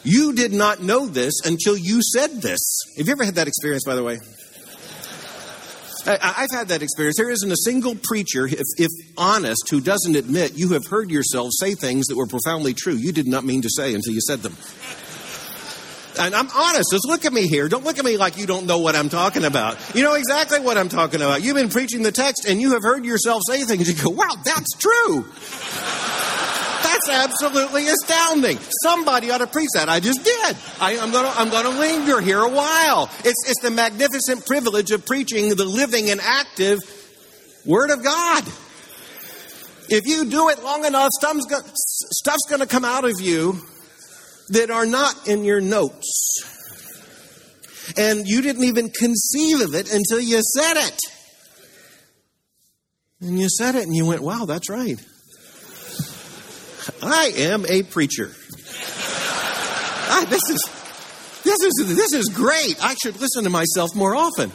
You 0.04 0.34
did 0.34 0.52
not 0.52 0.82
know 0.82 1.06
this 1.06 1.40
until 1.46 1.78
you 1.78 2.02
said 2.02 2.42
this. 2.42 2.60
Have 2.98 3.06
you 3.06 3.12
ever 3.12 3.24
had 3.24 3.36
that 3.36 3.48
experience, 3.48 3.84
by 3.86 3.94
the 3.94 4.04
way? 4.04 4.18
I, 6.06 6.32
have 6.42 6.50
had 6.52 6.68
that 6.68 6.82
experience. 6.82 7.16
There 7.16 7.30
isn't 7.30 7.50
a 7.50 7.56
single 7.56 7.94
preacher, 7.94 8.46
if, 8.46 8.66
if, 8.76 8.90
honest, 9.16 9.70
who 9.70 9.80
doesn't 9.80 10.14
admit 10.14 10.58
you 10.58 10.74
have 10.74 10.86
heard 10.86 11.10
yourself 11.10 11.52
say 11.58 11.74
things 11.74 12.06
that 12.08 12.18
were 12.18 12.26
profoundly 12.26 12.74
true 12.74 12.94
you 12.94 13.12
did 13.12 13.26
not 13.26 13.44
mean 13.44 13.62
to 13.62 13.70
say 13.70 13.94
until 13.94 14.12
you 14.12 14.20
said 14.20 14.40
them. 14.40 14.58
And 16.20 16.34
I'm 16.34 16.50
honest. 16.54 16.90
Just 16.92 17.08
look 17.08 17.24
at 17.24 17.32
me 17.32 17.48
here. 17.48 17.66
Don't 17.68 17.82
look 17.82 17.98
at 17.98 18.04
me 18.04 18.18
like 18.18 18.36
you 18.36 18.46
don't 18.46 18.66
know 18.66 18.78
what 18.78 18.94
I'm 18.94 19.08
talking 19.08 19.44
about. 19.44 19.78
You 19.96 20.02
know 20.02 20.14
exactly 20.14 20.60
what 20.60 20.76
I'm 20.76 20.90
talking 20.90 21.22
about. 21.22 21.42
You've 21.42 21.56
been 21.56 21.70
preaching 21.70 22.02
the 22.02 22.12
text 22.12 22.44
and 22.46 22.60
you 22.60 22.72
have 22.72 22.82
heard 22.82 23.06
yourself 23.06 23.40
say 23.48 23.64
things. 23.64 23.88
You 23.88 23.94
go, 24.04 24.10
wow, 24.10 24.36
that's 24.44 24.76
true. 24.76 25.24
That's 26.82 27.08
absolutely 27.08 27.88
astounding. 27.88 28.58
Somebody 28.82 29.30
ought 29.30 29.38
to 29.38 29.46
preach 29.46 29.70
that. 29.74 29.88
I 29.88 30.00
just 30.00 30.22
did. 30.22 30.56
I, 30.78 30.92
am 30.96 31.10
going 31.10 31.24
to 31.24 31.40
I'm 31.40 31.48
going 31.48 31.64
to 31.64 31.80
linger 31.80 32.20
here 32.20 32.40
a 32.40 32.50
while. 32.50 33.10
It's, 33.20 33.48
it's 33.48 33.62
the 33.62 33.70
magnificent 33.70 34.44
privilege 34.44 34.90
of 34.90 35.06
preaching 35.06 35.54
the 35.54 35.64
living 35.64 36.10
and 36.10 36.20
active 36.20 36.80
Word 37.64 37.90
of 37.90 38.04
God. 38.04 38.44
If 39.88 40.06
you 40.06 40.26
do 40.26 40.50
it 40.50 40.62
long 40.62 40.84
enough, 40.84 41.10
stuff's 41.12 42.46
going 42.48 42.60
to 42.60 42.66
come 42.66 42.84
out 42.84 43.04
of 43.04 43.20
you 43.20 43.58
that 44.50 44.70
are 44.70 44.86
not 44.86 45.28
in 45.28 45.44
your 45.44 45.60
notes. 45.60 46.46
And 47.96 48.26
you 48.26 48.42
didn't 48.42 48.64
even 48.64 48.90
conceive 48.90 49.60
of 49.60 49.74
it 49.74 49.92
until 49.92 50.20
you 50.20 50.40
said 50.42 50.76
it. 50.76 50.98
And 53.20 53.38
you 53.38 53.48
said 53.48 53.74
it 53.74 53.84
and 53.84 53.94
you 53.94 54.06
went, 54.06 54.22
wow, 54.22 54.44
that's 54.44 54.70
right. 54.70 54.98
I 57.02 57.32
am 57.36 57.66
a 57.66 57.82
preacher. 57.82 58.30
I, 60.10 60.24
this 60.28 60.42
is 60.50 60.76
this 61.42 61.62
is 61.62 61.96
this 61.96 62.12
is 62.12 62.28
great. 62.28 62.76
I 62.82 62.94
should 62.94 63.20
listen 63.20 63.44
to 63.44 63.50
myself 63.50 63.94
more 63.94 64.14
often. 64.14 64.50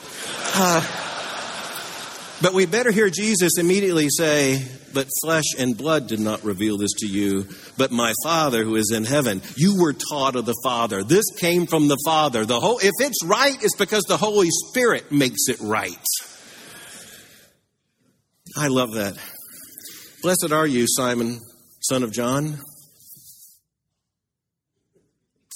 Uh, 0.55 0.81
but 2.41 2.53
we 2.53 2.65
better 2.65 2.91
hear 2.91 3.09
Jesus 3.09 3.57
immediately 3.57 4.07
say, 4.09 4.63
But 4.95 5.09
flesh 5.21 5.43
and 5.59 5.77
blood 5.77 6.07
did 6.07 6.21
not 6.21 6.45
reveal 6.45 6.77
this 6.77 6.93
to 6.99 7.05
you, 7.05 7.49
but 7.77 7.91
my 7.91 8.13
Father 8.23 8.63
who 8.63 8.77
is 8.77 8.91
in 8.95 9.03
heaven. 9.03 9.41
You 9.57 9.75
were 9.77 9.91
taught 9.91 10.37
of 10.37 10.45
the 10.45 10.55
Father. 10.63 11.03
This 11.03 11.25
came 11.37 11.67
from 11.67 11.89
the 11.89 11.97
Father. 12.05 12.45
The 12.45 12.61
whole, 12.61 12.79
if 12.79 12.93
it's 13.01 13.21
right, 13.25 13.61
it's 13.61 13.75
because 13.75 14.03
the 14.03 14.15
Holy 14.15 14.47
Spirit 14.49 15.11
makes 15.11 15.49
it 15.49 15.59
right. 15.59 16.05
I 18.55 18.69
love 18.69 18.93
that. 18.93 19.17
Blessed 20.21 20.53
are 20.53 20.65
you, 20.65 20.85
Simon, 20.87 21.41
son 21.81 22.01
of 22.01 22.13
John. 22.13 22.57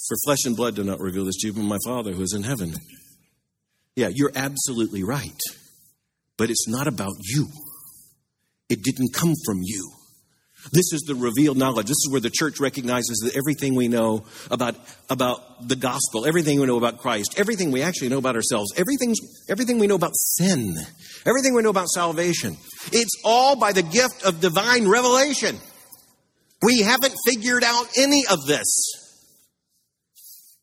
For 0.06 0.16
flesh 0.26 0.44
and 0.44 0.54
blood 0.54 0.76
did 0.76 0.84
not 0.84 1.00
reveal 1.00 1.24
this 1.24 1.36
to 1.36 1.46
you, 1.46 1.54
but 1.54 1.62
my 1.62 1.78
Father 1.86 2.12
who 2.12 2.20
is 2.20 2.34
in 2.34 2.42
heaven. 2.42 2.74
Yeah, 3.96 4.10
you're 4.12 4.32
absolutely 4.34 5.02
right. 5.02 5.40
But 6.36 6.50
it's 6.50 6.68
not 6.68 6.86
about 6.86 7.14
you. 7.20 7.48
It 8.70 8.82
didn't 8.82 9.12
come 9.12 9.34
from 9.44 9.58
you. 9.62 9.92
This 10.72 10.92
is 10.92 11.02
the 11.06 11.14
revealed 11.14 11.56
knowledge. 11.56 11.86
This 11.86 11.96
is 11.96 12.08
where 12.10 12.20
the 12.20 12.30
church 12.30 12.60
recognizes 12.60 13.18
that 13.24 13.36
everything 13.36 13.74
we 13.74 13.88
know 13.88 14.26
about, 14.50 14.76
about 15.08 15.66
the 15.66 15.76
gospel, 15.76 16.26
everything 16.26 16.60
we 16.60 16.66
know 16.66 16.76
about 16.76 16.98
Christ, 16.98 17.34
everything 17.38 17.70
we 17.72 17.82
actually 17.82 18.10
know 18.10 18.18
about 18.18 18.36
ourselves, 18.36 18.72
everything, 18.76 19.14
everything 19.48 19.78
we 19.78 19.86
know 19.86 19.94
about 19.94 20.14
sin, 20.14 20.74
everything 21.24 21.54
we 21.54 21.62
know 21.62 21.70
about 21.70 21.88
salvation, 21.88 22.56
it's 22.92 23.22
all 23.24 23.56
by 23.56 23.72
the 23.72 23.82
gift 23.82 24.22
of 24.24 24.40
divine 24.40 24.86
revelation. 24.86 25.58
We 26.62 26.82
haven't 26.82 27.14
figured 27.26 27.64
out 27.64 27.86
any 27.96 28.24
of 28.30 28.46
this. 28.46 28.66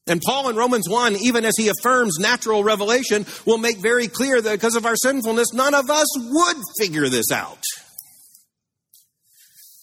And 0.05 0.21
Paul 0.21 0.49
in 0.49 0.55
Romans 0.55 0.87
1, 0.87 1.17
even 1.17 1.43
as 1.43 1.53
he 1.57 1.69
affirms 1.69 2.17
natural 2.19 2.63
revelation, 2.63 3.25
will 3.45 3.57
make 3.57 3.79
very 3.79 4.07
clear 4.07 4.39
that 4.39 4.51
because 4.51 4.75
of 4.75 4.85
our 4.85 4.95
sinfulness, 4.95 5.53
none 5.53 5.73
of 5.73 5.89
us 5.89 6.07
would 6.17 6.57
figure 6.79 7.09
this 7.09 7.31
out. 7.31 7.63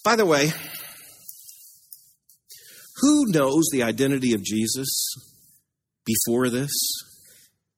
By 0.05 0.16
the 0.16 0.26
way, 0.26 0.52
who 2.98 3.24
knows 3.32 3.64
the 3.72 3.82
identity 3.82 4.34
of 4.34 4.44
Jesus 4.44 5.14
before 6.05 6.50
this 6.50 6.70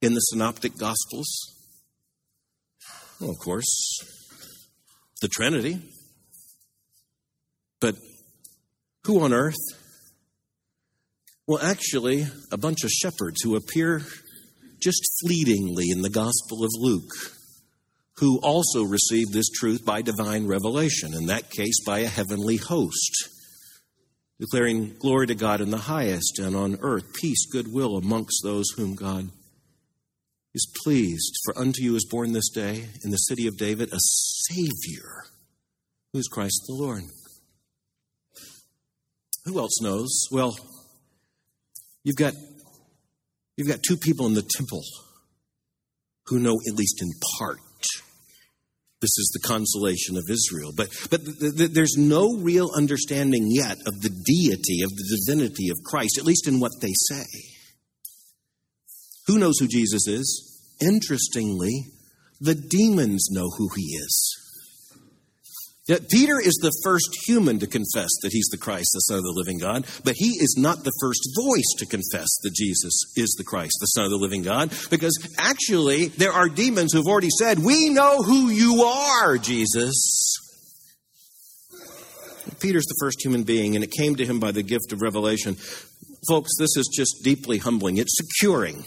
in 0.03 0.13
the 0.13 0.21
Synoptic 0.21 0.77
Gospels? 0.77 1.27
Well, 3.21 3.31
of 3.31 3.39
course, 3.39 4.01
the 5.23 5.29
Trinity. 5.29 5.81
But 7.81 7.95
who 9.05 9.21
on 9.21 9.33
earth 9.33 9.55
well, 11.49 11.63
actually, 11.63 12.27
a 12.51 12.57
bunch 12.57 12.83
of 12.83 12.91
shepherds 12.91 13.41
who 13.43 13.55
appear 13.55 14.03
just 14.83 15.01
fleetingly 15.23 15.91
in 15.91 16.03
the 16.03 16.11
Gospel 16.11 16.65
of 16.65 16.71
Luke, 16.77 17.13
who 18.19 18.39
also 18.41 18.83
received 18.83 19.33
this 19.33 19.49
truth 19.51 19.85
by 19.85 20.03
divine 20.03 20.47
revelation, 20.47 21.15
in 21.15 21.27
that 21.27 21.51
case, 21.51 21.83
by 21.85 22.01
a 22.01 22.09
heavenly 22.09 22.57
host, 22.57 23.29
declaring 24.41 24.95
glory 24.99 25.27
to 25.27 25.35
God 25.35 25.61
in 25.61 25.71
the 25.71 25.77
highest, 25.77 26.39
and 26.39 26.57
on 26.57 26.79
earth 26.81 27.13
peace, 27.15 27.47
goodwill 27.47 27.97
amongst 27.97 28.41
those 28.43 28.71
whom 28.77 28.95
God 28.95 29.29
is 30.55 30.73
pleased. 30.83 31.37
For 31.45 31.59
unto 31.59 31.83
you 31.83 31.95
is 31.97 32.07
born 32.11 32.33
this 32.33 32.51
day 32.51 32.87
in 33.05 33.11
the 33.11 33.17
city 33.17 33.47
of 33.47 33.59
David 33.59 33.93
a 33.93 33.99
Savior, 33.99 35.25
who 36.13 36.19
is 36.19 36.29
Christ 36.29 36.65
the 36.67 36.75
Lord. 36.75 37.03
Who 39.45 39.59
else 39.59 39.81
knows? 39.81 40.11
Well, 40.33 40.57
You've 42.07 42.15
got, 42.15 42.35
you've 43.57 43.67
got 43.67 43.83
two 43.83 43.97
people 43.97 44.27
in 44.27 44.35
the 44.35 44.49
temple 44.57 44.85
who 46.27 46.39
know, 46.39 46.57
at 46.69 46.77
least 46.77 47.03
in 47.03 47.09
part, 47.37 47.59
this 49.01 49.19
is 49.19 49.31
the 49.35 49.47
consolation 49.47 50.17
of 50.17 50.25
Israel. 50.31 50.73
But, 50.75 50.89
but 51.11 51.25
th- 51.25 51.57
th- 51.57 51.71
there's 51.73 51.97
no 51.99 52.39
real 52.39 52.71
understanding 52.75 53.49
yet 53.51 53.77
of 53.87 54.01
the 54.01 54.09
deity, 54.09 54.83
of 54.83 54.91
the 54.91 55.21
divinity 55.27 55.69
of 55.69 55.77
Christ, 55.85 56.17
at 56.19 56.25
least 56.25 56.49
in 56.49 56.61
what 56.61 56.73
they 56.81 56.93
say. 57.09 57.25
Who 59.27 59.39
knows 59.39 59.59
who 59.59 59.69
Jesus 59.69 60.07
is? 60.07 60.77
Interestingly, 60.81 61.87
the 62.41 62.55
demons 62.55 63.29
know 63.31 63.51
who 63.59 63.69
he 63.77 63.83
is. 63.83 64.46
Yet 65.87 66.09
Peter 66.11 66.41
is 66.41 66.59
the 66.61 66.73
first 66.83 67.09
human 67.27 67.61
to 67.61 67.67
confess 67.67 68.09
that 68.23 68.33
he's 68.33 68.49
the 68.51 68.59
Christ, 68.59 68.89
the 68.93 69.01
Son 69.01 69.19
of 69.19 69.25
the 69.25 69.33
living 69.33 69.59
God, 69.59 69.87
but 70.03 70.15
he 70.17 70.31
is 70.31 70.57
not 70.59 70.83
the 70.83 70.93
first 71.01 71.29
voice 71.37 71.75
to 71.79 71.87
confess 71.87 72.27
that 72.43 72.55
Jesus 72.55 72.93
is 73.17 73.35
the 73.39 73.45
Christ, 73.45 73.77
the 73.81 73.87
Son 73.87 74.05
of 74.05 74.11
the 74.11 74.17
living 74.17 74.43
God, 74.43 74.73
because 74.91 75.17
actually 75.39 76.09
there 76.09 76.33
are 76.33 76.49
demons 76.49 76.93
who've 76.93 77.07
already 77.07 77.31
said, 77.31 77.61
We 77.61 77.89
know 77.91 78.23
who 78.23 78.49
you 78.49 78.83
are, 78.83 79.39
Jesus. 79.39 80.35
Peter's 82.59 82.87
the 82.87 82.97
first 83.01 83.23
human 83.25 83.45
being, 83.45 83.77
and 83.77 83.85
it 83.85 83.93
came 83.93 84.17
to 84.17 84.27
him 84.27 84.41
by 84.41 84.51
the 84.51 84.63
gift 84.63 84.93
of 84.93 85.03
revelation. 85.03 85.57
Folks, 86.29 86.51
this 86.59 86.77
is 86.77 86.91
just 86.93 87.23
deeply 87.23 87.59
humbling. 87.59 87.99
It's 87.99 88.17
securing. 88.17 88.85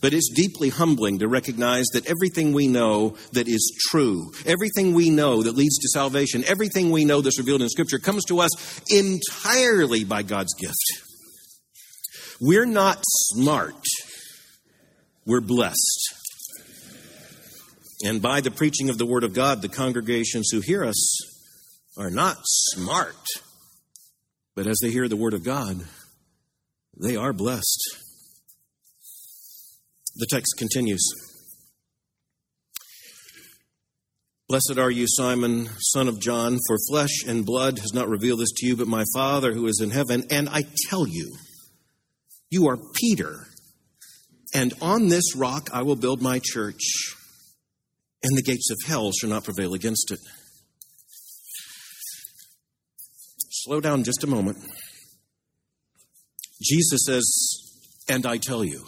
But 0.00 0.14
it's 0.14 0.30
deeply 0.34 0.70
humbling 0.70 1.18
to 1.18 1.28
recognize 1.28 1.84
that 1.92 2.06
everything 2.06 2.52
we 2.52 2.68
know 2.68 3.16
that 3.32 3.48
is 3.48 3.78
true, 3.90 4.32
everything 4.46 4.94
we 4.94 5.10
know 5.10 5.42
that 5.42 5.56
leads 5.56 5.76
to 5.78 5.88
salvation, 5.88 6.42
everything 6.46 6.90
we 6.90 7.04
know 7.04 7.20
that's 7.20 7.38
revealed 7.38 7.62
in 7.62 7.68
Scripture 7.68 7.98
comes 7.98 8.24
to 8.26 8.40
us 8.40 8.80
entirely 8.90 10.04
by 10.04 10.22
God's 10.22 10.54
gift. 10.54 10.76
We're 12.40 12.66
not 12.66 13.02
smart, 13.04 13.84
we're 15.26 15.42
blessed. 15.42 16.14
And 18.02 18.22
by 18.22 18.40
the 18.40 18.50
preaching 18.50 18.88
of 18.88 18.96
the 18.96 19.04
Word 19.04 19.24
of 19.24 19.34
God, 19.34 19.60
the 19.60 19.68
congregations 19.68 20.48
who 20.50 20.60
hear 20.60 20.82
us 20.82 21.20
are 21.98 22.10
not 22.10 22.38
smart, 22.44 23.26
but 24.56 24.66
as 24.66 24.78
they 24.80 24.90
hear 24.90 25.06
the 25.06 25.16
Word 25.16 25.34
of 25.34 25.44
God, 25.44 25.86
they 26.98 27.16
are 27.16 27.34
blessed. 27.34 27.98
The 30.16 30.26
text 30.30 30.54
continues. 30.58 31.02
Blessed 34.48 34.78
are 34.78 34.90
you, 34.90 35.06
Simon, 35.06 35.68
son 35.78 36.08
of 36.08 36.20
John, 36.20 36.58
for 36.66 36.76
flesh 36.88 37.22
and 37.24 37.46
blood 37.46 37.78
has 37.78 37.94
not 37.94 38.08
revealed 38.08 38.40
this 38.40 38.50
to 38.56 38.66
you, 38.66 38.76
but 38.76 38.88
my 38.88 39.04
Father 39.14 39.52
who 39.52 39.68
is 39.68 39.80
in 39.80 39.90
heaven. 39.90 40.24
And 40.28 40.48
I 40.48 40.62
tell 40.88 41.06
you, 41.06 41.36
you 42.50 42.66
are 42.66 42.76
Peter, 42.94 43.46
and 44.52 44.74
on 44.82 45.08
this 45.08 45.36
rock 45.36 45.70
I 45.72 45.82
will 45.82 45.94
build 45.94 46.20
my 46.20 46.40
church, 46.42 46.82
and 48.24 48.36
the 48.36 48.42
gates 48.42 48.70
of 48.72 48.78
hell 48.88 49.12
shall 49.12 49.30
not 49.30 49.44
prevail 49.44 49.72
against 49.72 50.10
it. 50.10 50.18
Slow 53.50 53.80
down 53.80 54.02
just 54.02 54.24
a 54.24 54.26
moment. 54.26 54.58
Jesus 56.60 57.02
says, 57.06 57.24
And 58.08 58.26
I 58.26 58.38
tell 58.38 58.64
you. 58.64 58.84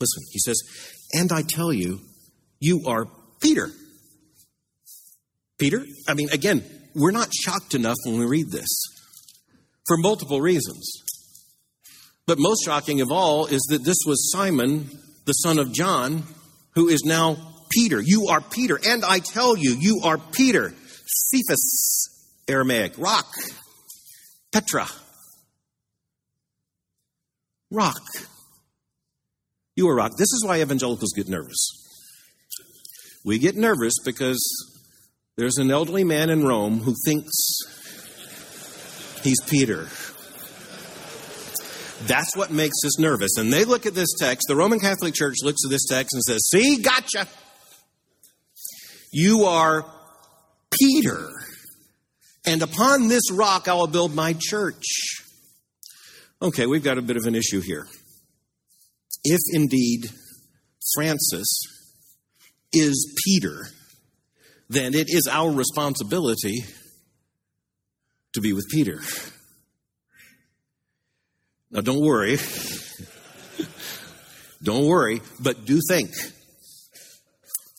Listen, 0.00 0.22
he 0.30 0.38
says, 0.38 0.60
And 1.12 1.32
I 1.32 1.42
tell 1.42 1.72
you, 1.72 2.00
you 2.60 2.82
are 2.86 3.06
Peter. 3.40 3.70
Peter? 5.58 5.84
I 6.06 6.14
mean, 6.14 6.30
again, 6.30 6.64
we're 6.94 7.10
not 7.10 7.32
shocked 7.34 7.74
enough 7.74 7.96
when 8.04 8.18
we 8.18 8.26
read 8.26 8.50
this 8.50 8.68
for 9.86 9.96
multiple 9.96 10.40
reasons. 10.40 10.90
But 12.26 12.38
most 12.38 12.64
shocking 12.64 13.00
of 13.00 13.10
all 13.10 13.46
is 13.46 13.62
that 13.70 13.84
this 13.84 13.98
was 14.06 14.30
Simon, 14.30 14.90
the 15.24 15.32
son 15.32 15.58
of 15.58 15.72
John, 15.72 16.24
who 16.74 16.88
is 16.88 17.02
now 17.04 17.36
Peter. 17.70 18.00
You 18.04 18.28
are 18.28 18.40
Peter. 18.40 18.78
And 18.86 19.04
I 19.04 19.18
tell 19.18 19.56
you, 19.56 19.76
you 19.78 20.02
are 20.04 20.18
Peter. 20.18 20.74
Cephas, 21.06 22.36
Aramaic, 22.46 22.92
rock. 22.98 23.26
Petra, 24.52 24.86
rock. 27.70 28.00
You 29.78 29.88
are 29.88 29.94
rock. 29.94 30.16
This 30.16 30.32
is 30.32 30.44
why 30.44 30.60
evangelicals 30.60 31.12
get 31.14 31.28
nervous. 31.28 31.70
We 33.24 33.38
get 33.38 33.54
nervous 33.54 33.94
because 34.04 34.36
there's 35.36 35.56
an 35.56 35.70
elderly 35.70 36.02
man 36.02 36.30
in 36.30 36.44
Rome 36.44 36.80
who 36.80 36.96
thinks 37.06 37.30
he's 39.22 39.40
Peter. 39.46 39.86
That's 42.08 42.34
what 42.34 42.50
makes 42.50 42.74
us 42.84 42.98
nervous. 42.98 43.36
And 43.36 43.52
they 43.52 43.64
look 43.64 43.86
at 43.86 43.94
this 43.94 44.08
text, 44.18 44.46
the 44.48 44.56
Roman 44.56 44.80
Catholic 44.80 45.14
Church 45.14 45.36
looks 45.44 45.60
at 45.64 45.70
this 45.70 45.86
text 45.88 46.12
and 46.12 46.24
says, 46.24 46.40
See, 46.50 46.82
gotcha. 46.82 47.28
You 49.12 49.44
are 49.44 49.86
Peter. 50.72 51.30
And 52.44 52.62
upon 52.62 53.06
this 53.06 53.30
rock 53.30 53.68
I 53.68 53.74
will 53.74 53.86
build 53.86 54.12
my 54.12 54.34
church. 54.36 54.82
Okay, 56.42 56.66
we've 56.66 56.82
got 56.82 56.98
a 56.98 57.02
bit 57.02 57.16
of 57.16 57.26
an 57.26 57.36
issue 57.36 57.60
here. 57.60 57.86
If 59.24 59.40
indeed 59.52 60.10
Francis 60.94 61.48
is 62.72 63.20
Peter, 63.24 63.66
then 64.68 64.94
it 64.94 65.08
is 65.08 65.28
our 65.30 65.50
responsibility 65.50 66.64
to 68.34 68.40
be 68.40 68.52
with 68.52 68.66
Peter. 68.70 69.00
Now, 71.70 71.80
don't 71.80 72.00
worry. 72.00 72.38
don't 74.62 74.86
worry, 74.86 75.20
but 75.40 75.64
do 75.64 75.80
think. 75.88 76.10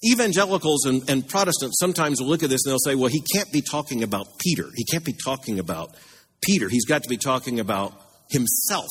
Evangelicals 0.06 0.86
and, 0.86 1.10
and, 1.10 1.28
Protestants 1.28 1.78
sometimes 1.80 2.22
will 2.22 2.28
look 2.28 2.44
at 2.44 2.50
this 2.50 2.62
and 2.66 2.72
they'll 2.72 2.80
say, 2.80 2.96
well, 2.96 3.10
he 3.10 3.22
can't 3.36 3.52
be 3.52 3.62
talking 3.62 4.02
about 4.04 4.28
Peter. 4.40 4.66
He 4.74 4.86
can't 4.86 5.04
be 5.04 5.14
talking 5.26 5.60
about 5.60 5.94
Peter. 6.42 6.70
He's 6.70 6.86
got 6.86 7.04
to 7.04 7.10
be 7.10 7.18
talking 7.18 7.60
about 7.60 7.94
himself, 8.30 8.88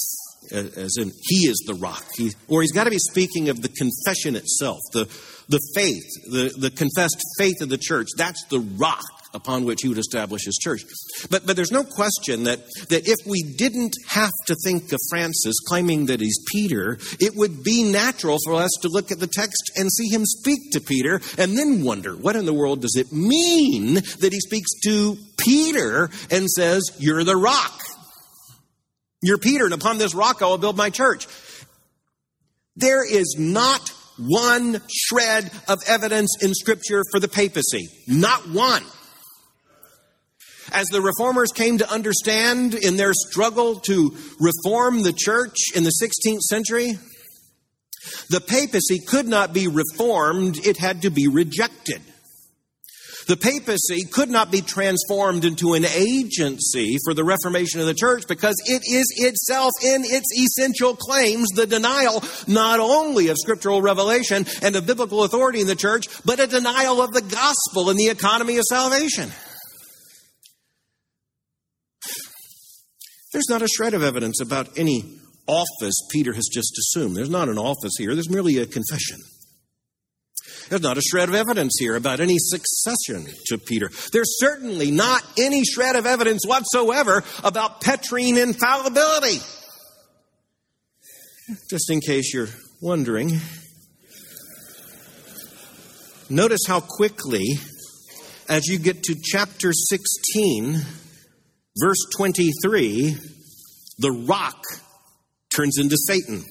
as 0.53 0.97
in 0.99 1.13
he 1.23 1.47
is 1.47 1.63
the 1.67 1.75
rock. 1.75 2.05
He, 2.17 2.33
or 2.49 2.63
he's 2.63 2.73
got 2.73 2.85
to 2.85 2.91
be 2.91 2.99
speaking 2.99 3.49
of 3.49 3.63
the 3.63 3.69
confession 3.69 4.37
itself, 4.37 4.79
the, 4.93 5.05
the 5.49 5.61
faith, 5.75 6.05
the, 6.31 6.55
the 6.59 6.71
confessed 6.71 7.21
faith 7.39 7.61
of 7.61 7.69
the 7.69 7.79
church. 7.79 8.09
That's 8.17 8.45
the 8.47 8.61
rock 8.61 9.05
upon 9.35 9.65
which 9.65 9.81
he 9.83 9.89
would 9.89 9.99
establish 9.99 10.45
his 10.45 10.57
church. 10.57 10.83
But, 11.31 11.47
but 11.47 11.57
there's 11.57 11.73
no 11.73 11.85
question 11.85 12.45
that, 12.45 12.61
that 12.89 13.07
if 13.07 13.19
we 13.27 13.43
didn't 13.43 13.95
have 14.09 14.33
to 14.47 14.57
think 14.65 14.93
of 14.93 14.99
Francis 15.11 15.57
claiming 15.67 16.07
that 16.07 16.21
he's 16.21 16.39
Peter, 16.51 16.99
it 17.21 17.35
would 17.37 17.63
be 17.63 17.91
natural 17.91 18.39
for 18.45 18.55
us 18.55 18.71
to 18.83 18.89
look 18.89 19.11
at 19.13 19.21
the 19.21 19.27
text 19.27 19.73
and 19.77 19.93
see 19.93 20.09
him 20.09 20.25
speak 20.25 20.73
to 20.73 20.81
Peter 20.81 21.21
and 21.37 21.59
then 21.59 21.85
wonder, 21.85 22.15
what 22.17 22.37
in 22.37 22.47
the 22.47 22.55
world 22.55 22.83
does 22.83 22.97
it 22.97 23.13
mean 23.13 23.95
that 23.95 24.31
he 24.33 24.41
speaks 24.41 24.71
to 24.85 25.17
Peter 25.37 26.11
and 26.31 26.49
says, 26.49 26.83
You're 26.99 27.25
the 27.25 27.37
rock? 27.37 27.83
You're 29.21 29.39
Peter, 29.39 29.65
and 29.65 29.75
upon 29.75 29.99
this 29.99 30.15
rock 30.15 30.43
I 30.43 30.47
will 30.47 30.59
build 30.59 30.77
my 30.77 30.91
church. 30.91 31.27
There 32.77 33.05
is 33.05 33.37
not 33.39 33.93
one 34.19 34.81
shred 34.89 35.51
of 35.67 35.79
evidence 35.87 36.37
in 36.43 36.55
Scripture 36.55 37.03
for 37.11 37.19
the 37.19 37.29
papacy. 37.29 37.89
Not 38.07 38.49
one. 38.49 38.85
As 40.71 40.89
the 40.89 41.01
reformers 41.01 41.51
came 41.51 41.79
to 41.79 41.91
understand 41.91 42.75
in 42.75 42.97
their 42.97 43.13
struggle 43.15 43.81
to 43.81 44.17
reform 44.39 45.03
the 45.03 45.15
church 45.17 45.57
in 45.75 45.83
the 45.83 45.93
16th 46.03 46.41
century, 46.41 46.99
the 48.31 48.41
papacy 48.41 49.01
could 49.01 49.27
not 49.27 49.53
be 49.53 49.67
reformed, 49.67 50.59
it 50.65 50.77
had 50.77 51.03
to 51.03 51.11
be 51.11 51.27
rejected. 51.27 52.03
The 53.29 53.37
papacy 53.37 54.05
could 54.11 54.31
not 54.31 54.51
be 54.51 54.63
transformed 54.63 55.45
into 55.45 55.75
an 55.75 55.85
agency 55.85 56.97
for 57.05 57.13
the 57.13 57.25
reformation 57.25 57.79
of 57.79 57.85
the 57.85 57.93
church 57.93 58.25
because 58.27 58.57
it 58.65 58.83
is 58.91 59.05
itself, 59.19 59.71
in 59.85 60.03
its 60.03 60.27
essential 60.35 60.97
claims, 60.97 61.49
the 61.55 61.67
denial 61.67 62.25
not 62.47 62.81
only 62.81 63.29
of 63.29 63.37
scriptural 63.39 63.83
revelation 63.83 64.47
and 64.63 64.75
of 64.77 64.87
biblical 64.87 65.25
authority 65.25 65.61
in 65.61 65.67
the 65.67 65.77
church, 65.77 66.07
but 66.25 66.41
a 66.41 66.47
denial 66.47 67.03
of 67.03 67.13
the 67.13 67.21
gospel 67.21 67.91
and 67.91 67.99
the 67.99 68.09
economy 68.09 68.57
of 68.57 68.65
salvation. 68.65 69.31
There's 73.35 73.51
not 73.51 73.61
a 73.61 73.69
shred 73.69 73.93
of 73.93 74.03
evidence 74.03 74.41
about 74.41 74.79
any 74.79 75.19
office 75.47 75.95
Peter 76.11 76.33
has 76.33 76.49
just 76.51 76.79
assumed. 76.79 77.15
There's 77.15 77.29
not 77.29 77.51
an 77.51 77.59
office 77.59 77.93
here, 77.99 78.15
there's 78.15 78.31
merely 78.31 78.57
a 78.57 78.65
confession. 78.65 79.19
There's 80.69 80.83
not 80.83 80.99
a 80.99 81.03
shred 81.03 81.29
of 81.29 81.35
evidence 81.35 81.77
here 81.79 81.97
about 81.97 82.21
any 82.21 82.37
succession 82.39 83.27
to 83.47 83.59
Peter. 83.59 83.91
There's 84.13 84.39
certainly 84.39 84.91
not 84.91 85.25
any 85.39 85.65
shred 85.65 85.97
of 85.97 86.05
evidence 86.05 86.43
whatsoever 86.47 87.25
about 87.43 87.81
Petrine 87.81 88.37
infallibility. 88.37 89.41
Just 91.71 91.91
in 91.91 92.01
case 92.01 92.35
you're 92.35 92.49
wondering, 92.83 93.41
notice 96.29 96.61
how 96.69 96.81
quickly, 96.81 97.59
as 98.49 98.67
you 98.67 98.79
get 98.79 99.03
to 99.05 99.17
chapter 99.23 99.73
16, 99.73 100.77
verse 101.81 102.07
23, 102.17 103.17
the 103.99 104.13
rock 104.13 104.63
turns 105.51 105.79
into 105.79 105.97
Satan. 105.97 106.45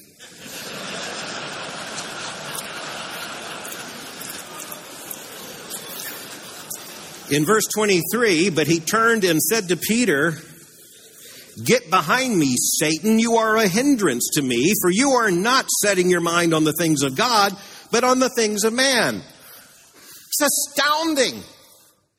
In 7.30 7.44
verse 7.44 7.66
23, 7.74 8.50
but 8.50 8.66
he 8.66 8.80
turned 8.80 9.24
and 9.24 9.40
said 9.40 9.68
to 9.68 9.76
Peter, 9.76 10.34
Get 11.62 11.90
behind 11.90 12.38
me, 12.38 12.54
Satan. 12.56 13.18
You 13.18 13.36
are 13.36 13.56
a 13.56 13.66
hindrance 13.66 14.30
to 14.34 14.42
me, 14.42 14.72
for 14.80 14.90
you 14.90 15.10
are 15.10 15.30
not 15.30 15.68
setting 15.82 16.08
your 16.08 16.20
mind 16.20 16.54
on 16.54 16.64
the 16.64 16.72
things 16.72 17.02
of 17.02 17.16
God, 17.16 17.52
but 17.90 18.04
on 18.04 18.20
the 18.20 18.28
things 18.30 18.64
of 18.64 18.72
man. 18.72 19.16
It's 19.96 20.40
astounding. 20.40 21.42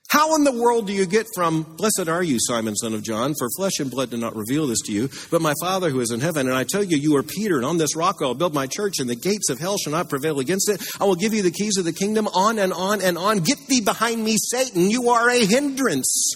How 0.10 0.36
in 0.36 0.44
the 0.44 0.52
world 0.52 0.88
do 0.88 0.94
you 0.94 1.06
get 1.06 1.28
from, 1.36 1.62
Blessed 1.78 2.10
are 2.10 2.24
you, 2.24 2.38
Simon, 2.40 2.76
son 2.76 2.96
of 2.96 3.04
John, 3.04 3.36
for 3.38 3.48
flesh 3.56 3.74
and 3.80 3.92
blood 3.92 4.10
did 4.10 4.20
not 4.20 4.36
reveal 4.36 4.66
this 4.66 4.82
to 4.86 4.92
you, 4.92 5.08
but 5.30 5.40
my 5.40 5.54
Father 5.62 5.92
who 5.92 6.00
is 6.00 6.10
in 6.10 6.20
heaven. 6.20 6.48
And 6.48 6.58
I 6.58 6.64
tell 6.64 6.84
you, 6.84 6.98
you 6.98 7.16
are 7.18 7.24
Peter, 7.24 7.58
and 7.58 7.66
on 7.66 7.78
this 7.78 7.96
rock 7.96 8.18
I 8.20 8.26
will 8.26 8.34
build 8.34 8.56
my 8.56 8.66
church, 8.66 8.98
and 8.98 9.08
the 9.08 9.16
gates 9.16 9.52
of 9.52 9.60
hell 9.60 9.78
shall 9.78 9.94
not 9.94 10.10
prevail 10.10 10.40
against 10.40 10.68
it. 10.68 10.82
I 11.00 11.06
will 11.06 11.16
give 11.16 11.36
you 11.36 11.44
the 11.44 11.52
keys 11.52 11.78
of 11.78 11.86
the 11.86 11.94
kingdom, 11.94 12.28
on 12.28 12.58
and 12.58 12.74
on 12.74 13.02
and 13.02 13.20
on. 13.20 13.42
Get 13.42 13.60
thee 13.68 13.82
behind 13.82 14.24
me, 14.24 14.36
Satan. 14.38 14.90
You 14.90 15.10
are 15.10 15.30
a 15.30 15.46
hindrance 15.46 16.34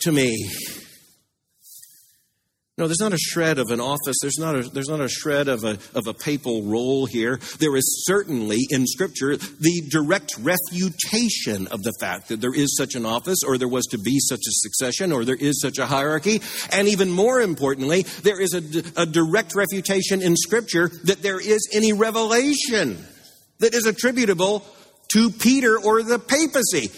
to 0.00 0.12
me. 0.12 0.50
No, 2.80 2.86
there's 2.86 2.98
not 2.98 3.12
a 3.12 3.18
shred 3.18 3.58
of 3.58 3.70
an 3.70 3.78
office. 3.78 4.16
There's 4.22 4.38
not 4.38 4.56
a, 4.56 4.62
there's 4.62 4.88
not 4.88 5.02
a 5.02 5.08
shred 5.08 5.48
of 5.48 5.64
a, 5.64 5.76
of 5.94 6.06
a 6.06 6.14
papal 6.14 6.62
role 6.62 7.04
here. 7.04 7.38
There 7.58 7.76
is 7.76 8.06
certainly 8.06 8.60
in 8.70 8.86
Scripture 8.86 9.36
the 9.36 9.82
direct 9.90 10.38
refutation 10.38 11.66
of 11.66 11.82
the 11.82 11.92
fact 12.00 12.28
that 12.28 12.40
there 12.40 12.54
is 12.54 12.74
such 12.78 12.94
an 12.94 13.04
office, 13.04 13.40
or 13.46 13.58
there 13.58 13.68
was 13.68 13.84
to 13.88 13.98
be 13.98 14.18
such 14.18 14.38
a 14.38 14.50
succession, 14.50 15.12
or 15.12 15.26
there 15.26 15.36
is 15.38 15.60
such 15.60 15.76
a 15.76 15.84
hierarchy. 15.84 16.40
And 16.72 16.88
even 16.88 17.10
more 17.10 17.42
importantly, 17.42 18.04
there 18.22 18.40
is 18.40 18.54
a, 18.54 19.02
a 19.02 19.04
direct 19.04 19.54
refutation 19.54 20.22
in 20.22 20.34
Scripture 20.34 20.88
that 21.04 21.20
there 21.20 21.38
is 21.38 21.68
any 21.74 21.92
revelation 21.92 22.96
that 23.58 23.74
is 23.74 23.84
attributable 23.84 24.64
to 25.12 25.28
Peter 25.28 25.78
or 25.78 26.02
the 26.02 26.18
papacy. 26.18 26.90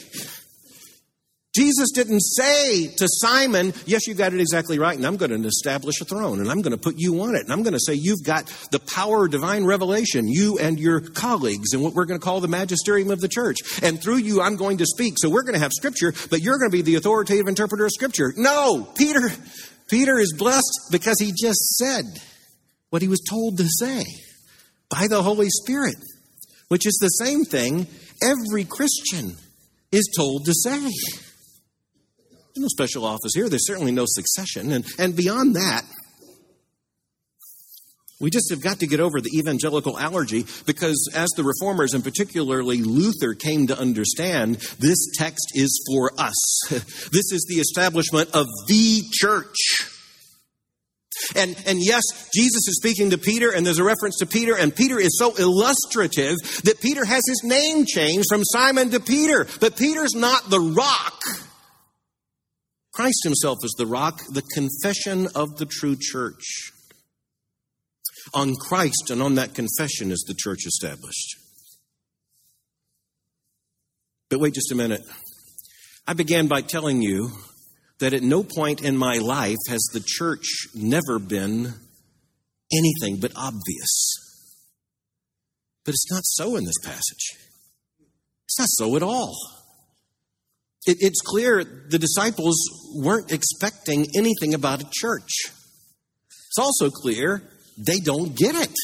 Jesus 1.55 1.91
didn't 1.91 2.21
say 2.21 2.89
to 2.89 3.07
Simon, 3.07 3.75
Yes, 3.85 4.07
you 4.07 4.15
got 4.15 4.33
it 4.33 4.41
exactly 4.41 4.79
right, 4.79 4.97
and 4.97 5.07
I'm 5.07 5.19
going 5.19 5.31
to 5.31 5.47
establish 5.49 6.01
a 6.01 6.07
throne, 6.07 6.41
and 6.41 6.51
I'm 6.51 6.63
going 6.63 6.73
to 6.73 6.79
put 6.79 6.95
you 6.97 7.21
on 7.21 7.35
it, 7.35 7.43
and 7.43 7.53
I'm 7.53 7.63
going 7.63 7.75
to 7.75 7.81
say 7.81 7.93
you've 7.93 8.25
got 8.25 8.47
the 8.71 8.79
power 8.79 9.27
of 9.27 9.33
divine 9.33 9.65
revelation, 9.65 10.29
you 10.29 10.59
and 10.59 10.81
your 10.81 11.01
colleagues, 11.01 11.75
and 11.75 11.83
what 11.83 11.93
we're 11.93 12.07
going 12.07 12.19
to 12.19 12.25
call 12.25 12.41
the 12.41 12.49
magisterium 12.49 13.11
of 13.11 13.21
the 13.21 13.29
church. 13.29 13.59
And 13.83 14.03
through 14.03 14.19
you, 14.19 14.41
I'm 14.41 14.57
going 14.57 14.79
to 14.79 14.87
speak. 14.87 15.15
So 15.19 15.29
we're 15.29 15.43
going 15.43 15.55
to 15.55 15.61
have 15.61 15.73
scripture, 15.73 16.15
but 16.31 16.41
you're 16.41 16.59
going 16.59 16.71
to 16.71 16.77
be 16.77 16.83
the 16.83 16.95
authoritative 16.95 17.49
interpreter 17.49 17.85
of 17.85 17.91
scripture. 17.93 18.33
No, 18.35 18.89
Peter, 18.97 19.31
Peter 19.89 20.19
is 20.19 20.35
blessed 20.39 20.89
because 20.91 21.21
he 21.21 21.33
just 21.39 21.77
said 21.77 22.05
what 22.89 23.03
he 23.03 23.09
was 23.09 23.21
told 23.29 23.59
to 23.59 23.67
say 23.69 24.05
by 24.89 25.07
the 25.07 25.23
Holy 25.23 25.51
Spirit, 25.51 25.97
which 26.69 26.87
is 26.87 26.99
the 26.99 27.09
same 27.09 27.45
thing 27.45 27.87
every 28.23 28.65
Christian 28.65 29.37
is 29.91 30.11
told 30.17 30.47
to 30.47 30.55
say. 30.55 30.89
No 32.57 32.69
special 32.69 33.05
office 33.05 33.33
here. 33.35 33.49
There's 33.49 33.67
certainly 33.67 33.93
no 33.93 34.05
succession. 34.07 34.73
And, 34.73 34.85
and 34.99 35.17
beyond 35.17 35.57
that, 35.57 35.85
we 38.23 38.31
just 38.31 38.51
have 38.51 38.63
got 38.63 38.79
to 38.79 38.87
get 38.87 39.01
over 39.01 39.21
the 39.21 39.37
evangelical 39.37 39.99
allergy 39.99 40.47
because, 40.65 41.11
as 41.13 41.29
the 41.31 41.43
reformers 41.43 41.93
and 41.93 42.05
particularly 42.05 42.81
Luther 42.81 43.35
came 43.35 43.67
to 43.67 43.77
understand, 43.77 44.57
this 44.79 45.11
text 45.19 45.53
is 45.55 45.85
for 45.91 46.13
us. 46.17 46.35
this 47.11 47.33
is 47.33 47.47
the 47.49 47.57
establishment 47.57 48.31
of 48.33 48.47
the 48.69 49.03
church. 49.13 49.89
And, 51.35 51.57
and 51.67 51.79
yes, 51.81 52.03
Jesus 52.33 52.69
is 52.69 52.77
speaking 52.77 53.11
to 53.11 53.19
Peter, 53.19 53.51
and 53.51 53.67
there's 53.67 53.79
a 53.79 53.85
reference 53.85 54.19
to 54.19 54.27
Peter, 54.27 54.57
and 54.57 54.75
Peter 54.75 55.01
is 55.01 55.19
so 55.19 55.35
illustrative 55.35 56.37
that 56.63 56.81
Peter 56.81 57.05
has 57.05 57.23
his 57.27 57.43
name 57.43 57.87
changed 57.87 58.27
from 58.29 58.45
Simon 58.45 58.91
to 58.91 59.01
Peter. 59.01 59.47
But 59.59 59.77
Peter's 59.77 60.15
not 60.15 60.49
the 60.49 60.61
rock. 60.61 61.21
Christ 62.93 63.21
himself 63.25 63.59
is 63.63 63.75
the 63.79 63.87
rock, 63.87 64.21
the 64.31 64.43
confession 64.43 65.29
of 65.35 65.57
the 65.57 65.67
true 65.67 65.97
church. 65.99 66.73
On 68.35 68.55
Christ 68.55 69.11
and 69.11 69.23
on 69.23 69.35
that 69.37 69.55
confession 69.55 70.13
is 70.13 70.25
the 70.27 70.35
church 70.37 70.67
established. 70.67 71.37
But 74.29 74.41
wait 74.41 74.55
just 74.55 74.73
a 74.73 74.75
minute. 74.75 75.03
I 76.07 76.15
began 76.15 76.49
by 76.49 76.61
telling 76.61 77.03
you 77.03 77.31
that 77.99 78.15
at 78.15 78.23
no 78.23 78.43
point 78.43 78.83
in 78.83 78.97
my 78.97 79.19
life 79.19 79.59
has 79.69 79.83
the 79.93 80.03
church 80.05 80.47
never 80.75 81.19
been 81.19 81.75
anything 82.73 83.21
but 83.21 83.33
obvious. 83.37 84.13
But 85.85 85.95
it's 85.95 86.11
not 86.11 86.23
so 86.25 86.57
in 86.57 86.65
this 86.65 86.79
passage. 86.85 87.37
It's 88.45 88.59
not 88.59 88.69
so 88.71 88.97
at 88.97 89.03
all. 89.03 89.37
It, 90.87 90.99
it's 91.01 91.21
clear 91.21 91.65
the 91.65 91.99
disciples 91.99 92.57
weren't 92.95 93.33
expecting 93.33 94.07
anything 94.17 94.55
about 94.55 94.83
a 94.83 94.87
church. 94.91 95.31
It's 96.49 96.59
also 96.59 96.91
clear 96.91 97.43
they 97.79 97.99
don't 97.99 98.37
get 98.37 98.55
it. 98.55 98.75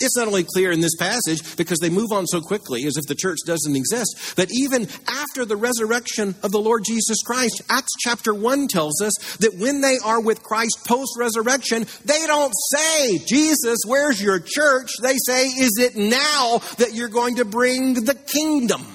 It's 0.00 0.16
not 0.16 0.26
only 0.26 0.42
clear 0.42 0.72
in 0.72 0.80
this 0.80 0.96
passage 0.96 1.56
because 1.56 1.78
they 1.78 1.88
move 1.88 2.10
on 2.10 2.26
so 2.26 2.40
quickly 2.40 2.84
as 2.84 2.96
if 2.96 3.04
the 3.06 3.14
church 3.14 3.38
doesn't 3.46 3.76
exist, 3.76 4.34
but 4.36 4.48
even 4.50 4.88
after 5.06 5.44
the 5.44 5.56
resurrection 5.56 6.34
of 6.42 6.50
the 6.50 6.58
Lord 6.58 6.82
Jesus 6.84 7.18
Christ, 7.22 7.62
Acts 7.70 7.92
chapter 8.00 8.34
1 8.34 8.66
tells 8.66 9.00
us 9.00 9.36
that 9.36 9.54
when 9.56 9.82
they 9.82 9.98
are 10.04 10.20
with 10.20 10.42
Christ 10.42 10.80
post 10.88 11.12
resurrection, 11.16 11.86
they 12.04 12.26
don't 12.26 12.52
say, 12.72 13.18
Jesus, 13.18 13.78
where's 13.86 14.20
your 14.20 14.40
church? 14.40 14.90
They 15.00 15.16
say, 15.24 15.46
Is 15.46 15.78
it 15.78 15.94
now 15.94 16.58
that 16.78 16.94
you're 16.94 17.08
going 17.08 17.36
to 17.36 17.44
bring 17.44 17.94
the 17.94 18.14
kingdom? 18.14 18.93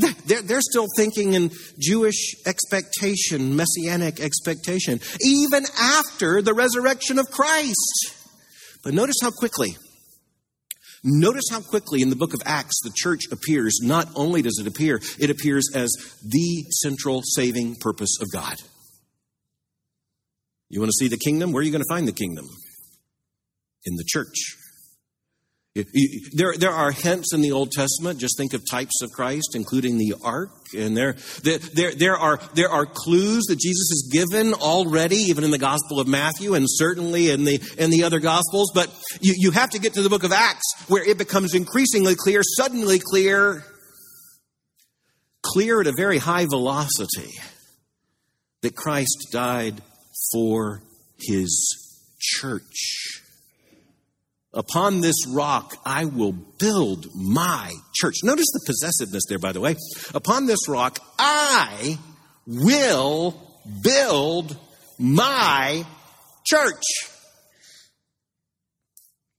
They're, 0.00 0.42
they're 0.42 0.60
still 0.60 0.86
thinking 0.96 1.34
in 1.34 1.50
Jewish 1.78 2.34
expectation, 2.46 3.56
messianic 3.56 4.20
expectation, 4.20 5.00
even 5.20 5.64
after 5.78 6.42
the 6.42 6.54
resurrection 6.54 7.18
of 7.18 7.30
Christ. 7.30 8.16
But 8.82 8.94
notice 8.94 9.16
how 9.22 9.30
quickly, 9.30 9.76
notice 11.04 11.44
how 11.50 11.60
quickly 11.60 12.02
in 12.02 12.10
the 12.10 12.16
book 12.16 12.34
of 12.34 12.40
Acts 12.46 12.80
the 12.82 12.92
church 12.94 13.24
appears. 13.30 13.80
Not 13.82 14.08
only 14.14 14.42
does 14.42 14.58
it 14.58 14.66
appear, 14.66 15.00
it 15.18 15.30
appears 15.30 15.64
as 15.74 15.90
the 16.24 16.64
central 16.82 17.22
saving 17.24 17.76
purpose 17.76 18.18
of 18.20 18.28
God. 18.32 18.56
You 20.68 20.80
want 20.80 20.90
to 20.90 21.04
see 21.04 21.08
the 21.08 21.18
kingdom? 21.18 21.52
Where 21.52 21.60
are 21.60 21.64
you 21.64 21.72
going 21.72 21.82
to 21.82 21.88
find 21.88 22.06
the 22.06 22.12
kingdom? 22.12 22.46
In 23.84 23.96
the 23.96 24.04
church. 24.06 24.56
There, 25.74 26.54
there 26.58 26.72
are 26.72 26.90
hints 26.90 27.32
in 27.32 27.42
the 27.42 27.52
Old 27.52 27.70
Testament. 27.70 28.18
Just 28.18 28.36
think 28.36 28.54
of 28.54 28.62
types 28.68 29.02
of 29.02 29.10
Christ, 29.12 29.54
including 29.54 29.98
the 29.98 30.14
ark. 30.24 30.50
And 30.76 30.96
there, 30.96 31.14
there, 31.44 31.94
there, 31.94 32.16
are, 32.16 32.40
there 32.54 32.68
are 32.68 32.86
clues 32.86 33.44
that 33.44 33.58
Jesus 33.60 33.88
has 33.90 34.08
given 34.12 34.52
already, 34.54 35.16
even 35.16 35.44
in 35.44 35.52
the 35.52 35.58
Gospel 35.58 36.00
of 36.00 36.08
Matthew 36.08 36.54
and 36.54 36.66
certainly 36.68 37.30
in 37.30 37.44
the, 37.44 37.60
in 37.78 37.90
the 37.90 38.02
other 38.02 38.18
Gospels. 38.18 38.72
But 38.74 38.88
you, 39.20 39.34
you 39.36 39.50
have 39.52 39.70
to 39.70 39.78
get 39.78 39.94
to 39.94 40.02
the 40.02 40.08
book 40.08 40.24
of 40.24 40.32
Acts 40.32 40.66
where 40.88 41.08
it 41.08 41.18
becomes 41.18 41.54
increasingly 41.54 42.16
clear, 42.16 42.42
suddenly 42.42 42.98
clear, 42.98 43.64
clear 45.42 45.80
at 45.80 45.86
a 45.86 45.92
very 45.96 46.18
high 46.18 46.46
velocity 46.46 47.30
that 48.62 48.74
Christ 48.74 49.28
died 49.30 49.80
for 50.32 50.82
his 51.16 51.76
church. 52.18 53.19
Upon 54.52 55.00
this 55.00 55.26
rock 55.28 55.76
I 55.84 56.06
will 56.06 56.32
build 56.32 57.06
my 57.14 57.72
church. 57.94 58.16
Notice 58.24 58.50
the 58.52 58.64
possessiveness 58.66 59.24
there, 59.28 59.38
by 59.38 59.52
the 59.52 59.60
way. 59.60 59.76
Upon 60.14 60.46
this 60.46 60.68
rock 60.68 60.98
I 61.18 61.98
will 62.46 63.34
build 63.82 64.56
my 64.98 65.86
church. 66.44 66.82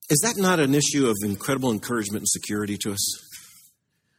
Is 0.10 0.20
that 0.20 0.38
not 0.38 0.60
an 0.60 0.76
issue 0.76 1.08
of 1.08 1.16
incredible 1.24 1.72
encouragement 1.72 2.22
and 2.22 2.30
security 2.30 2.78
to 2.80 2.92
us? 2.92 3.32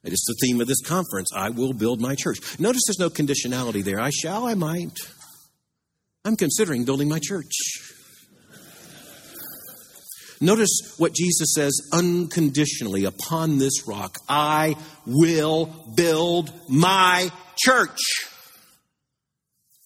It's 0.04 0.26
the 0.26 0.34
theme 0.40 0.60
of 0.60 0.66
this 0.66 0.80
conference. 0.82 1.30
I 1.34 1.50
will 1.50 1.72
build 1.72 2.00
my 2.00 2.14
church. 2.14 2.58
Notice 2.58 2.82
there's 2.86 2.98
no 2.98 3.10
conditionality 3.10 3.84
there. 3.84 4.00
I 4.00 4.10
shall, 4.10 4.46
I 4.46 4.54
might. 4.54 4.98
I'm 6.24 6.36
considering 6.36 6.84
building 6.84 7.08
my 7.08 7.20
church. 7.22 7.52
Notice 10.42 10.96
what 10.98 11.14
Jesus 11.14 11.54
says 11.54 11.72
unconditionally 11.92 13.04
upon 13.04 13.58
this 13.58 13.86
rock, 13.86 14.18
I 14.28 14.74
will 15.06 15.66
build 15.94 16.52
my 16.68 17.30
church. 17.56 18.00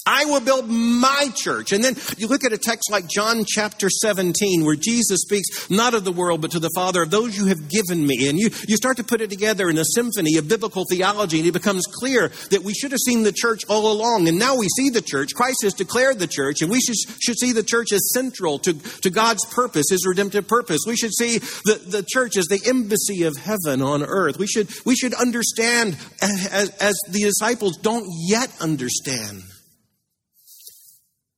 I 0.07 0.25
will 0.27 0.41
build 0.41 0.69
my 0.69 1.31
church. 1.35 1.73
And 1.73 1.83
then 1.83 1.97
you 2.17 2.29
look 2.29 2.45
at 2.45 2.53
a 2.53 2.59
text 2.59 2.91
like 2.91 3.09
John 3.09 3.45
chapter 3.45 3.91
17, 3.91 4.65
where 4.65 4.77
Jesus 4.77 5.23
speaks 5.23 5.69
not 5.69 5.95
of 5.95 6.05
the 6.05 6.13
world, 6.13 6.41
but 6.41 6.53
to 6.53 6.61
the 6.61 6.71
Father, 6.77 7.03
of 7.03 7.11
those 7.11 7.37
you 7.37 7.47
have 7.47 7.69
given 7.69 8.07
me. 8.07 8.29
And 8.29 8.39
you, 8.39 8.51
you 8.69 8.77
start 8.77 8.99
to 8.99 9.05
put 9.05 9.21
it 9.21 9.31
together 9.31 9.69
in 9.69 9.77
a 9.79 9.85
symphony 9.85 10.37
of 10.37 10.49
biblical 10.49 10.85
theology, 10.89 11.41
and 11.41 11.49
it 11.49 11.53
becomes 11.53 11.87
clear 11.87 12.29
that 12.51 12.63
we 12.63 12.73
should 12.73 12.93
have 12.93 13.01
seen 13.01 13.25
the 13.25 13.33
church 13.33 13.63
all 13.69 13.91
along. 13.91 14.29
And 14.29 14.39
now 14.39 14.57
we 14.57 14.69
see 14.77 14.91
the 14.91 15.03
church. 15.03 15.35
Christ 15.35 15.59
has 15.65 15.75
declared 15.75 16.21
the 16.21 16.29
church, 16.29 16.63
and 16.63 16.71
we 16.71 16.81
should, 16.81 16.97
should 17.21 17.39
see 17.39 17.51
the 17.51 17.65
church 17.65 17.91
as 17.93 18.13
central 18.13 18.61
to, 18.61 18.75
to 19.01 19.11
God's 19.11 19.45
purpose, 19.47 19.87
his 19.91 20.07
redemptive 20.07 20.47
purpose. 20.47 20.83
We 20.87 20.97
should 20.97 21.15
see 21.15 21.39
the, 21.39 21.83
the 21.85 22.05
church 22.09 22.37
as 22.37 22.47
the 22.47 22.63
embassy 22.67 23.25
of 23.25 23.37
heaven 23.37 23.83
on 23.83 24.05
earth. 24.05 24.39
We 24.39 24.47
should, 24.47 24.69
we 24.85 24.95
should 24.95 25.15
understand, 25.15 25.97
as, 26.23 26.71
as 26.81 26.97
the 27.09 27.25
disciples 27.25 27.77
don't 27.79 28.07
yet 28.29 28.55
understand 28.61 29.43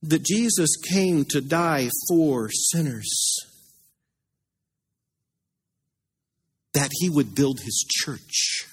that 0.03 0.25
Jesus 0.25 0.77
came 0.77 1.25
to 1.27 1.41
die 1.41 1.89
for 2.09 2.51
sinners, 2.51 3.37
that 6.73 6.91
he 6.93 7.11
would 7.11 7.35
build 7.35 7.61
his 7.61 7.85
church, 7.89 8.67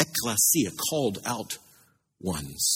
ecclesia, 0.00 0.70
called 0.90 1.18
out 1.26 1.58
ones. 2.20 2.74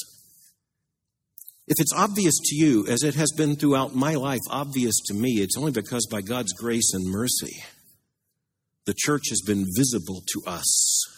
If 1.69 1.81
it's 1.81 1.95
obvious 1.95 2.35
to 2.45 2.55
you, 2.55 2.87
as 2.87 3.03
it 3.03 3.17
has 3.17 3.33
been 3.37 3.57
throughout 3.57 3.95
my 3.95 4.15
life 4.15 4.41
obvious 4.51 4.95
to 5.07 5.15
me, 5.15 5.41
it's 5.41 5.57
only 5.57 5.73
because 5.73 6.07
by 6.11 6.21
God's 6.21 6.53
grace 6.53 6.93
and 6.93 7.05
mercy, 7.11 7.65
the 8.85 8.95
church 8.97 9.31
has 9.31 9.43
been 9.45 9.65
visible 9.77 10.23
to 10.33 10.43
us 10.47 11.16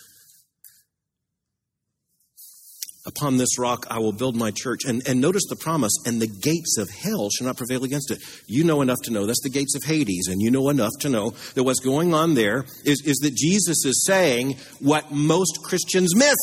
Upon 3.09 3.39
this 3.39 3.59
rock 3.59 3.87
I 3.91 3.99
will 4.01 4.13
build 4.13 4.37
my 4.37 4.51
church. 4.51 4.85
And, 4.85 5.03
and 5.09 5.19
notice 5.19 5.45
the 5.49 5.57
promise, 5.57 5.95
and 6.05 6.21
the 6.21 6.27
gates 6.27 6.77
of 6.77 6.91
hell 6.91 7.31
shall 7.31 7.47
not 7.47 7.57
prevail 7.57 7.83
against 7.83 8.11
it. 8.11 8.19
You 8.47 8.65
know 8.65 8.83
enough 8.83 8.99
to 9.05 9.11
know 9.11 9.25
that's 9.25 9.43
the 9.43 9.49
gates 9.49 9.75
of 9.75 9.83
Hades, 9.83 10.29
and 10.29 10.43
you 10.43 10.51
know 10.51 10.69
enough 10.69 10.93
to 11.01 11.09
know 11.09 11.31
that 11.55 11.65
what's 11.65 11.81
going 11.81 12.13
on 12.13 12.35
there 12.35 12.67
is, 12.85 13.03
is 13.07 13.17
that 13.23 13.35
Jesus 13.35 13.87
is 13.87 14.05
saying 14.07 14.59
what 14.81 15.11
most 15.11 15.61
Christians 15.65 16.15
miss. 16.15 16.37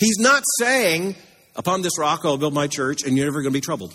He's 0.00 0.18
not 0.18 0.42
saying, 0.58 1.14
Upon 1.54 1.82
this 1.82 1.96
rock 1.96 2.24
I 2.24 2.28
will 2.28 2.38
build 2.38 2.54
my 2.54 2.66
church, 2.66 3.04
and 3.04 3.16
you're 3.16 3.26
never 3.26 3.42
going 3.42 3.52
to 3.52 3.56
be 3.56 3.60
troubled. 3.60 3.94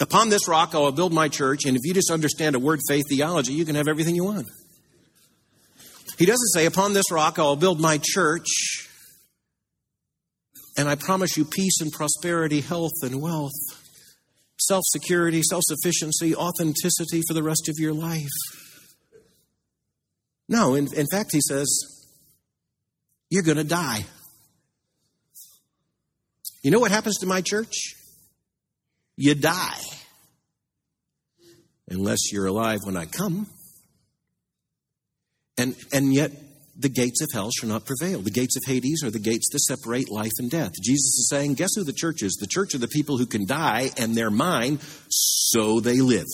Upon 0.00 0.30
this 0.30 0.48
rock 0.48 0.74
I 0.74 0.78
will 0.78 0.92
build 0.92 1.12
my 1.12 1.28
church, 1.28 1.66
and 1.66 1.76
if 1.76 1.82
you 1.84 1.92
just 1.92 2.10
understand 2.10 2.56
a 2.56 2.58
word 2.58 2.80
faith 2.88 3.04
theology, 3.10 3.52
you 3.52 3.66
can 3.66 3.74
have 3.74 3.86
everything 3.86 4.14
you 4.14 4.24
want. 4.24 4.46
He 6.20 6.26
doesn't 6.26 6.48
say, 6.48 6.66
Upon 6.66 6.92
this 6.92 7.10
rock 7.10 7.38
I 7.38 7.42
will 7.44 7.56
build 7.56 7.80
my 7.80 7.98
church, 8.02 8.46
and 10.76 10.86
I 10.86 10.94
promise 10.94 11.34
you 11.38 11.46
peace 11.46 11.80
and 11.80 11.90
prosperity, 11.90 12.60
health 12.60 12.92
and 13.02 13.22
wealth, 13.22 13.54
self 14.58 14.84
security, 14.88 15.40
self 15.42 15.62
sufficiency, 15.64 16.36
authenticity 16.36 17.22
for 17.26 17.32
the 17.32 17.42
rest 17.42 17.70
of 17.70 17.76
your 17.78 17.94
life. 17.94 18.28
No, 20.46 20.74
in, 20.74 20.88
in 20.94 21.06
fact, 21.10 21.30
he 21.32 21.40
says, 21.40 21.66
You're 23.30 23.42
going 23.42 23.56
to 23.56 23.64
die. 23.64 24.04
You 26.62 26.70
know 26.70 26.80
what 26.80 26.90
happens 26.90 27.16
to 27.20 27.26
my 27.26 27.40
church? 27.40 27.94
You 29.16 29.34
die. 29.34 29.80
Unless 31.88 32.30
you're 32.30 32.44
alive 32.44 32.80
when 32.84 32.98
I 32.98 33.06
come. 33.06 33.46
And, 35.60 35.76
and 35.92 36.14
yet, 36.14 36.32
the 36.78 36.88
gates 36.88 37.20
of 37.20 37.28
hell 37.34 37.50
shall 37.50 37.68
not 37.68 37.84
prevail. 37.84 38.20
The 38.20 38.30
gates 38.30 38.56
of 38.56 38.62
Hades 38.64 39.02
are 39.04 39.10
the 39.10 39.18
gates 39.18 39.50
that 39.52 39.60
separate 39.60 40.08
life 40.08 40.32
and 40.38 40.50
death. 40.50 40.72
Jesus 40.82 41.18
is 41.18 41.28
saying, 41.28 41.54
guess 41.54 41.68
who 41.76 41.84
the 41.84 41.92
church 41.92 42.22
is? 42.22 42.32
The 42.40 42.46
church 42.46 42.74
are 42.74 42.78
the 42.78 42.88
people 42.88 43.18
who 43.18 43.26
can 43.26 43.46
die 43.46 43.90
and 43.98 44.14
they're 44.14 44.30
mine, 44.30 44.78
so 45.10 45.80
they 45.80 46.00
live. 46.00 46.24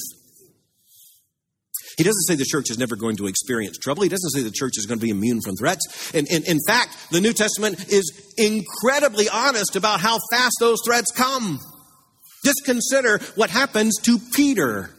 He 1.98 2.04
doesn't 2.04 2.22
say 2.22 2.36
the 2.36 2.44
church 2.44 2.70
is 2.70 2.78
never 2.78 2.94
going 2.94 3.16
to 3.16 3.26
experience 3.26 3.78
trouble. 3.78 4.04
He 4.04 4.08
doesn't 4.08 4.30
say 4.30 4.42
the 4.42 4.50
church 4.52 4.74
is 4.76 4.86
going 4.86 5.00
to 5.00 5.04
be 5.04 5.10
immune 5.10 5.40
from 5.40 5.56
threats. 5.56 6.14
And, 6.14 6.28
and 6.30 6.46
in 6.46 6.58
fact, 6.64 7.10
the 7.10 7.20
New 7.20 7.32
Testament 7.32 7.90
is 7.90 8.32
incredibly 8.36 9.28
honest 9.28 9.74
about 9.74 9.98
how 10.00 10.20
fast 10.30 10.56
those 10.60 10.78
threats 10.86 11.10
come. 11.10 11.58
Just 12.44 12.62
consider 12.64 13.18
what 13.34 13.50
happens 13.50 13.96
to 14.02 14.20
Peter. 14.34 14.90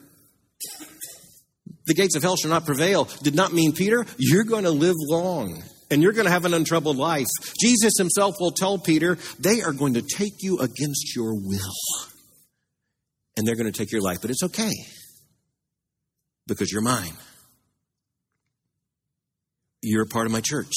The 1.87 1.93
gates 1.93 2.15
of 2.15 2.23
hell 2.23 2.35
shall 2.35 2.51
not 2.51 2.65
prevail 2.65 3.05
did 3.23 3.33
not 3.33 3.53
mean, 3.53 3.73
Peter, 3.73 4.05
you're 4.17 4.43
going 4.43 4.65
to 4.65 4.71
live 4.71 4.95
long 5.09 5.63
and 5.89 6.03
you're 6.03 6.11
going 6.11 6.25
to 6.25 6.31
have 6.31 6.45
an 6.45 6.53
untroubled 6.53 6.97
life. 6.97 7.27
Jesus 7.59 7.93
himself 7.97 8.35
will 8.39 8.51
tell 8.51 8.77
Peter, 8.77 9.17
they 9.39 9.61
are 9.61 9.71
going 9.71 9.93
to 9.93 10.01
take 10.01 10.43
you 10.43 10.59
against 10.59 11.15
your 11.15 11.33
will. 11.33 11.75
And 13.37 13.47
they're 13.47 13.55
going 13.55 13.71
to 13.71 13.77
take 13.77 13.91
your 13.91 14.01
life, 14.01 14.17
but 14.21 14.31
it's 14.31 14.43
okay 14.43 14.71
because 16.47 16.71
you're 16.71 16.81
mine. 16.81 17.13
You're 19.81 20.03
a 20.03 20.07
part 20.07 20.25
of 20.25 20.31
my 20.31 20.41
church. 20.41 20.73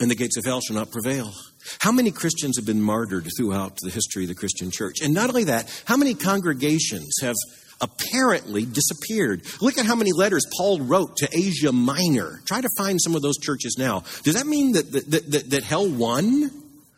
And 0.00 0.10
the 0.10 0.14
gates 0.14 0.36
of 0.36 0.44
hell 0.44 0.60
shall 0.60 0.76
not 0.76 0.90
prevail. 0.90 1.32
How 1.80 1.92
many 1.92 2.10
Christians 2.10 2.56
have 2.56 2.66
been 2.66 2.82
martyred 2.82 3.28
throughout 3.36 3.76
the 3.82 3.90
history 3.90 4.24
of 4.24 4.28
the 4.28 4.34
Christian 4.34 4.70
church? 4.70 4.96
And 5.02 5.14
not 5.14 5.28
only 5.28 5.44
that, 5.44 5.82
how 5.84 5.96
many 5.96 6.14
congregations 6.14 7.14
have 7.22 7.36
apparently 7.80 8.64
disappeared? 8.64 9.42
Look 9.60 9.78
at 9.78 9.86
how 9.86 9.94
many 9.94 10.12
letters 10.12 10.44
Paul 10.56 10.80
wrote 10.80 11.16
to 11.18 11.28
Asia 11.32 11.72
Minor. 11.72 12.40
Try 12.46 12.60
to 12.60 12.68
find 12.76 13.00
some 13.00 13.14
of 13.14 13.22
those 13.22 13.38
churches 13.38 13.76
now. 13.78 14.04
Does 14.22 14.34
that 14.34 14.46
mean 14.46 14.72
that, 14.72 14.92
that, 14.92 15.30
that, 15.30 15.50
that 15.50 15.62
hell 15.62 15.88
won? 15.88 16.50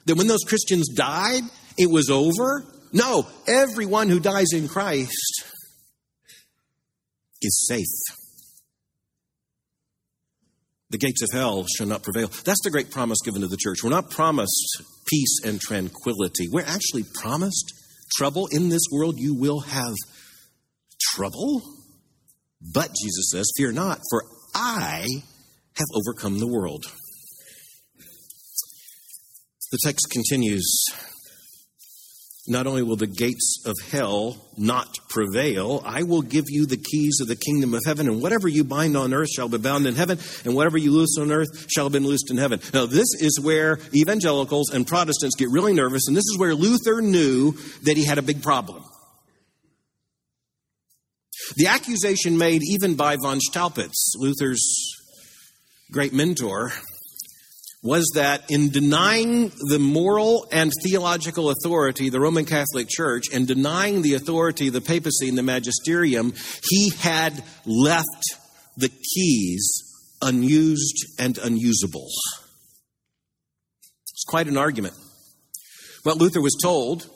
That 0.07 0.17
when 0.17 0.27
those 0.27 0.45
Christians 0.47 0.89
died, 0.89 1.43
it 1.77 1.91
was 1.91 2.11
over? 2.11 2.65
No, 2.93 3.27
everyone 3.47 4.09
who 4.09 4.21
dies 4.21 4.53
in 4.53 4.69
Christ 4.69 5.45
is 7.43 7.67
safe. 7.69 8.17
The 10.91 10.99
gates 10.99 11.23
of 11.23 11.29
hell 11.33 11.67
shall 11.77 11.87
not 11.87 12.03
prevail. 12.03 12.29
That's 12.29 12.63
the 12.65 12.71
great 12.71 12.91
promise 12.91 13.19
given 13.23 13.43
to 13.43 13.49
the 13.49 13.59
church. 13.59 13.85
We're 13.85 13.91
not 13.91 14.11
promised 14.11 14.83
peace 15.07 15.41
and 15.45 15.61
tranquility. 15.61 16.49
We're 16.51 16.65
actually 16.65 17.05
promised 17.21 17.75
trouble. 18.17 18.49
In 18.51 18.71
this 18.71 18.83
world, 18.91 19.17
you 19.19 19.35
will 19.35 19.61
have 19.61 19.95
trouble. 21.01 21.63
But, 22.75 22.91
Jesus 23.01 23.31
says, 23.31 23.51
fear 23.57 23.73
not, 23.73 24.01
for 24.11 24.23
I 24.55 25.07
have 25.77 25.87
overcome 25.95 26.39
the 26.39 26.49
world. 26.49 26.85
The 29.71 29.79
text 29.85 30.09
continues 30.11 30.67
not 32.49 32.67
only 32.67 32.83
will 32.83 32.97
the 32.97 33.07
gates 33.07 33.63
of 33.67 33.75
hell 33.91 34.39
not 34.57 34.89
prevail, 35.11 35.83
I 35.85 36.03
will 36.03 36.23
give 36.23 36.45
you 36.49 36.65
the 36.65 36.79
keys 36.79 37.19
of 37.21 37.29
the 37.29 37.37
kingdom 37.37 37.75
of 37.75 37.83
heaven, 37.85 38.09
and 38.09 38.23
whatever 38.23 38.49
you 38.49 38.65
bind 38.65 38.97
on 38.97 39.13
earth 39.13 39.29
shall 39.29 39.49
be 39.49 39.59
bound 39.59 39.87
in 39.87 39.95
heaven, 39.95 40.19
and 40.45 40.55
whatever 40.55 40.79
you 40.79 40.91
loose 40.91 41.19
on 41.19 41.31
earth 41.31 41.67
shall 41.71 41.85
have 41.85 41.93
been 41.93 42.07
loosed 42.07 42.31
in 42.31 42.39
heaven. 42.39 42.61
Now, 42.73 42.87
this 42.87 43.09
is 43.21 43.39
where 43.39 43.79
evangelicals 43.95 44.71
and 44.71 44.87
Protestants 44.87 45.37
get 45.37 45.49
really 45.51 45.75
nervous, 45.75 46.09
and 46.09 46.17
this 46.17 46.25
is 46.25 46.39
where 46.39 46.55
Luther 46.55 47.03
knew 47.03 47.53
that 47.83 47.99
he 47.99 48.07
had 48.07 48.17
a 48.17 48.23
big 48.23 48.43
problem. 48.43 48.83
The 51.57 51.69
accusation 51.69 52.39
made 52.39 52.63
even 52.63 52.95
by 52.95 53.17
von 53.17 53.39
Staupitz, 53.41 54.13
Luther's 54.17 54.93
great 55.91 56.13
mentor, 56.13 56.73
was 57.83 58.11
that 58.15 58.51
in 58.51 58.71
denying 58.71 59.53
the 59.69 59.79
moral 59.79 60.47
and 60.51 60.73
theological 60.85 61.51
authority 61.51 62.11
the 62.11 62.21
Roman 62.21 62.45
Catholic 62.45 62.89
Church 62.89 63.27
and 63.33 63.47
denying 63.47 64.03
the 64.03 64.15
authority 64.15 64.69
of 64.69 64.75
the 64.75 64.81
papacy 64.81 65.29
and 65.29 65.39
the 65.39 65.43
magisterium, 65.43 66.35
he 66.69 66.91
had 66.91 67.43
left 67.65 68.25
the 68.77 68.89
keys 68.89 69.85
unused 70.21 71.07
and 71.19 71.39
unusable. 71.39 72.09
It's 74.13 74.25
quite 74.27 74.49
an 74.49 74.57
argument. 74.57 74.95
What 76.03 76.17
Luther 76.17 76.41
was 76.41 76.57
told, 76.61 77.09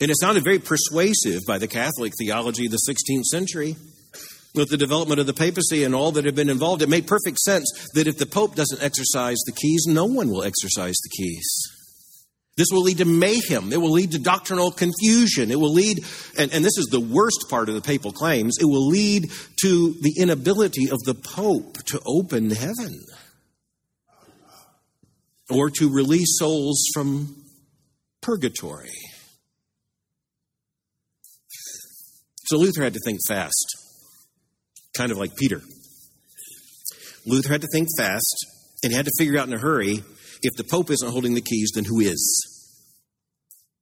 and 0.00 0.10
it 0.10 0.18
sounded 0.20 0.44
very 0.44 0.58
persuasive 0.58 1.42
by 1.46 1.58
the 1.58 1.68
Catholic 1.68 2.12
theology 2.18 2.66
of 2.66 2.72
the 2.72 2.80
16th 2.88 3.24
century, 3.24 3.76
with 4.54 4.68
the 4.68 4.76
development 4.76 5.20
of 5.20 5.26
the 5.26 5.34
papacy 5.34 5.82
and 5.82 5.94
all 5.94 6.12
that 6.12 6.24
had 6.24 6.34
been 6.34 6.48
involved, 6.48 6.82
it 6.82 6.88
made 6.88 7.06
perfect 7.06 7.38
sense 7.38 7.88
that 7.94 8.06
if 8.06 8.18
the 8.18 8.26
Pope 8.26 8.54
doesn't 8.54 8.82
exercise 8.82 9.38
the 9.46 9.52
keys, 9.52 9.84
no 9.88 10.04
one 10.04 10.28
will 10.28 10.44
exercise 10.44 10.94
the 11.02 11.10
keys. 11.16 11.44
This 12.56 12.68
will 12.70 12.82
lead 12.82 12.98
to 12.98 13.04
mayhem. 13.04 13.72
It 13.72 13.80
will 13.80 13.90
lead 13.90 14.12
to 14.12 14.20
doctrinal 14.20 14.70
confusion. 14.70 15.50
It 15.50 15.58
will 15.58 15.72
lead, 15.72 16.04
and, 16.38 16.52
and 16.52 16.64
this 16.64 16.78
is 16.78 16.86
the 16.86 17.00
worst 17.00 17.46
part 17.50 17.68
of 17.68 17.74
the 17.74 17.80
papal 17.80 18.12
claims, 18.12 18.58
it 18.60 18.66
will 18.66 18.86
lead 18.86 19.28
to 19.62 19.94
the 20.00 20.14
inability 20.18 20.88
of 20.90 21.00
the 21.00 21.14
Pope 21.14 21.78
to 21.86 22.00
open 22.06 22.50
heaven 22.50 23.00
or 25.50 25.68
to 25.70 25.92
release 25.92 26.38
souls 26.38 26.84
from 26.94 27.34
purgatory. 28.22 29.03
So 32.46 32.58
Luther 32.58 32.82
had 32.82 32.94
to 32.94 33.00
think 33.04 33.20
fast 33.26 33.84
kind 34.96 35.10
of 35.10 35.18
like 35.18 35.34
Peter. 35.36 35.60
Luther 37.26 37.48
had 37.48 37.62
to 37.62 37.68
think 37.72 37.88
fast 37.98 38.46
and 38.82 38.92
he 38.92 38.96
had 38.96 39.06
to 39.06 39.12
figure 39.18 39.38
out 39.38 39.48
in 39.48 39.54
a 39.54 39.58
hurry 39.58 40.02
if 40.42 40.54
the 40.56 40.64
Pope 40.64 40.90
isn't 40.90 41.10
holding 41.10 41.34
the 41.34 41.40
keys, 41.40 41.72
then 41.74 41.84
who 41.84 42.00
is? 42.00 42.50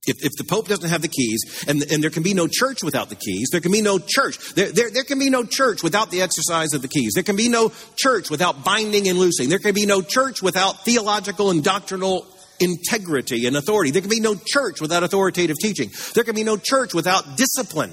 If, 0.07 0.17
if 0.25 0.33
the 0.37 0.45
Pope 0.45 0.69
doesn't 0.69 0.89
have 0.89 1.03
the 1.03 1.09
keys, 1.09 1.65
and, 1.69 1.83
and 1.93 2.03
there 2.03 2.11
can 2.11 2.25
be 2.25 2.35
no 2.35 2.49
church 2.49 2.83
without 2.83 3.09
the 3.09 3.15
keys, 3.15 3.49
there 3.53 3.61
can 3.61 3.71
be 3.71 3.83
no 3.83 4.01
church. 4.01 4.55
There, 4.55 4.71
there, 4.71 4.91
there 4.91 5.05
can 5.05 5.19
be 5.19 5.31
no 5.31 5.45
church 5.45 5.83
without 5.83 6.11
the 6.11 6.23
exercise 6.23 6.73
of 6.73 6.83
the 6.83 6.89
keys. 6.89 7.13
There 7.15 7.23
can 7.23 7.37
be 7.37 7.49
no 7.49 7.73
church 7.97 8.29
without 8.29 8.65
binding 8.65 9.09
and 9.09 9.19
loosing. 9.19 9.49
There 9.49 9.61
can 9.61 9.75
be 9.75 9.87
no 9.87 10.03
church 10.03 10.43
without 10.43 10.85
theological 10.85 11.51
and 11.51 11.63
doctrinal 11.63 12.27
integrity 12.59 13.47
and 13.47 13.57
authority. 13.57 13.93
There 13.93 14.03
can 14.03 14.11
be 14.11 14.21
no 14.21 14.35
church 14.35 14.81
without 14.81 15.05
authoritative 15.05 15.57
teaching. 15.61 15.91
There 16.15 16.25
can 16.25 16.35
be 16.35 16.45
no 16.45 16.57
church 16.57 16.95
without 16.95 17.37
discipline. 17.37 17.93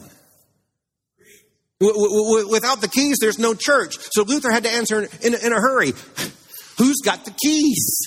Without 1.79 2.81
the 2.81 2.89
keys, 2.89 3.17
there's 3.21 3.39
no 3.39 3.53
church. 3.53 3.97
So 4.11 4.23
Luther 4.23 4.51
had 4.51 4.63
to 4.63 4.69
answer 4.69 5.07
in, 5.21 5.33
in 5.33 5.53
a 5.53 5.61
hurry 5.61 5.93
Who's 6.79 7.01
got 7.03 7.25
the 7.25 7.31
keys? 7.31 7.99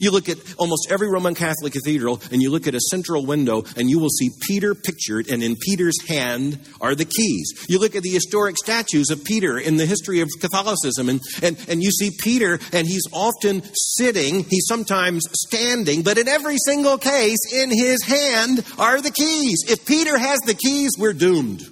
You 0.00 0.10
look 0.10 0.28
at 0.28 0.38
almost 0.58 0.88
every 0.90 1.08
Roman 1.08 1.34
Catholic 1.34 1.72
cathedral 1.72 2.22
and 2.30 2.40
you 2.40 2.50
look 2.50 2.66
at 2.66 2.74
a 2.74 2.80
central 2.80 3.26
window 3.26 3.64
and 3.76 3.90
you 3.90 3.98
will 3.98 4.08
see 4.08 4.30
Peter 4.46 4.74
pictured, 4.74 5.28
and 5.28 5.42
in 5.42 5.56
Peter's 5.56 5.96
hand 6.08 6.58
are 6.80 6.94
the 6.94 7.04
keys. 7.04 7.66
You 7.68 7.78
look 7.78 7.94
at 7.94 8.02
the 8.02 8.10
historic 8.10 8.56
statues 8.56 9.10
of 9.10 9.24
Peter 9.24 9.58
in 9.58 9.76
the 9.76 9.86
history 9.86 10.20
of 10.20 10.28
Catholicism, 10.40 11.08
and, 11.08 11.20
and, 11.42 11.58
and 11.68 11.82
you 11.82 11.90
see 11.90 12.10
Peter, 12.18 12.58
and 12.72 12.86
he's 12.86 13.06
often 13.12 13.62
sitting, 13.74 14.44
he's 14.44 14.66
sometimes 14.66 15.24
standing, 15.32 16.02
but 16.02 16.16
in 16.16 16.28
every 16.28 16.56
single 16.64 16.96
case, 16.96 17.52
in 17.52 17.70
his 17.70 18.02
hand 18.04 18.64
are 18.78 19.00
the 19.00 19.10
keys. 19.10 19.64
If 19.68 19.84
Peter 19.84 20.16
has 20.16 20.38
the 20.46 20.54
keys, 20.54 20.92
we're 20.96 21.12
doomed. 21.12 21.68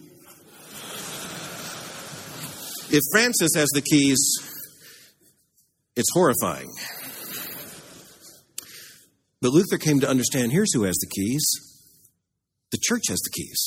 If 2.91 3.03
Francis 3.13 3.51
has 3.57 3.69
the 3.75 3.83
keys, 3.83 4.19
it's 5.97 6.09
horrifying. 6.13 6.71
But 9.43 9.53
Luther 9.53 9.79
came 9.79 10.01
to 10.01 10.09
understand 10.09 10.53
here's 10.53 10.73
who 10.73 10.85
has 10.85 10.97
the 10.97 11.09
keys 11.09 11.45
the 12.73 12.79
church 12.83 13.03
has 13.09 13.19
the 13.21 13.31
keys. 13.31 13.65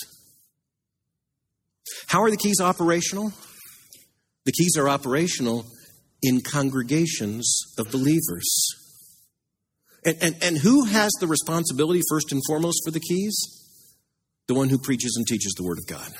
How 2.07 2.22
are 2.22 2.30
the 2.30 2.38
keys 2.38 2.59
operational? 2.59 3.32
The 4.45 4.51
keys 4.51 4.76
are 4.78 4.89
operational 4.89 5.65
in 6.22 6.41
congregations 6.41 7.59
of 7.78 7.91
believers. 7.91 8.47
And, 10.05 10.17
and, 10.22 10.36
and 10.41 10.57
who 10.57 10.86
has 10.86 11.11
the 11.20 11.28
responsibility, 11.28 12.01
first 12.09 12.32
and 12.32 12.41
foremost, 12.47 12.82
for 12.86 12.91
the 12.91 12.99
keys? 12.99 13.38
The 14.47 14.53
one 14.53 14.70
who 14.70 14.80
preaches 14.80 15.15
and 15.17 15.28
teaches 15.28 15.53
the 15.53 15.63
Word 15.63 15.78
of 15.78 15.88
God. 15.88 16.11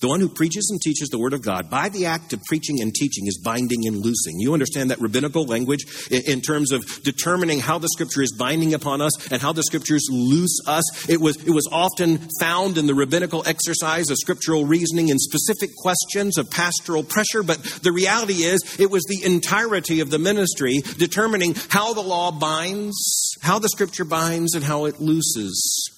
The 0.00 0.08
one 0.08 0.20
who 0.20 0.28
preaches 0.28 0.68
and 0.70 0.80
teaches 0.80 1.08
the 1.08 1.18
Word 1.18 1.32
of 1.32 1.42
God 1.42 1.70
by 1.70 1.88
the 1.88 2.06
act 2.06 2.32
of 2.32 2.42
preaching 2.44 2.80
and 2.80 2.94
teaching 2.94 3.26
is 3.26 3.40
binding 3.42 3.86
and 3.86 3.96
loosing. 3.96 4.38
You 4.38 4.52
understand 4.52 4.90
that 4.90 5.00
rabbinical 5.00 5.44
language 5.44 5.84
in 6.10 6.40
terms 6.40 6.72
of 6.72 6.84
determining 7.02 7.60
how 7.60 7.78
the 7.78 7.88
Scripture 7.88 8.22
is 8.22 8.32
binding 8.32 8.74
upon 8.74 9.00
us 9.00 9.30
and 9.30 9.40
how 9.40 9.52
the 9.52 9.62
Scriptures 9.62 10.06
loose 10.10 10.58
us. 10.66 11.08
It 11.08 11.20
was, 11.20 11.36
it 11.44 11.50
was 11.50 11.68
often 11.70 12.18
found 12.40 12.78
in 12.78 12.86
the 12.86 12.94
rabbinical 12.94 13.42
exercise 13.46 14.10
of 14.10 14.16
scriptural 14.18 14.64
reasoning 14.64 15.08
in 15.08 15.18
specific 15.18 15.70
questions 15.76 16.38
of 16.38 16.50
pastoral 16.50 17.04
pressure, 17.04 17.42
but 17.42 17.62
the 17.82 17.92
reality 17.92 18.44
is 18.44 18.60
it 18.78 18.90
was 18.90 19.02
the 19.04 19.24
entirety 19.24 20.00
of 20.00 20.10
the 20.10 20.18
ministry 20.18 20.80
determining 20.98 21.54
how 21.68 21.94
the 21.94 22.00
law 22.00 22.30
binds, 22.30 23.36
how 23.42 23.58
the 23.58 23.68
Scripture 23.68 24.04
binds, 24.04 24.54
and 24.54 24.64
how 24.64 24.84
it 24.86 25.00
looses. 25.00 25.93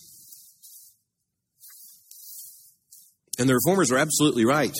And 3.38 3.48
the 3.48 3.54
reformers 3.54 3.90
are 3.90 3.98
absolutely 3.98 4.44
right. 4.44 4.74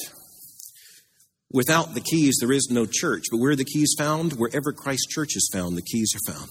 Without 1.52 1.94
the 1.94 2.00
keys, 2.00 2.36
there 2.40 2.52
is 2.52 2.68
no 2.70 2.86
church. 2.86 3.24
But 3.30 3.38
where 3.38 3.52
are 3.52 3.56
the 3.56 3.64
keys 3.64 3.94
found? 3.96 4.32
Wherever 4.34 4.72
Christ's 4.72 5.06
church 5.06 5.36
is 5.36 5.48
found, 5.52 5.76
the 5.76 5.82
keys 5.82 6.12
are 6.14 6.32
found. 6.32 6.48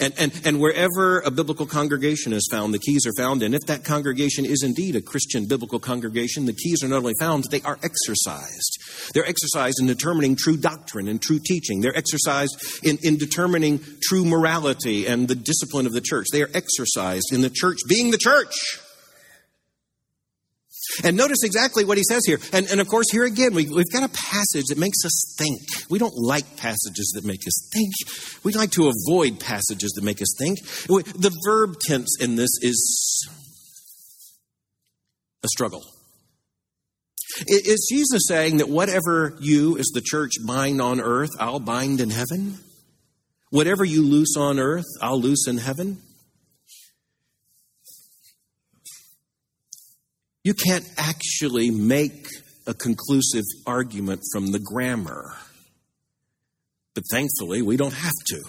And, 0.00 0.14
and, 0.18 0.40
and 0.44 0.60
wherever 0.60 1.20
a 1.20 1.30
biblical 1.30 1.66
congregation 1.66 2.32
is 2.32 2.48
found, 2.50 2.72
the 2.72 2.78
keys 2.78 3.06
are 3.06 3.12
found. 3.16 3.42
And 3.42 3.54
if 3.54 3.62
that 3.66 3.84
congregation 3.84 4.44
is 4.44 4.62
indeed 4.62 4.96
a 4.96 5.02
Christian 5.02 5.46
biblical 5.46 5.78
congregation, 5.78 6.46
the 6.46 6.54
keys 6.54 6.82
are 6.82 6.88
not 6.88 6.98
only 6.98 7.14
found, 7.20 7.44
they 7.50 7.60
are 7.62 7.78
exercised. 7.82 8.78
They're 9.12 9.26
exercised 9.26 9.80
in 9.80 9.86
determining 9.86 10.36
true 10.36 10.56
doctrine 10.56 11.06
and 11.06 11.20
true 11.20 11.38
teaching. 11.38 11.80
They're 11.80 11.96
exercised 11.96 12.80
in, 12.82 12.98
in 13.02 13.18
determining 13.18 13.80
true 14.02 14.24
morality 14.24 15.06
and 15.06 15.28
the 15.28 15.34
discipline 15.34 15.86
of 15.86 15.92
the 15.92 16.00
church. 16.00 16.26
They 16.32 16.42
are 16.42 16.50
exercised 16.54 17.32
in 17.32 17.42
the 17.42 17.50
church 17.50 17.78
being 17.88 18.10
the 18.10 18.18
church. 18.18 18.54
And 21.02 21.16
notice 21.16 21.42
exactly 21.42 21.84
what 21.84 21.98
he 21.98 22.04
says 22.08 22.22
here. 22.26 22.38
And, 22.52 22.66
and 22.70 22.80
of 22.80 22.88
course, 22.88 23.06
here 23.10 23.24
again, 23.24 23.54
we, 23.54 23.66
we've 23.66 23.90
got 23.92 24.02
a 24.02 24.12
passage 24.12 24.66
that 24.68 24.78
makes 24.78 25.04
us 25.04 25.34
think. 25.38 25.60
We 25.90 25.98
don't 25.98 26.14
like 26.16 26.56
passages 26.56 27.12
that 27.14 27.24
make 27.24 27.46
us 27.46 27.70
think. 27.72 27.92
We 28.44 28.52
like 28.52 28.70
to 28.72 28.90
avoid 28.90 29.40
passages 29.40 29.92
that 29.92 30.04
make 30.04 30.22
us 30.22 30.34
think. 30.38 30.60
The 30.60 31.36
verb 31.44 31.80
tense 31.80 32.16
in 32.20 32.36
this 32.36 32.50
is 32.62 33.28
a 35.42 35.48
struggle. 35.48 35.82
Is 37.48 37.88
Jesus 37.90 38.22
saying 38.28 38.58
that 38.58 38.68
whatever 38.68 39.36
you, 39.40 39.76
as 39.78 39.86
the 39.92 40.02
church, 40.02 40.32
bind 40.46 40.80
on 40.80 41.00
earth, 41.00 41.30
I'll 41.40 41.58
bind 41.58 42.00
in 42.00 42.10
heaven? 42.10 42.58
Whatever 43.50 43.84
you 43.84 44.02
loose 44.02 44.36
on 44.36 44.60
earth, 44.60 44.84
I'll 45.02 45.20
loose 45.20 45.48
in 45.48 45.58
heaven? 45.58 45.98
You 50.44 50.52
can't 50.52 50.86
actually 50.98 51.70
make 51.70 52.26
a 52.66 52.74
conclusive 52.74 53.44
argument 53.66 54.20
from 54.32 54.52
the 54.52 54.58
grammar. 54.58 55.34
But 56.94 57.04
thankfully, 57.10 57.62
we 57.62 57.76
don't 57.76 57.94
have 57.94 58.12
to. 58.26 58.42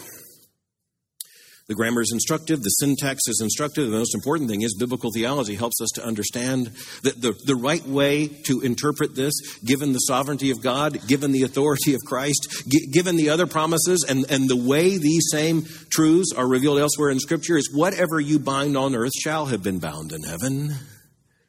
The 1.67 1.73
grammar 1.73 2.01
is 2.01 2.11
instructive, 2.13 2.61
the 2.61 2.69
syntax 2.69 3.21
is 3.27 3.39
instructive. 3.41 3.89
The 3.89 3.97
most 3.97 4.13
important 4.13 4.51
thing 4.51 4.61
is 4.61 4.75
biblical 4.77 5.09
theology 5.11 5.55
helps 5.55 5.81
us 5.81 5.89
to 5.95 6.05
understand 6.05 6.67
that 7.01 7.19
the, 7.19 7.33
the 7.43 7.55
right 7.55 7.83
way 7.87 8.27
to 8.27 8.61
interpret 8.61 9.15
this, 9.15 9.33
given 9.65 9.91
the 9.91 9.99
sovereignty 9.99 10.51
of 10.51 10.61
God, 10.61 11.07
given 11.07 11.31
the 11.31 11.41
authority 11.41 11.95
of 11.95 12.01
Christ, 12.05 12.69
given 12.93 13.15
the 13.15 13.29
other 13.29 13.47
promises, 13.47 14.05
and, 14.07 14.29
and 14.29 14.47
the 14.47 14.55
way 14.55 14.99
these 14.99 15.25
same 15.31 15.65
truths 15.89 16.33
are 16.37 16.47
revealed 16.47 16.77
elsewhere 16.77 17.09
in 17.09 17.19
Scripture, 17.19 17.57
is 17.57 17.73
whatever 17.73 18.19
you 18.19 18.37
bind 18.37 18.77
on 18.77 18.93
earth 18.93 19.13
shall 19.19 19.47
have 19.47 19.63
been 19.63 19.79
bound 19.79 20.11
in 20.11 20.21
heaven. 20.21 20.75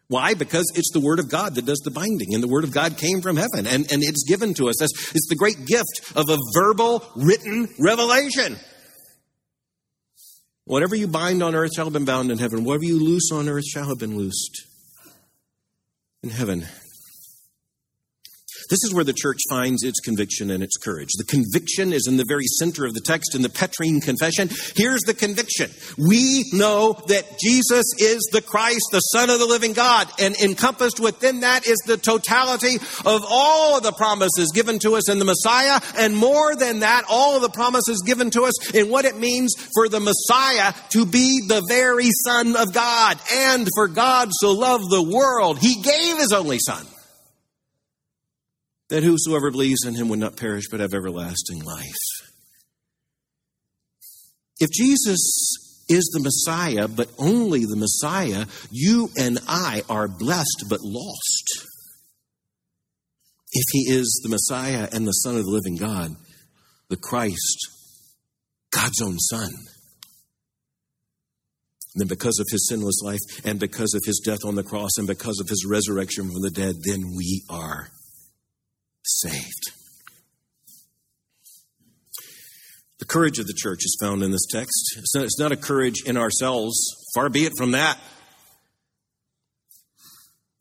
Why? 0.09 0.35
Because 0.35 0.71
it's 0.77 0.93
the 0.93 1.01
Word 1.01 1.19
of 1.19 1.29
God 1.29 1.57
that 1.57 1.67
does 1.67 1.81
the 1.85 1.91
binding, 1.91 2.35
and 2.35 2.43
the 2.43 2.49
Word 2.49 2.65
of 2.65 2.73
God 2.73 2.97
came 2.97 3.21
from 3.21 3.37
heaven, 3.37 3.67
and, 3.67 3.91
and 3.91 4.03
it's 4.05 4.25
given 4.29 4.55
to 4.55 4.69
us. 4.69 4.77
That's, 4.79 5.15
it's 5.15 5.29
the 5.29 5.35
great 5.37 5.67
gift 5.67 6.13
of 6.15 6.29
a 6.29 6.39
verbal, 6.55 7.05
written 7.17 7.69
revelation. 7.81 8.57
Whatever 10.65 10.97
you 10.97 11.09
bind 11.09 11.43
on 11.43 11.55
earth 11.55 11.73
shall 11.75 11.87
have 11.87 11.93
been 11.93 12.05
bound 12.05 12.31
in 12.31 12.39
heaven. 12.39 12.65
Whatever 12.65 12.85
you 12.85 12.99
loose 12.99 13.31
on 13.33 13.49
earth 13.49 13.65
shall 13.65 13.89
have 13.89 13.99
been 13.99 14.17
loosed 14.17 14.67
in 16.23 16.31
heaven. 16.31 16.67
This 18.69 18.83
is 18.85 18.93
where 18.93 19.05
the 19.05 19.13
church 19.13 19.39
finds 19.49 19.83
its 19.83 20.01
conviction 20.01 20.51
and 20.51 20.63
its 20.63 20.77
courage. 20.77 21.11
The 21.17 21.25
conviction 21.25 21.93
is 21.93 22.07
in 22.09 22.17
the 22.17 22.25
very 22.27 22.47
center 22.59 22.85
of 22.85 22.95
the 22.95 23.01
text 23.01 23.35
in 23.35 23.43
the 23.43 23.49
Petrine 23.49 24.01
Confession. 24.01 24.49
Here's 24.75 25.03
the 25.03 25.15
conviction. 25.15 25.71
We 25.97 26.45
know 26.53 26.95
that 27.09 27.39
Jesus 27.39 27.85
is 27.99 28.29
the 28.33 28.43
Christ, 28.43 28.89
the 28.93 29.01
Son 29.01 29.31
of 29.31 29.39
the 29.39 29.47
living 29.47 29.73
God, 29.73 30.09
and 30.19 30.35
encompassed 30.37 31.01
within 31.01 31.41
that 31.41 31.67
is 31.67 31.79
the 31.87 31.97
totality 31.97 32.77
of 33.05 33.25
all 33.29 33.77
of 33.77 33.83
the 33.83 33.93
promises 33.93 34.51
given 34.55 34.79
to 34.81 34.97
us 34.97 35.09
in 35.09 35.19
the 35.19 35.25
Messiah, 35.25 35.81
and 35.99 36.17
more 36.17 36.55
than 36.57 36.81
that, 36.81 37.05
all 37.09 37.37
of 37.37 37.43
the 37.43 37.49
promises 37.49 38.03
given 38.05 38.31
to 38.31 38.43
us 38.43 38.75
in 38.75 38.89
what 38.91 39.05
it 39.05 39.17
means 39.17 39.55
for 39.75 39.89
the 39.89 40.01
Messiah 40.01 40.73
to 40.91 41.07
be 41.07 41.41
the 41.47 41.63
very 41.69 42.11
Son 42.25 42.57
of 42.57 42.73
God, 42.73 43.19
and 43.33 43.69
for 43.75 43.89
God 43.89 44.31
so 44.33 44.53
loved 44.53 44.91
the 44.91 45.03
world, 45.03 45.59
He 45.59 45.81
gave 45.83 46.19
His 46.19 46.33
only 46.33 46.59
Son 46.59 46.87
that 48.89 49.03
whosoever 49.03 49.51
believes 49.51 49.85
in 49.85 49.95
him 49.95 50.09
would 50.09 50.19
not 50.19 50.37
perish 50.37 50.69
but 50.71 50.81
have 50.81 50.95
everlasting 50.95 51.63
life. 51.63 51.95
If 54.59 54.71
Jesus 54.71 55.85
is 55.89 56.11
the 56.13 56.21
Messiah, 56.21 56.89
but 56.89 57.11
only 57.19 57.61
the 57.61 57.77
Messiah, 57.77 58.47
you 58.71 59.11
and 59.17 59.39
I 59.47 59.83
are 59.89 60.09
blessed 60.09 60.65
but 60.69 60.81
lost. 60.83 61.67
If 63.53 63.65
he 63.73 63.93
is 63.93 64.21
the 64.23 64.29
Messiah 64.29 64.89
and 64.93 65.07
the 65.07 65.13
Son 65.13 65.37
of 65.37 65.45
the 65.45 65.51
living 65.51 65.77
God, 65.77 66.17
the 66.89 66.97
Christ, 66.97 67.69
God's 68.71 69.01
own 69.01 69.19
Son, 69.19 69.51
then 71.95 72.09
because 72.09 72.39
of 72.39 72.47
his 72.51 72.69
sinless 72.69 73.01
life 73.03 73.21
and 73.45 73.59
because 73.59 73.95
of 73.95 74.03
his 74.05 74.21
death 74.25 74.41
on 74.45 74.55
the 74.55 74.63
cross 74.63 74.99
and 74.99 75.07
because 75.07 75.41
of 75.41 75.49
his 75.49 75.65
resurrection 75.67 76.31
from 76.31 76.43
the 76.43 76.51
dead, 76.51 76.75
then 76.85 77.01
we 77.17 77.43
are 77.49 77.89
saved. 79.07 79.73
The 82.99 83.05
courage 83.05 83.39
of 83.39 83.47
the 83.47 83.55
church 83.57 83.81
is 83.85 83.97
found 84.01 84.23
in 84.23 84.31
this 84.31 84.47
text. 84.51 84.97
It's 84.99 85.15
not, 85.15 85.25
it's 85.25 85.39
not, 85.39 85.53
a 85.53 85.57
courage 85.57 86.03
in 86.07 86.17
ourselves, 86.17 86.75
far 87.15 87.29
be 87.29 87.45
it 87.45 87.53
from 87.57 87.73
that. 87.73 87.99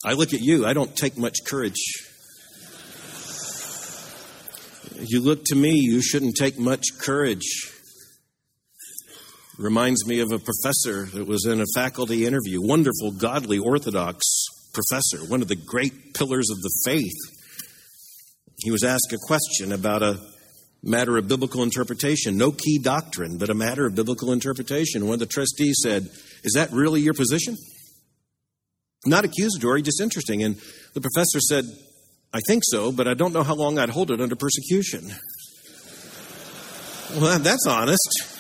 I 0.04 0.14
look 0.14 0.34
at 0.34 0.42
you, 0.42 0.66
I 0.66 0.74
don't 0.74 0.96
take 0.96 1.18
much 1.18 1.38
courage. 1.48 1.82
You 5.00 5.22
look 5.22 5.46
to 5.46 5.56
me, 5.56 5.72
you 5.72 6.02
shouldn't 6.02 6.36
take 6.36 6.60
much 6.60 6.84
courage. 7.00 7.72
Reminds 9.58 10.06
me 10.06 10.20
of 10.20 10.32
a 10.32 10.40
professor 10.40 11.06
that 11.06 11.26
was 11.26 11.46
in 11.46 11.62
a 11.62 11.66
faculty 11.74 12.26
interview, 12.26 12.62
wonderful, 12.62 13.12
godly, 13.12 13.58
orthodox 13.58 14.24
professor, 14.74 15.26
one 15.30 15.42
of 15.42 15.48
the 15.48 15.56
great 15.56 16.14
pillars 16.14 16.50
of 16.52 16.62
the 16.62 16.72
faith 16.86 17.35
he 18.60 18.72
was 18.72 18.84
asked 18.84 19.14
a 19.14 19.18
question 19.18 19.72
about 19.72 20.02
a 20.02 20.20
matter 20.84 21.18
of 21.18 21.28
biblical 21.28 21.64
interpretation, 21.64 22.38
no 22.38 22.52
key 22.52 22.78
doctrine, 22.78 23.38
but 23.38 23.50
a 23.50 23.54
matter 23.54 23.86
of 23.86 23.96
biblical 23.96 24.32
interpretation. 24.32 25.06
One 25.06 25.16
of 25.16 25.20
the 25.20 25.26
trustees 25.26 25.78
said, 25.84 26.04
Is 26.44 26.54
that 26.56 26.72
really 26.72 27.02
your 27.02 27.14
position? 27.14 27.56
Not 29.06 29.26
accusatory, 29.26 29.82
just 29.82 30.02
interesting. 30.02 30.44
And 30.44 30.56
the 30.94 31.02
professor 31.02 31.40
said, 31.40 31.66
I 32.34 32.40
think 32.48 32.64
so, 32.66 32.92
but 32.92 33.08
I 33.08 33.14
don't 33.14 33.34
know 33.34 33.44
how 33.44 33.56
long 33.56 33.78
I'd 33.80 33.90
hold 33.90 34.12
it 34.12 34.20
under 34.20 34.36
persecution. 34.36 35.12
Well, 37.16 37.40
that's 37.40 37.66
honest. 37.68 38.35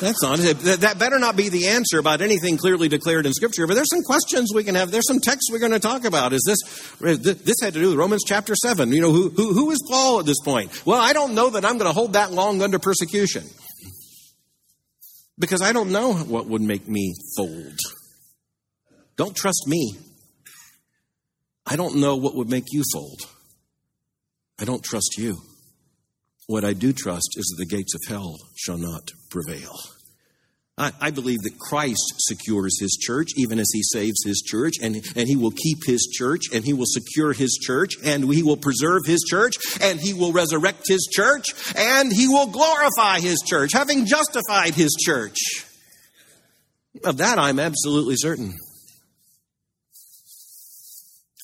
That's 0.00 0.22
not. 0.22 0.38
That 0.38 0.96
better 0.98 1.18
not 1.18 1.36
be 1.36 1.50
the 1.50 1.68
answer 1.68 1.98
about 1.98 2.22
anything 2.22 2.56
clearly 2.56 2.88
declared 2.88 3.26
in 3.26 3.34
Scripture. 3.34 3.66
But 3.66 3.74
there's 3.74 3.90
some 3.90 4.02
questions 4.02 4.50
we 4.54 4.64
can 4.64 4.74
have. 4.74 4.90
There's 4.90 5.06
some 5.06 5.20
texts 5.20 5.50
we're 5.52 5.58
going 5.58 5.72
to 5.72 5.78
talk 5.78 6.04
about. 6.04 6.32
Is 6.32 6.42
this 6.46 6.58
this 7.00 7.56
had 7.62 7.74
to 7.74 7.80
do 7.80 7.90
with 7.90 7.98
Romans 7.98 8.22
chapter 8.26 8.54
seven? 8.54 8.92
You 8.92 9.02
know, 9.02 9.12
who 9.12 9.28
who, 9.28 9.52
who 9.52 9.70
is 9.70 9.78
Paul 9.88 10.20
at 10.20 10.26
this 10.26 10.40
point? 10.42 10.86
Well, 10.86 11.00
I 11.00 11.12
don't 11.12 11.34
know 11.34 11.50
that 11.50 11.66
I'm 11.66 11.76
going 11.76 11.90
to 11.90 11.92
hold 11.92 12.14
that 12.14 12.32
long 12.32 12.62
under 12.62 12.78
persecution 12.78 13.44
because 15.38 15.60
I 15.60 15.72
don't 15.72 15.90
know 15.90 16.14
what 16.14 16.46
would 16.46 16.62
make 16.62 16.88
me 16.88 17.14
fold. 17.36 17.78
Don't 19.16 19.36
trust 19.36 19.64
me. 19.66 19.98
I 21.66 21.76
don't 21.76 21.96
know 21.96 22.16
what 22.16 22.34
would 22.34 22.48
make 22.48 22.64
you 22.72 22.82
fold. 22.92 23.20
I 24.58 24.64
don't 24.64 24.82
trust 24.82 25.16
you. 25.18 25.36
What 26.50 26.64
I 26.64 26.72
do 26.72 26.92
trust 26.92 27.36
is 27.36 27.46
that 27.46 27.62
the 27.62 27.76
gates 27.76 27.94
of 27.94 28.00
hell 28.08 28.36
shall 28.56 28.76
not 28.76 29.12
prevail. 29.30 29.72
I, 30.76 30.90
I, 31.00 31.10
believe 31.12 31.38
that 31.44 31.60
Christ 31.60 32.14
secures 32.18 32.76
his 32.80 32.98
church, 33.00 33.28
even 33.36 33.60
as 33.60 33.70
he 33.72 33.84
saves 33.84 34.24
his 34.24 34.42
church, 34.44 34.74
and, 34.82 34.96
and 35.14 35.28
he 35.28 35.36
will 35.36 35.52
keep 35.52 35.86
his 35.86 36.12
church, 36.12 36.46
and 36.52 36.64
he 36.64 36.72
will 36.72 36.88
secure 36.88 37.32
his 37.32 37.56
church, 37.62 37.92
and 38.04 38.24
he 38.24 38.42
will 38.42 38.56
preserve 38.56 39.02
his 39.06 39.24
church, 39.30 39.58
and 39.80 40.00
he 40.00 40.12
will 40.12 40.32
resurrect 40.32 40.88
his 40.88 41.08
church, 41.12 41.44
and 41.76 42.12
he 42.12 42.26
will 42.26 42.48
glorify 42.48 43.20
his 43.20 43.38
church, 43.46 43.70
having 43.72 44.04
justified 44.04 44.74
his 44.74 44.90
church. 45.00 45.38
Of 47.04 47.18
that 47.18 47.38
I'm 47.38 47.60
absolutely 47.60 48.16
certain. 48.18 48.56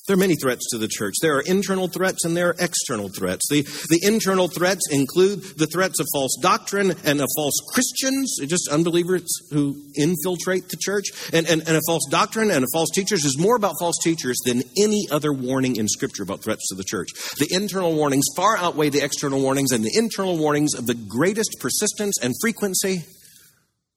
There 0.07 0.13
are 0.13 0.17
many 0.17 0.35
threats 0.35 0.69
to 0.71 0.77
the 0.77 0.87
church. 0.87 1.15
There 1.21 1.35
are 1.35 1.41
internal 1.41 1.89
threats 1.89 2.23
and 2.23 2.35
there 2.35 2.49
are 2.49 2.55
external 2.59 3.09
threats. 3.09 3.45
The, 3.49 3.63
the 3.89 3.99
internal 4.03 4.47
threats 4.47 4.87
include 4.89 5.43
the 5.57 5.67
threats 5.67 5.99
of 5.99 6.07
false 6.13 6.37
doctrine 6.41 6.95
and 7.03 7.19
of 7.19 7.27
false 7.35 7.55
Christians, 7.73 8.37
just 8.47 8.69
unbelievers 8.71 9.25
who 9.51 9.75
infiltrate 9.97 10.69
the 10.69 10.77
church. 10.79 11.07
And, 11.33 11.45
and, 11.45 11.61
and 11.67 11.75
a 11.75 11.81
false 11.85 12.03
doctrine 12.09 12.51
and 12.51 12.63
a 12.63 12.67
false 12.71 12.89
teachers 12.95 13.25
is 13.25 13.37
more 13.37 13.57
about 13.57 13.75
false 13.81 13.97
teachers 14.01 14.37
than 14.45 14.63
any 14.81 15.07
other 15.11 15.33
warning 15.33 15.75
in 15.75 15.89
Scripture 15.89 16.23
about 16.23 16.41
threats 16.41 16.69
to 16.69 16.75
the 16.75 16.85
church. 16.85 17.09
The 17.37 17.49
internal 17.51 17.93
warnings 17.93 18.25
far 18.33 18.57
outweigh 18.57 18.89
the 18.89 19.03
external 19.03 19.41
warnings, 19.41 19.73
and 19.73 19.83
the 19.83 19.91
internal 19.93 20.37
warnings 20.37 20.73
of 20.73 20.85
the 20.85 20.95
greatest 20.95 21.57
persistence 21.59 22.15
and 22.23 22.33
frequency 22.39 23.03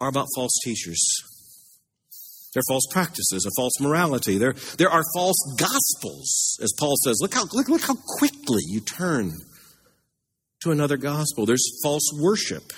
are 0.01 0.09
about 0.09 0.27
false 0.35 0.59
teachers. 0.65 1.01
There 2.52 2.60
are 2.60 2.68
false 2.68 2.86
practices, 2.90 3.47
a 3.47 3.51
false 3.56 3.81
morality. 3.81 4.36
There, 4.36 4.55
there 4.77 4.90
are 4.90 5.05
false 5.14 5.36
gospels, 5.56 6.59
as 6.60 6.72
Paul 6.78 6.97
says. 7.05 7.18
Look 7.20 7.35
how, 7.35 7.44
look, 7.52 7.68
look 7.68 7.82
how 7.82 7.94
quickly 8.18 8.62
you 8.66 8.81
turn 8.81 9.32
to 10.62 10.72
another 10.72 10.97
gospel. 10.97 11.47
There's 11.47 11.78
false 11.82 12.10
worship. 12.20 12.72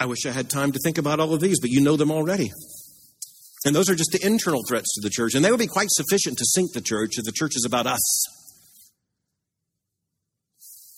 I 0.00 0.06
wish 0.06 0.26
I 0.26 0.32
had 0.32 0.50
time 0.50 0.72
to 0.72 0.78
think 0.82 0.98
about 0.98 1.20
all 1.20 1.32
of 1.32 1.40
these, 1.40 1.60
but 1.60 1.70
you 1.70 1.80
know 1.80 1.96
them 1.96 2.10
already. 2.10 2.50
And 3.64 3.74
those 3.74 3.88
are 3.88 3.94
just 3.94 4.10
the 4.10 4.26
internal 4.26 4.62
threats 4.68 4.92
to 4.94 5.00
the 5.00 5.08
church. 5.08 5.34
And 5.34 5.44
they 5.44 5.50
would 5.50 5.60
be 5.60 5.68
quite 5.68 5.88
sufficient 5.90 6.36
to 6.38 6.44
sink 6.44 6.72
the 6.72 6.80
church 6.80 7.12
if 7.16 7.24
the 7.24 7.32
church 7.32 7.52
is 7.54 7.64
about 7.64 7.86
us. 7.86 8.02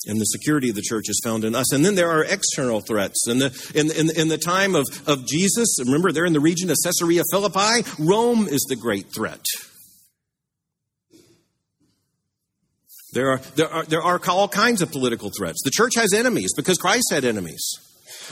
And 0.07 0.21
the 0.21 0.25
security 0.25 0.71
of 0.71 0.77
the 0.77 0.83
church 0.83 1.09
is 1.09 1.21
found 1.25 1.45
in 1.45 1.55
us. 1.55 1.73
And 1.73 1.85
then 1.85 1.97
there 1.97 2.11
are 2.11 2.25
external 2.25 2.81
threats. 2.81 3.27
In 3.29 3.39
the, 3.39 3.73
in, 3.75 3.91
in, 3.91 4.17
in 4.17 4.29
the 4.29 4.39
time 4.39 4.75
of, 4.75 4.87
of 5.07 5.27
Jesus, 5.27 5.77
remember 5.85 6.13
they're 6.13 6.27
in 6.27 6.33
the 6.33 6.41
region 6.41 6.71
of 6.71 6.77
Caesarea 6.85 7.23
Philippi, 7.31 7.89
Rome 7.99 8.47
is 8.47 8.65
the 8.69 8.77
great 8.77 9.07
threat. 9.13 9.45
There 13.13 13.31
are, 13.31 13.39
there, 13.57 13.69
are, 13.73 13.85
there 13.85 14.03
are 14.03 14.21
all 14.29 14.47
kinds 14.49 14.83
of 14.83 14.93
political 14.93 15.31
threats. 15.37 15.63
The 15.65 15.71
church 15.71 15.93
has 15.97 16.13
enemies 16.13 16.53
because 16.55 16.77
Christ 16.77 17.07
had 17.11 17.25
enemies. 17.25 17.63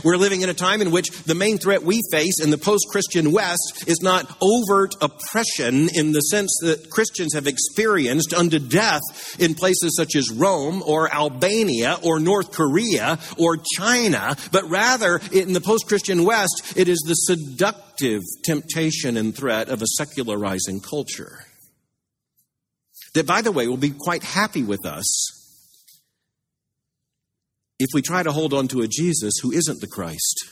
We're 0.03 0.17
living 0.17 0.43
in 0.43 0.49
a 0.49 0.55
time 0.55 0.83
in 0.83 0.91
which 0.91 1.11
the 1.25 1.35
main 1.35 1.59
threat 1.59 1.83
we 1.83 2.01
face 2.11 2.41
in 2.43 2.51
the 2.51 2.59
post 2.59 2.87
Christian 2.91 3.33
West 3.33 3.85
is 3.87 4.03
not 4.03 4.37
overt 4.41 4.95
oppression 5.01 5.89
in 5.95 6.13
the 6.13 6.21
sense 6.21 6.55
that 6.63 6.91
Christians 6.91 7.35
have 7.35 7.47
experienced 7.47 8.35
unto 8.35 8.59
death 8.59 9.03
in 9.39 9.55
places 9.55 9.97
such 9.97 10.17
as 10.17 10.31
Rome 10.31 10.83
or 10.85 11.13
Albania 11.13 11.99
or 12.03 12.21
North 12.21 12.53
Korea 12.53 13.19
or 13.39 13.59
China, 13.77 14.37
but 14.53 14.69
rather 14.69 15.21
in 15.33 15.53
the 15.53 15.61
post 15.61 15.87
Christian 15.87 16.25
West, 16.25 16.75
it 16.77 16.89
is 16.89 17.03
the 17.07 17.15
seductive 17.15 18.23
temptation 18.45 19.17
and 19.17 19.35
threat 19.35 19.69
of 19.69 19.83
a 19.83 19.87
secularizing 19.87 20.81
culture. 20.81 21.45
That, 23.15 23.27
by 23.27 23.43
the 23.43 23.53
way, 23.53 23.69
will 23.69 23.77
be 23.77 23.95
quite 23.97 24.25
happy 24.25 24.65
with 24.65 24.85
us 24.85 25.34
if 27.85 27.91
we 27.93 28.01
try 28.01 28.23
to 28.23 28.33
hold 28.33 28.55
on 28.55 28.67
to 28.67 28.81
a 28.81 28.89
Jesus 28.89 29.35
who 29.43 29.53
isn't 29.53 29.83
the 29.83 29.87
Christ, 29.87 30.49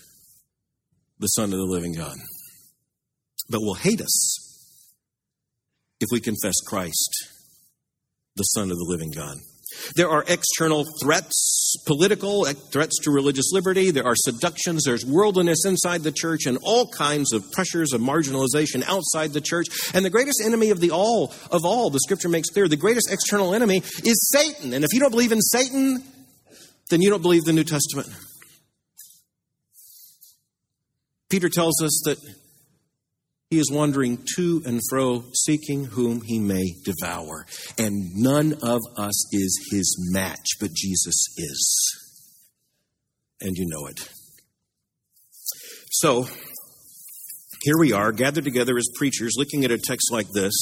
the 1.18 1.28
Son 1.28 1.50
of 1.50 1.58
the 1.58 1.64
living 1.64 1.94
God, 1.94 2.14
but 3.48 3.62
will 3.62 3.74
hate 3.74 4.02
us 4.02 4.38
if 5.98 6.08
we 6.12 6.20
confess 6.20 6.56
Christ, 6.66 7.30
the 8.36 8.42
Son 8.42 8.70
of 8.70 8.76
the 8.76 8.86
living 8.86 9.12
God. 9.16 9.38
There 9.96 10.10
are 10.10 10.26
external 10.28 10.84
threats, 11.02 11.82
political 11.86 12.44
threats 12.44 12.98
to 13.04 13.10
religious 13.10 13.50
liberty. 13.50 13.90
There 13.90 14.06
are 14.06 14.14
seductions. 14.14 14.82
There's 14.84 15.06
worldliness 15.06 15.64
inside 15.64 16.02
the 16.02 16.12
church 16.12 16.44
and 16.44 16.58
all 16.62 16.86
kinds 16.88 17.32
of 17.32 17.50
pressures 17.52 17.94
of 17.94 18.02
marginalization 18.02 18.84
outside 18.86 19.32
the 19.32 19.40
church. 19.40 19.68
And 19.94 20.04
the 20.04 20.10
greatest 20.10 20.42
enemy 20.44 20.68
of 20.68 20.80
the 20.80 20.90
all, 20.90 21.32
of 21.50 21.64
all, 21.64 21.88
the 21.88 22.00
scripture 22.00 22.28
makes 22.28 22.50
clear, 22.50 22.68
the 22.68 22.76
greatest 22.76 23.10
external 23.10 23.54
enemy 23.54 23.78
is 24.04 24.30
Satan. 24.30 24.74
And 24.74 24.84
if 24.84 24.92
you 24.92 25.00
don't 25.00 25.12
believe 25.12 25.32
in 25.32 25.40
Satan, 25.40 26.04
then 26.92 27.00
you 27.00 27.08
don't 27.08 27.22
believe 27.22 27.44
the 27.44 27.54
New 27.54 27.64
Testament. 27.64 28.06
Peter 31.30 31.48
tells 31.48 31.82
us 31.82 32.02
that 32.04 32.18
he 33.48 33.58
is 33.58 33.70
wandering 33.70 34.18
to 34.36 34.62
and 34.66 34.78
fro, 34.90 35.24
seeking 35.34 35.86
whom 35.86 36.20
he 36.20 36.38
may 36.38 36.74
devour. 36.84 37.46
And 37.78 38.14
none 38.14 38.52
of 38.62 38.80
us 38.98 39.34
is 39.34 39.70
his 39.72 40.10
match, 40.12 40.58
but 40.60 40.74
Jesus 40.74 41.34
is. 41.38 41.98
And 43.40 43.56
you 43.56 43.64
know 43.66 43.86
it. 43.86 44.06
So, 45.92 46.26
here 47.62 47.78
we 47.78 47.92
are, 47.92 48.12
gathered 48.12 48.44
together 48.44 48.76
as 48.76 48.88
preachers, 48.96 49.32
looking 49.38 49.64
at 49.64 49.70
a 49.70 49.78
text 49.78 50.12
like 50.12 50.28
this 50.34 50.52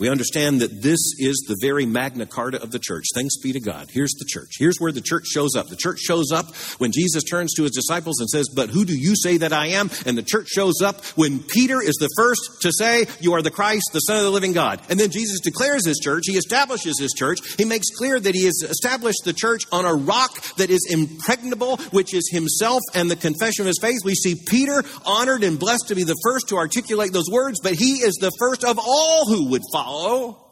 we 0.00 0.08
understand 0.08 0.62
that 0.62 0.80
this 0.80 0.98
is 1.18 1.44
the 1.46 1.58
very 1.60 1.84
Magna 1.84 2.24
Carta 2.24 2.60
of 2.60 2.70
the 2.70 2.78
church. 2.78 3.04
Thanks 3.14 3.36
be 3.36 3.52
to 3.52 3.60
God. 3.60 3.90
Here's 3.92 4.14
the 4.14 4.24
church. 4.26 4.54
Here's 4.58 4.78
where 4.78 4.92
the 4.92 5.02
church 5.02 5.26
shows 5.26 5.54
up. 5.54 5.68
The 5.68 5.76
church 5.76 5.98
shows 5.98 6.32
up 6.32 6.56
when 6.78 6.90
Jesus 6.90 7.22
turns 7.22 7.52
to 7.54 7.64
his 7.64 7.72
disciples 7.72 8.18
and 8.18 8.28
says, 8.30 8.48
But 8.48 8.70
who 8.70 8.86
do 8.86 8.96
you 8.96 9.14
say 9.14 9.36
that 9.36 9.52
I 9.52 9.66
am? 9.66 9.90
And 10.06 10.16
the 10.16 10.22
church 10.22 10.48
shows 10.48 10.80
up 10.80 11.04
when 11.16 11.40
Peter 11.40 11.82
is 11.82 11.96
the 11.96 12.08
first 12.16 12.62
to 12.62 12.72
say, 12.72 13.06
You 13.20 13.34
are 13.34 13.42
the 13.42 13.50
Christ, 13.50 13.90
the 13.92 14.00
Son 14.00 14.16
of 14.16 14.22
the 14.22 14.30
living 14.30 14.54
God. 14.54 14.80
And 14.88 14.98
then 14.98 15.10
Jesus 15.10 15.38
declares 15.40 15.84
his 15.84 15.98
church. 15.98 16.24
He 16.26 16.38
establishes 16.38 16.98
his 16.98 17.12
church. 17.12 17.40
He 17.58 17.66
makes 17.66 17.90
clear 17.90 18.18
that 18.18 18.34
he 18.34 18.46
has 18.46 18.62
established 18.62 19.24
the 19.26 19.34
church 19.34 19.64
on 19.70 19.84
a 19.84 19.94
rock 19.94 20.42
that 20.56 20.70
is 20.70 20.88
impregnable, 20.90 21.76
which 21.90 22.14
is 22.14 22.26
himself 22.32 22.80
and 22.94 23.10
the 23.10 23.16
confession 23.16 23.64
of 23.64 23.66
his 23.66 23.78
faith. 23.78 23.98
We 24.02 24.14
see 24.14 24.34
Peter 24.48 24.82
honored 25.04 25.44
and 25.44 25.58
blessed 25.58 25.88
to 25.88 25.94
be 25.94 26.04
the 26.04 26.16
first 26.22 26.48
to 26.48 26.56
articulate 26.56 27.12
those 27.12 27.28
words, 27.30 27.60
but 27.62 27.74
he 27.74 27.96
is 27.96 28.14
the 28.14 28.32
first 28.38 28.64
of 28.64 28.78
all 28.78 29.26
who 29.26 29.50
would 29.50 29.62
follow 29.70 29.89
follow. 29.90 30.46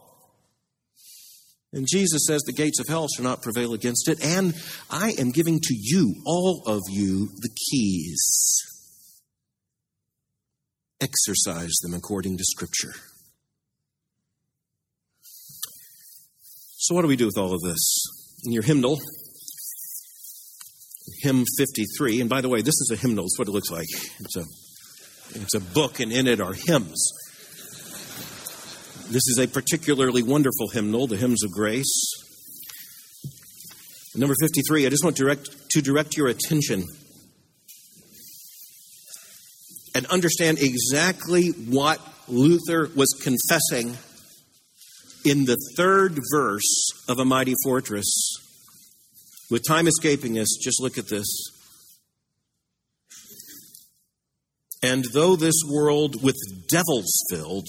And 1.71 1.87
Jesus 1.87 2.25
says 2.27 2.41
the 2.41 2.53
gates 2.53 2.79
of 2.79 2.87
hell 2.87 3.07
shall 3.07 3.23
not 3.23 3.41
prevail 3.41 3.73
against 3.73 4.09
it. 4.09 4.23
And 4.23 4.53
I 4.89 5.13
am 5.19 5.31
giving 5.31 5.59
to 5.61 5.75
you, 5.75 6.15
all 6.25 6.63
of 6.65 6.81
you, 6.89 7.29
the 7.41 7.49
keys. 7.69 8.57
Exercise 10.99 11.73
them 11.81 11.93
according 11.93 12.37
to 12.37 12.43
Scripture. 12.43 12.93
So, 16.81 16.95
what 16.95 17.03
do 17.03 17.07
we 17.07 17.15
do 17.15 17.27
with 17.27 17.37
all 17.37 17.53
of 17.53 17.61
this? 17.61 18.41
In 18.45 18.51
your 18.51 18.63
hymnal, 18.63 18.97
hymn 21.21 21.45
53, 21.57 22.21
and 22.21 22.29
by 22.29 22.41
the 22.41 22.49
way, 22.49 22.61
this 22.61 22.73
is 22.73 22.91
a 22.91 22.95
hymnal, 22.95 23.25
it's 23.25 23.37
what 23.37 23.47
it 23.47 23.51
looks 23.51 23.69
like. 23.69 23.87
It's 24.19 24.37
a, 24.37 24.43
it's 25.35 25.53
a 25.53 25.59
book, 25.59 25.99
and 25.99 26.11
in 26.11 26.25
it 26.27 26.41
are 26.41 26.53
hymns. 26.53 27.28
This 29.11 29.27
is 29.27 29.39
a 29.39 29.47
particularly 29.47 30.21
wonderful 30.21 30.69
hymnal, 30.69 31.07
the 31.07 31.17
Hymns 31.17 31.43
of 31.43 31.49
Grace. 31.51 32.11
Number 34.15 34.35
53, 34.39 34.85
I 34.85 34.89
just 34.89 35.03
want 35.03 35.17
to 35.17 35.23
direct, 35.23 35.49
to 35.71 35.81
direct 35.81 36.15
your 36.15 36.27
attention 36.27 36.83
and 39.95 40.05
understand 40.05 40.59
exactly 40.59 41.47
what 41.47 41.99
Luther 42.27 42.87
was 42.95 43.09
confessing 43.23 43.97
in 45.25 45.45
the 45.45 45.57
third 45.75 46.19
verse 46.31 46.89
of 47.07 47.17
A 47.17 47.25
Mighty 47.25 47.55
Fortress. 47.63 48.07
With 49.49 49.67
time 49.67 49.87
escaping 49.87 50.37
us, 50.37 50.55
just 50.61 50.79
look 50.79 50.99
at 50.99 51.07
this. 51.07 51.27
And 54.83 55.03
though 55.13 55.35
this 55.35 55.63
world 55.67 56.21
with 56.21 56.37
devils 56.69 57.11
filled 57.31 57.65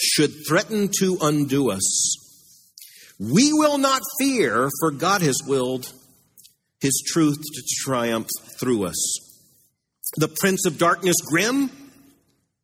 should 0.00 0.32
threaten 0.48 0.88
to 1.00 1.18
undo 1.20 1.70
us, 1.70 2.16
we 3.18 3.52
will 3.52 3.78
not 3.78 4.00
fear, 4.18 4.70
for 4.80 4.90
God 4.90 5.20
has 5.20 5.36
willed 5.46 5.92
his 6.80 7.02
truth 7.06 7.36
to 7.36 7.62
triumph 7.84 8.28
through 8.58 8.84
us. 8.84 8.96
The 10.16 10.34
prince 10.40 10.64
of 10.66 10.78
darkness 10.78 11.16
grim, 11.20 11.70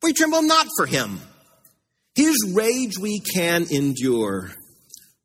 we 0.01 0.13
tremble 0.13 0.41
not 0.41 0.67
for 0.75 0.87
him. 0.87 1.19
His 2.15 2.35
rage 2.55 2.97
we 2.99 3.19
can 3.19 3.67
endure, 3.71 4.51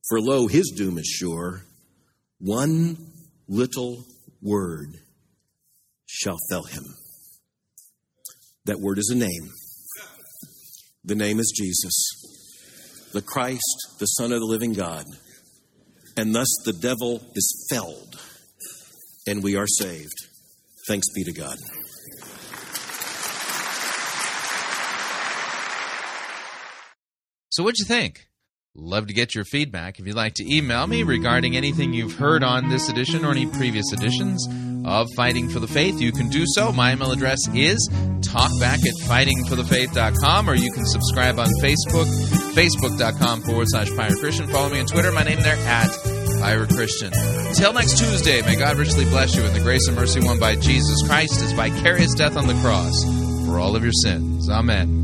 for 0.09 0.21
lo, 0.21 0.47
his 0.47 0.71
doom 0.77 0.99
is 0.99 1.07
sure. 1.07 1.63
One 2.39 2.99
little 3.49 4.05
word 4.43 4.99
shall 6.07 6.37
fell 6.51 6.65
him. 6.65 6.85
That 8.67 8.81
word 8.81 8.99
is 8.99 9.11
a 9.11 9.17
name. 9.17 9.51
The 11.05 11.17
name 11.17 11.41
is 11.41 11.53
Jesus, 11.57 13.11
the 13.13 13.23
Christ, 13.23 13.97
the 13.99 14.07
Son 14.07 14.31
of 14.31 14.39
the 14.39 14.47
living 14.47 14.73
God. 14.73 15.05
And 16.17 16.33
thus 16.33 16.47
the 16.65 16.73
devil 16.73 17.21
is 17.35 17.67
felled, 17.69 18.21
and 19.27 19.43
we 19.43 19.57
are 19.57 19.67
saved. 19.67 20.15
Thanks 20.87 21.09
be 21.13 21.25
to 21.25 21.33
God. 21.33 21.57
So, 27.51 27.65
what'd 27.65 27.81
you 27.81 27.85
think? 27.85 28.29
Love 28.77 29.09
to 29.09 29.13
get 29.13 29.35
your 29.35 29.45
feedback. 29.45 29.99
If 29.99 30.07
you'd 30.07 30.15
like 30.15 30.35
to 30.35 30.55
email 30.55 30.87
me 30.87 31.03
regarding 31.03 31.57
anything 31.57 31.93
you've 31.93 32.15
heard 32.15 32.45
on 32.45 32.69
this 32.69 32.89
edition 32.89 33.25
or 33.25 33.33
any 33.33 33.47
previous 33.47 33.93
editions, 33.93 34.47
of 34.85 35.09
Fighting 35.17 35.49
for 35.49 35.61
the 35.61 35.69
Faith, 35.69 36.01
you 36.01 36.13
can 36.13 36.29
do 36.29 36.45
so. 36.47 36.73
My 36.73 36.93
email 36.93 37.13
address 37.13 37.39
is 37.55 37.89
talkback 38.21 38.85
at 38.87 38.95
fightingforthefaith.com, 39.05 40.49
or 40.49 40.55
you 40.55 40.73
can 40.73 40.87
subscribe 40.87 41.39
on 41.39 41.47
Facebook, 41.63 42.07
facebook.com 42.55 43.43
forward 43.43 43.67
slash 43.69 43.91
Pirate 43.95 44.19
Christian. 44.19 44.49
Follow 44.49 44.71
me 44.71 44.81
on 44.81 44.87
Twitter. 44.87 45.13
My 45.13 45.23
name 45.23 45.41
there 45.41 45.57
at 45.57 45.91
Pirate 46.41 46.71
Christian. 46.71 47.13
Until 47.15 47.73
next 47.73 47.99
Tuesday, 47.99 48.43
may 48.43 48.57
God 48.57 48.77
richly 48.77 49.05
bless 49.05 49.37
you 49.37 49.45
in 49.45 49.53
the 49.53 49.61
grace 49.61 49.87
and 49.87 49.97
mercy 49.97 50.21
won 50.21 50.39
by 50.39 50.57
Jesus 50.57 51.07
Christ, 51.07 51.41
his 51.41 51.53
vicarious 51.53 52.15
death 52.15 52.37
on 52.37 52.47
the 52.47 52.55
cross 52.55 53.05
for 53.47 53.59
all 53.59 53.77
of 53.77 53.83
your 53.83 53.93
sins. 53.93 54.49
Amen. 54.49 55.02